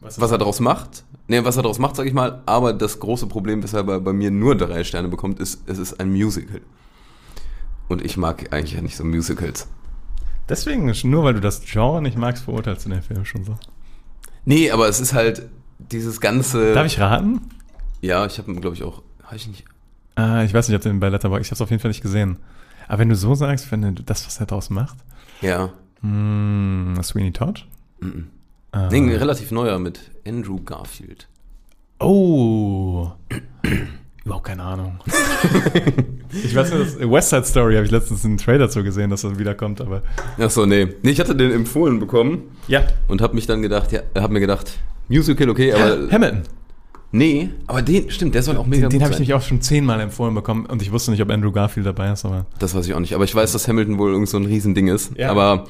was 0.00 0.30
er 0.30 0.38
daraus 0.38 0.60
macht. 0.60 1.04
Ne, 1.26 1.44
was 1.44 1.56
er 1.56 1.62
daraus 1.62 1.78
macht, 1.78 1.96
sag 1.96 2.06
ich 2.06 2.12
mal. 2.14 2.42
Aber 2.46 2.72
das 2.72 3.00
große 3.00 3.26
Problem, 3.26 3.62
weshalb 3.62 3.88
er 3.88 4.00
bei 4.00 4.12
mir 4.12 4.30
nur 4.30 4.56
drei 4.56 4.84
Sterne 4.84 5.08
bekommt, 5.08 5.40
ist, 5.40 5.62
es 5.66 5.78
ist 5.78 6.00
ein 6.00 6.10
Musical. 6.10 6.60
Und 7.88 8.04
ich 8.04 8.16
mag 8.16 8.52
eigentlich 8.52 8.74
ja 8.74 8.80
nicht 8.82 8.96
so 8.96 9.04
Musicals. 9.04 9.68
Deswegen, 10.48 10.92
nur 11.04 11.24
weil 11.24 11.34
du 11.34 11.40
das 11.40 11.62
Genre 11.62 12.00
nicht 12.00 12.16
magst, 12.16 12.44
verurteilst 12.44 12.86
du 12.86 12.90
den 12.90 13.02
Film 13.02 13.24
schon 13.24 13.44
so. 13.44 13.56
Nee, 14.44 14.70
aber 14.70 14.88
es 14.88 15.00
ist 15.00 15.12
halt 15.12 15.42
dieses 15.78 16.20
ganze. 16.20 16.72
Darf 16.72 16.86
ich 16.86 16.98
raten? 17.00 17.40
Ja, 18.00 18.24
ich 18.24 18.38
habe 18.38 18.54
glaube 18.54 18.74
ich 18.76 18.82
auch. 18.82 19.02
Habe 19.24 19.36
ich 19.36 19.46
nicht. 19.46 19.64
Äh, 20.18 20.44
ich 20.46 20.54
weiß 20.54 20.68
nicht, 20.68 20.76
ob 20.76 20.82
den 20.82 21.00
bei 21.00 21.08
Letterboxd, 21.10 21.42
ich 21.42 21.48
habe 21.50 21.54
es 21.56 21.60
auf 21.60 21.70
jeden 21.70 21.80
Fall 21.82 21.90
nicht 21.90 22.00
gesehen. 22.02 22.38
Aber 22.86 23.00
wenn 23.00 23.10
du 23.10 23.16
so 23.16 23.34
sagst, 23.34 23.70
wenn 23.70 23.82
du 23.82 24.02
das, 24.02 24.26
was 24.26 24.40
er 24.40 24.46
daraus 24.46 24.70
macht, 24.70 24.96
Ja. 25.42 25.70
mh, 26.00 27.02
Sweeney 27.02 27.32
Todd? 27.32 27.66
Mhm. 28.00 28.30
Äh, 28.72 28.88
Nee, 28.90 28.98
ein 28.98 29.08
relativ 29.16 29.50
neuer 29.50 29.78
mit 29.78 30.00
Andrew 30.26 30.58
Garfield. 30.64 31.28
Oh. 32.00 33.08
Überhaupt 34.24 34.46
keine 34.46 34.62
Ahnung. 34.62 34.98
ich 36.44 36.54
weiß 36.54 36.70
nur, 36.70 36.80
dass 36.80 36.98
West 37.00 37.30
Side 37.30 37.44
Story 37.44 37.74
habe 37.76 37.86
ich 37.86 37.90
letztens 37.90 38.24
einen 38.24 38.36
Trailer 38.36 38.68
zu 38.68 38.82
gesehen, 38.84 39.08
dass 39.10 39.22
das 39.22 39.38
wiederkommt, 39.38 39.80
aber. 39.80 40.02
Ach 40.38 40.50
so, 40.50 40.66
nee. 40.66 40.86
Nee, 41.02 41.10
ich 41.12 41.20
hatte 41.20 41.34
den 41.34 41.50
empfohlen 41.50 41.98
bekommen 41.98 42.42
Ja. 42.66 42.82
und 43.08 43.22
habe 43.22 43.34
mich 43.34 43.46
dann 43.46 43.62
gedacht, 43.62 43.90
ja, 43.92 44.02
habe 44.14 44.32
mir 44.34 44.40
gedacht, 44.40 44.72
Musical 45.08 45.48
okay, 45.48 45.72
aber 45.72 46.10
Hamilton. 46.12 46.42
nee, 47.12 47.48
aber 47.66 47.80
den 47.80 48.10
stimmt, 48.10 48.34
der 48.34 48.42
soll 48.42 48.58
auch 48.58 48.66
mega 48.66 48.88
Den, 48.88 48.98
den 48.98 49.02
habe 49.02 49.12
ich 49.14 49.18
nämlich 49.18 49.32
auch 49.32 49.40
schon 49.40 49.62
zehnmal 49.62 49.98
empfohlen 50.00 50.34
bekommen 50.34 50.66
und 50.66 50.82
ich 50.82 50.92
wusste 50.92 51.10
nicht, 51.10 51.22
ob 51.22 51.30
Andrew 51.30 51.50
Garfield 51.50 51.86
dabei 51.86 52.12
ist, 52.12 52.26
aber. 52.26 52.44
Das 52.58 52.74
weiß 52.74 52.86
ich 52.86 52.92
auch 52.92 53.00
nicht, 53.00 53.14
aber 53.14 53.24
ich 53.24 53.34
weiß, 53.34 53.52
dass 53.52 53.66
Hamilton 53.66 53.96
wohl 53.96 54.12
irgend 54.12 54.28
so 54.28 54.36
ein 54.36 54.44
Riesending 54.44 54.88
ist, 54.88 55.16
Ja. 55.16 55.30
aber 55.30 55.64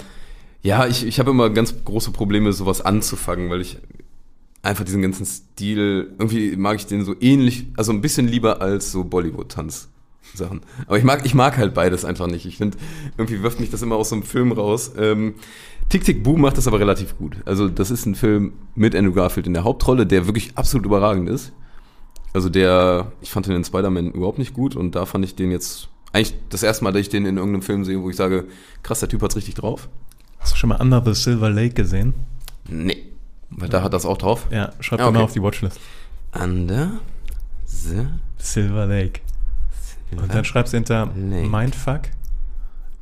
ja, 0.63 0.87
ich, 0.87 1.07
ich 1.07 1.19
habe 1.19 1.31
immer 1.31 1.51
ganz 1.51 1.75
große 1.85 2.11
Probleme 2.11 2.53
sowas 2.53 2.81
anzufangen, 2.81 3.51
weil 3.51 3.61
ich 3.61 3.79
einfach 4.63 4.85
diesen 4.85 5.03
ganzen 5.03 5.25
Stil, 5.25 6.15
irgendwie 6.19 6.57
mag 6.57 6.77
ich 6.77 6.87
den 6.87 7.05
so 7.05 7.15
ähnlich, 7.21 7.67
also 7.77 7.93
ein 7.93 8.01
bisschen 8.01 8.29
lieber 8.29 8.61
als 8.61 8.93
so 8.93 9.05
Bollywood-Tanz. 9.05 9.89
Sachen. 10.35 10.61
Aber 10.87 10.99
ich 10.99 11.05
mag, 11.05 11.25
ich 11.25 11.35
mag 11.35 11.57
halt 11.57 11.75
beides 11.75 12.05
einfach 12.05 12.27
nicht. 12.27 12.47
Ich 12.47 12.59
finde, 12.59 12.77
irgendwie 13.17 13.43
wirft 13.43 13.61
mich 13.61 13.71
das 13.71 13.83
immer 13.83 13.97
aus 13.97 14.11
so 14.11 14.17
einem 14.17 14.25
Film 14.25 14.53
raus. 14.53 14.93
Ähm, 14.99 15.35
Tick 15.89 16.05
Tick 16.05 16.23
Boom 16.23 16.41
macht 16.41 16.59
das 16.59 16.67
aber 16.67 16.81
relativ 16.81 17.17
gut. 17.17 17.37
Also 17.47 17.69
das 17.69 17.91
ist 17.91 18.07
ein 18.07 18.15
Film 18.15 18.53
mit 18.75 18.95
Andrew 18.95 19.13
Garfield 19.13 19.47
in 19.47 19.55
der 19.55 19.65
Hauptrolle, 19.65 20.07
der 20.07 20.27
wirklich 20.27 20.53
absolut 20.57 20.87
überragend 20.87 21.29
ist. 21.29 21.53
Also 22.35 22.51
der, 22.51 23.13
ich 23.23 23.31
fand 23.31 23.47
den 23.47 23.57
in 23.57 23.65
Spider-Man 23.65 24.13
überhaupt 24.13 24.39
nicht 24.39 24.53
gut 24.53 24.77
und 24.77 24.95
da 24.95 25.07
fand 25.07 25.25
ich 25.25 25.35
den 25.35 25.51
jetzt 25.51 25.89
eigentlich 26.13 26.35
das 26.51 26.63
erste 26.63 26.85
Mal, 26.85 26.93
dass 26.93 27.01
ich 27.01 27.09
den 27.09 27.25
in 27.25 27.37
irgendeinem 27.37 27.63
Film 27.63 27.85
sehe, 27.85 28.03
wo 28.03 28.11
ich 28.11 28.17
sage, 28.17 28.47
krass, 28.83 29.01
der 29.01 29.09
Typ 29.09 29.23
hat's 29.23 29.37
richtig 29.37 29.55
drauf. 29.55 29.89
Hast 30.39 30.53
du 30.53 30.57
schon 30.57 30.69
mal 30.71 30.81
Under 30.81 31.03
the 31.05 31.15
Silver 31.15 31.51
Lake 31.51 31.75
gesehen? 31.75 32.15
Nee, 32.69 33.03
weil 33.51 33.69
da 33.69 33.83
hat 33.83 33.93
das 33.93 34.05
auch 34.07 34.19
drauf. 34.19 34.47
Ja, 34.51 34.73
schreib 34.81 35.01
Ah, 35.01 35.05
doch 35.05 35.13
mal 35.13 35.19
okay. 35.21 35.25
auf 35.25 35.33
die 35.33 35.43
Watchlist. 35.43 35.81
Under 36.33 36.93
the 37.67 38.07
Silver 38.37 38.87
Lake. 38.87 39.21
Und 40.17 40.33
dann 40.33 40.45
schreibst 40.45 40.73
du 40.73 40.79
hinter 40.79 41.07
Lake. 41.15 41.49
Mindfuck. 41.49 42.03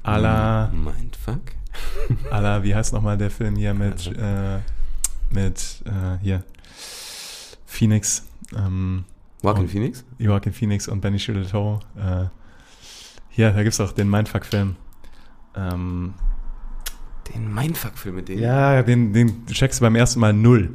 A 0.03 0.17
la, 0.17 0.69
Mindfuck. 0.73 1.41
a 2.31 2.39
la, 2.39 2.63
wie 2.63 2.75
heißt 2.75 2.93
nochmal 2.93 3.19
der 3.19 3.31
Film 3.31 3.57
hier 3.57 3.75
mit, 3.75 4.07
äh, 4.17 4.59
mit, 5.31 5.83
äh, 5.85 6.19
hier, 6.23 6.43
Phoenix, 7.67 8.25
ähm, 8.57 9.05
Joaquin 9.43 9.69
Phoenix? 9.69 10.05
Joaquin 10.19 10.53
Phoenix 10.53 10.89
und 10.89 11.01
Benny 11.01 11.19
Chileto. 11.19 11.81
Äh, 11.97 12.27
hier, 13.29 13.51
da 13.53 13.63
gibt's 13.63 13.81
auch 13.81 13.93
den 13.93 14.09
Mindfuck-Film. 14.09 14.77
Ähm, 15.57 16.15
Den 17.35 17.53
Mindfuck-Film 17.55 18.17
mit 18.17 18.29
dem? 18.29 18.39
ja, 18.39 18.83
den, 18.83 19.13
den 19.13 19.47
checkst 19.47 19.81
du 19.81 19.85
beim 19.85 19.97
ersten 19.97 20.21
Mal 20.21 20.33
null. 20.33 20.75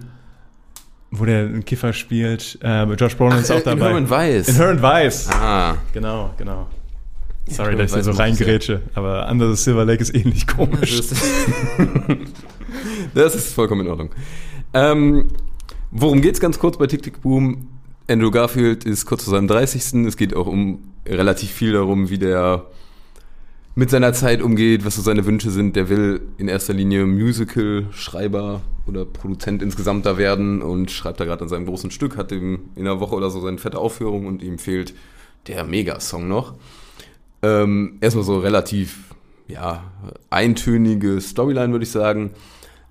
Wo 1.13 1.25
der 1.25 1.39
einen 1.41 1.65
Kiffer 1.65 1.91
spielt. 1.91 2.57
Äh, 2.61 2.83
Josh 2.93 3.17
Brolin 3.17 3.39
ist 3.39 3.51
Ach, 3.51 3.55
auch 3.55 3.59
in 3.59 3.65
dabei. 3.65 3.85
Herman 3.87 4.09
Weiss. 4.09 4.47
In 4.47 4.55
Her 4.55 4.69
and 4.69 4.81
Weiss. 4.81 5.29
Ah. 5.29 5.75
Genau, 5.93 6.33
genau. 6.37 6.67
Sorry, 7.49 7.75
dass 7.75 7.91
ich 7.91 7.97
hier 7.97 8.05
Weiss 8.05 8.15
so 8.15 8.21
reingrätsche, 8.21 8.81
aber 8.93 9.27
Under 9.29 9.53
the 9.53 9.61
Silver 9.61 9.83
Lake 9.83 10.01
ist 10.01 10.15
ähnlich 10.15 10.47
komisch. 10.47 10.97
Das 10.97 11.11
ist, 11.11 11.23
das 13.13 13.35
ist 13.35 13.53
vollkommen 13.53 13.81
in 13.81 13.87
Ordnung. 13.87 14.09
Ähm, 14.73 15.27
worum 15.91 16.21
geht's 16.21 16.39
ganz 16.39 16.57
kurz 16.59 16.77
bei 16.77 16.87
Tick 16.87 17.03
Tick 17.03 17.21
Boom? 17.21 17.67
Andrew 18.07 18.31
Garfield 18.31 18.85
ist 18.85 19.05
kurz 19.05 19.23
vor 19.23 19.31
seinem 19.33 19.47
30. 19.47 20.05
Es 20.05 20.15
geht 20.17 20.33
auch 20.35 20.47
um 20.47 20.79
relativ 21.05 21.51
viel 21.51 21.73
darum, 21.73 22.09
wie 22.09 22.17
der 22.17 22.65
mit 23.73 23.89
seiner 23.89 24.13
Zeit 24.13 24.41
umgeht, 24.41 24.85
was 24.85 24.95
so 24.95 25.01
seine 25.01 25.25
Wünsche 25.25 25.49
sind. 25.49 25.75
Der 25.75 25.89
will 25.89 26.21
in 26.37 26.47
erster 26.47 26.73
Linie 26.73 27.05
Musical-Schreiber 27.05 28.61
oder 28.85 29.05
Produzent 29.05 29.61
insgesamt 29.61 30.05
da 30.05 30.17
werden 30.17 30.61
und 30.61 30.91
schreibt 30.91 31.19
da 31.19 31.25
gerade 31.25 31.43
an 31.43 31.49
seinem 31.49 31.65
großen 31.65 31.91
Stück, 31.91 32.17
hat 32.17 32.31
ihm 32.31 32.71
in 32.75 32.85
einer 32.85 32.99
Woche 32.99 33.15
oder 33.15 33.29
so 33.29 33.39
seine 33.39 33.57
fette 33.57 33.77
Aufführung 33.77 34.27
und 34.27 34.43
ihm 34.43 34.57
fehlt 34.57 34.93
der 35.47 35.63
Megasong 35.63 36.27
noch. 36.27 36.55
Ähm, 37.41 37.97
erstmal 38.01 38.25
so 38.25 38.39
relativ, 38.39 39.15
ja, 39.47 39.83
eintönige 40.29 41.21
Storyline, 41.21 41.71
würde 41.71 41.83
ich 41.83 41.91
sagen. 41.91 42.31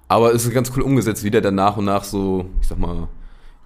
Aber 0.08 0.34
es 0.34 0.44
ist 0.44 0.52
ganz 0.52 0.72
cool 0.76 0.82
umgesetzt, 0.82 1.22
wie 1.22 1.30
der 1.30 1.40
dann 1.40 1.54
nach 1.54 1.76
und 1.76 1.84
nach 1.84 2.04
so, 2.04 2.46
ich 2.60 2.68
sag 2.68 2.78
mal, 2.78 3.08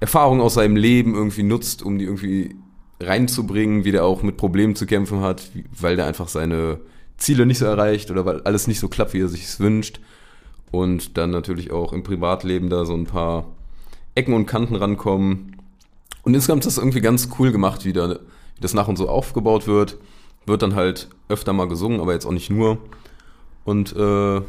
Erfahrungen 0.00 0.42
aus 0.42 0.54
seinem 0.54 0.76
Leben 0.76 1.14
irgendwie 1.14 1.44
nutzt, 1.44 1.82
um 1.82 1.98
die 1.98 2.04
irgendwie 2.04 2.56
reinzubringen, 3.00 3.84
wie 3.84 3.92
der 3.92 4.04
auch 4.04 4.22
mit 4.22 4.36
Problemen 4.36 4.74
zu 4.74 4.84
kämpfen 4.84 5.20
hat, 5.20 5.50
weil 5.80 5.96
der 5.96 6.06
einfach 6.06 6.28
seine 6.28 6.80
Ziele 7.16 7.46
nicht 7.46 7.58
so 7.58 7.66
erreicht 7.66 8.10
oder 8.10 8.26
weil 8.26 8.42
alles 8.42 8.66
nicht 8.66 8.80
so 8.80 8.88
klappt, 8.88 9.14
wie 9.14 9.20
er 9.20 9.28
sich 9.28 9.44
es 9.44 9.60
wünscht. 9.60 10.00
Und 10.70 11.16
dann 11.16 11.30
natürlich 11.30 11.70
auch 11.70 11.92
im 11.92 12.02
Privatleben 12.02 12.68
da 12.68 12.84
so 12.84 12.94
ein 12.94 13.04
paar 13.04 13.46
Ecken 14.14 14.34
und 14.34 14.46
Kanten 14.46 14.74
rankommen. 14.74 15.56
Und 16.22 16.34
insgesamt 16.34 16.66
ist 16.66 16.76
das 16.76 16.82
irgendwie 16.82 17.00
ganz 17.00 17.28
cool 17.38 17.52
gemacht, 17.52 17.84
wie, 17.84 17.92
da, 17.92 18.10
wie 18.10 18.60
das 18.60 18.74
nach 18.74 18.88
und 18.88 18.96
so 18.96 19.08
aufgebaut 19.08 19.66
wird. 19.66 19.98
Wird 20.46 20.62
dann 20.62 20.74
halt 20.74 21.08
öfter 21.28 21.52
mal 21.52 21.68
gesungen, 21.68 22.00
aber 22.00 22.12
jetzt 22.12 22.26
auch 22.26 22.32
nicht 22.32 22.50
nur. 22.50 22.78
Und 23.64 23.94
äh, 23.96 24.40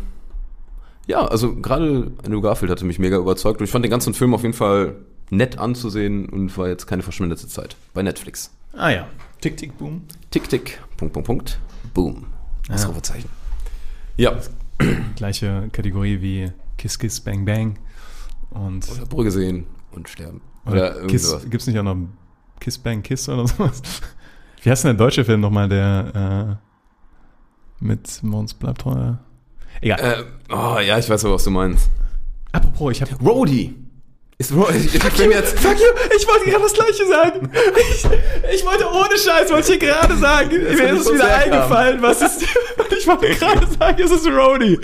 ja, 1.07 1.25
also 1.25 1.55
gerade 1.55 2.11
Andrew 2.25 2.41
Garfield 2.41 2.71
hatte 2.71 2.85
mich 2.85 2.99
mega 2.99 3.17
überzeugt 3.17 3.59
und 3.59 3.65
ich 3.65 3.71
fand 3.71 3.85
den 3.85 3.91
ganzen 3.91 4.13
Film 4.13 4.33
auf 4.33 4.41
jeden 4.41 4.53
Fall 4.53 4.95
nett 5.29 5.59
anzusehen 5.59 6.27
und 6.29 6.55
war 6.57 6.67
jetzt 6.67 6.87
keine 6.87 7.03
verschwendete 7.03 7.47
Zeit 7.47 7.75
bei 7.93 8.03
Netflix. 8.03 8.51
ah 8.73 8.89
ja. 8.89 9.07
Tick, 9.41 9.57
tick, 9.57 9.77
boom. 9.77 10.01
Tick, 10.31 10.49
tick, 10.49 10.79
Punkt, 10.97 11.13
Punkt, 11.13 11.27
Punkt, 11.27 11.59
Boom. 11.93 12.25
Ausrufezeichen. 12.69 13.29
Ja, 14.17 14.39
Gleiche 15.15 15.69
Kategorie 15.71 16.21
wie 16.21 16.51
Kiss, 16.77 16.99
Kiss, 16.99 17.19
Bang, 17.21 17.45
Bang. 17.45 17.79
Und 18.49 18.89
oder 18.89 19.05
Brügge 19.05 19.31
sehen 19.31 19.65
und 19.91 20.09
sterben. 20.09 20.41
Oder, 20.65 20.97
oder 20.97 21.07
Kiss, 21.07 21.35
gibt's 21.49 21.67
nicht 21.67 21.77
auch 21.77 21.83
noch 21.83 21.97
Kiss, 22.59 22.77
Bang, 22.77 23.01
Kiss 23.01 23.27
oder 23.29 23.47
sowas? 23.47 23.81
Wie 24.61 24.69
heißt 24.69 24.83
denn 24.83 24.97
der 24.97 25.05
deutsche 25.05 25.23
Film 25.23 25.41
nochmal, 25.41 25.69
der 25.69 26.59
äh, 27.81 27.85
mit 27.85 28.23
Mons 28.23 28.53
bleibt 28.53 28.81
treu? 28.81 29.13
Egal. 29.81 29.99
Äh, 29.99 30.53
oh 30.53 30.79
ja, 30.79 30.97
ich 30.97 31.09
weiß 31.09 31.25
aber, 31.25 31.35
was 31.35 31.43
du 31.43 31.51
meinst. 31.51 31.89
Apropos, 32.51 32.91
ich 32.91 33.01
habe 33.01 33.13
Roadie. 33.23 33.75
Ist 34.37 34.51
ich, 34.51 34.95
ich 34.95 35.01
bin 35.13 35.31
jetzt. 35.31 35.57
Fuck 35.59 35.79
you, 35.79 35.85
ich 36.17 36.27
wollte 36.27 36.49
gerade 36.49 36.63
das 36.63 36.73
gleiche 36.73 37.05
sagen. 37.07 37.49
Ich, 37.89 38.05
ich 38.55 38.65
wollte 38.65 38.83
ohne 38.91 39.17
Scheiß, 39.17 39.49
wollte 39.49 39.73
ich 39.73 39.79
hier 39.79 39.89
gerade 39.89 40.13
sagen. 40.17 40.49
Mir 40.51 40.89
ist 40.93 41.05
es 41.07 41.13
wieder 41.13 41.37
eingefallen. 41.37 42.01
Was 42.01 42.21
ist. 42.21 42.41
Ich 42.97 43.07
wollte 43.07 43.27
gerade 43.35 43.67
sagen, 43.79 44.01
es 44.03 44.11
ist 44.11 44.27
Rody. 44.27 44.79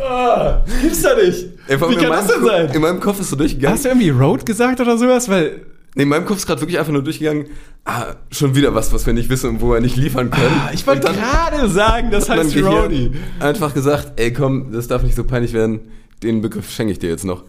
Ah, 0.00 0.64
gibt's 0.80 1.02
da 1.02 1.14
nicht. 1.16 1.46
Ey, 1.66 1.80
Wie 1.80 1.96
kann 1.96 2.08
das 2.10 2.26
denn 2.28 2.40
Ko- 2.40 2.46
sein? 2.46 2.70
In 2.72 2.80
meinem 2.82 3.00
Kopf 3.00 3.20
ist 3.20 3.30
so 3.30 3.36
durchgegangen. 3.36 3.74
Hast 3.76 3.84
du 3.84 3.88
irgendwie 3.90 4.10
Road 4.10 4.46
gesagt 4.46 4.80
oder 4.80 4.96
sowas? 4.96 5.28
Weil. 5.28 5.60
Nee, 5.94 6.04
in 6.04 6.08
meinem 6.08 6.24
Kopf 6.24 6.38
ist 6.38 6.46
gerade 6.46 6.60
wirklich 6.60 6.78
einfach 6.78 6.92
nur 6.92 7.02
durchgegangen. 7.02 7.46
Ah, 7.84 8.14
schon 8.30 8.54
wieder 8.54 8.74
was, 8.74 8.92
was 8.92 9.04
wir 9.06 9.12
nicht 9.12 9.28
wissen 9.28 9.50
und 9.50 9.60
wo 9.60 9.70
wir 9.72 9.80
nicht 9.80 9.96
liefern 9.96 10.30
können. 10.30 10.60
Ah, 10.66 10.70
Ich 10.72 10.86
wollte 10.86 11.12
gerade 11.12 11.68
sagen, 11.68 12.10
das 12.10 12.28
heißt 12.28 12.56
Rody. 12.56 13.12
Einfach 13.40 13.74
gesagt, 13.74 14.12
ey 14.18 14.32
komm, 14.32 14.72
das 14.72 14.88
darf 14.88 15.02
nicht 15.02 15.14
so 15.16 15.24
peinlich 15.24 15.52
werden. 15.52 15.80
Den 16.22 16.40
Begriff 16.40 16.70
schenke 16.70 16.92
ich 16.92 16.98
dir 16.98 17.10
jetzt 17.10 17.24
noch. 17.24 17.42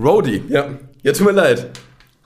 Rody, 0.00 0.42
ja. 0.48 0.66
Ja, 1.02 1.12
tut 1.12 1.26
mir 1.26 1.32
leid. 1.32 1.68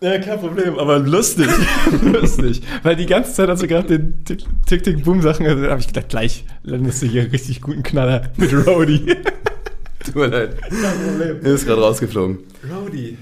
Ja, 0.00 0.16
kein 0.20 0.38
Problem, 0.38 0.78
aber 0.78 1.00
lustig. 1.00 1.48
lustig. 2.02 2.62
Weil 2.84 2.94
die 2.94 3.06
ganze 3.06 3.32
Zeit, 3.34 3.48
als 3.48 3.60
du 3.60 3.66
gerade 3.66 3.98
den 3.98 4.24
Tick- 4.24 4.44
Tick-Tick-Boom-Sachen, 4.66 5.44
also, 5.46 5.66
habe 5.68 5.80
ich 5.80 5.88
gedacht, 5.88 6.08
gleich 6.08 6.44
landest 6.62 7.02
du 7.02 7.06
hier 7.06 7.22
einen 7.22 7.30
richtig 7.32 7.60
guten 7.60 7.82
Knaller 7.82 8.30
mit 8.36 8.52
Rody. 8.66 9.16
Tut 10.04 10.14
mir 10.14 10.26
leid. 10.28 10.56
kein 10.62 10.98
Problem. 11.04 11.38
Er 11.42 11.52
ist 11.52 11.66
gerade 11.66 11.82
rausgeflogen. 11.82 12.38
Rody. 12.72 13.18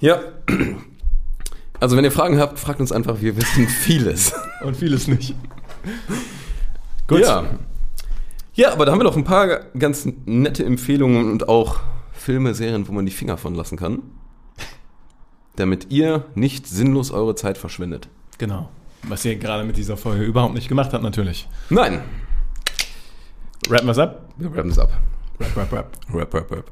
Ja. 0.00 0.18
Also 1.78 1.96
wenn 1.96 2.04
ihr 2.04 2.10
Fragen 2.12 2.38
habt, 2.38 2.58
fragt 2.58 2.80
uns 2.80 2.90
einfach, 2.90 3.20
wir 3.20 3.36
wissen 3.36 3.68
vieles. 3.68 4.32
Und 4.64 4.76
vieles 4.76 5.06
nicht. 5.06 5.34
Gut. 7.06 7.20
Ja. 7.20 7.44
Ja, 8.54 8.72
aber 8.72 8.84
da 8.86 8.92
haben 8.92 8.98
wir 8.98 9.04
noch 9.04 9.16
ein 9.16 9.24
paar 9.24 9.60
ganz 9.78 10.08
nette 10.24 10.64
Empfehlungen 10.64 11.30
und 11.30 11.48
auch 11.48 11.78
Filme, 12.26 12.54
Serien, 12.54 12.88
wo 12.88 12.92
man 12.92 13.06
die 13.06 13.12
Finger 13.12 13.36
von 13.36 13.54
lassen 13.54 13.78
kann. 13.78 14.02
Damit 15.54 15.92
ihr 15.92 16.24
nicht 16.34 16.66
sinnlos 16.66 17.12
eure 17.12 17.36
Zeit 17.36 17.56
verschwendet. 17.56 18.08
Genau. 18.38 18.68
Was 19.04 19.24
ihr 19.24 19.36
gerade 19.36 19.62
mit 19.62 19.76
dieser 19.76 19.96
Folge 19.96 20.24
überhaupt 20.24 20.54
nicht 20.54 20.68
gemacht 20.68 20.92
habt, 20.92 21.04
natürlich. 21.04 21.46
Nein. 21.70 22.02
Rappen 23.68 23.86
wir's 23.86 23.98
ab? 23.98 24.28
Wir 24.38 24.52
rappen 24.52 24.72
es 24.72 24.78
ab. 24.80 24.90
Rap, 25.38 25.56
rap, 25.56 25.72
rap. 25.72 25.98
Rap, 26.12 26.34
rap, 26.34 26.50
rap. 26.50 26.70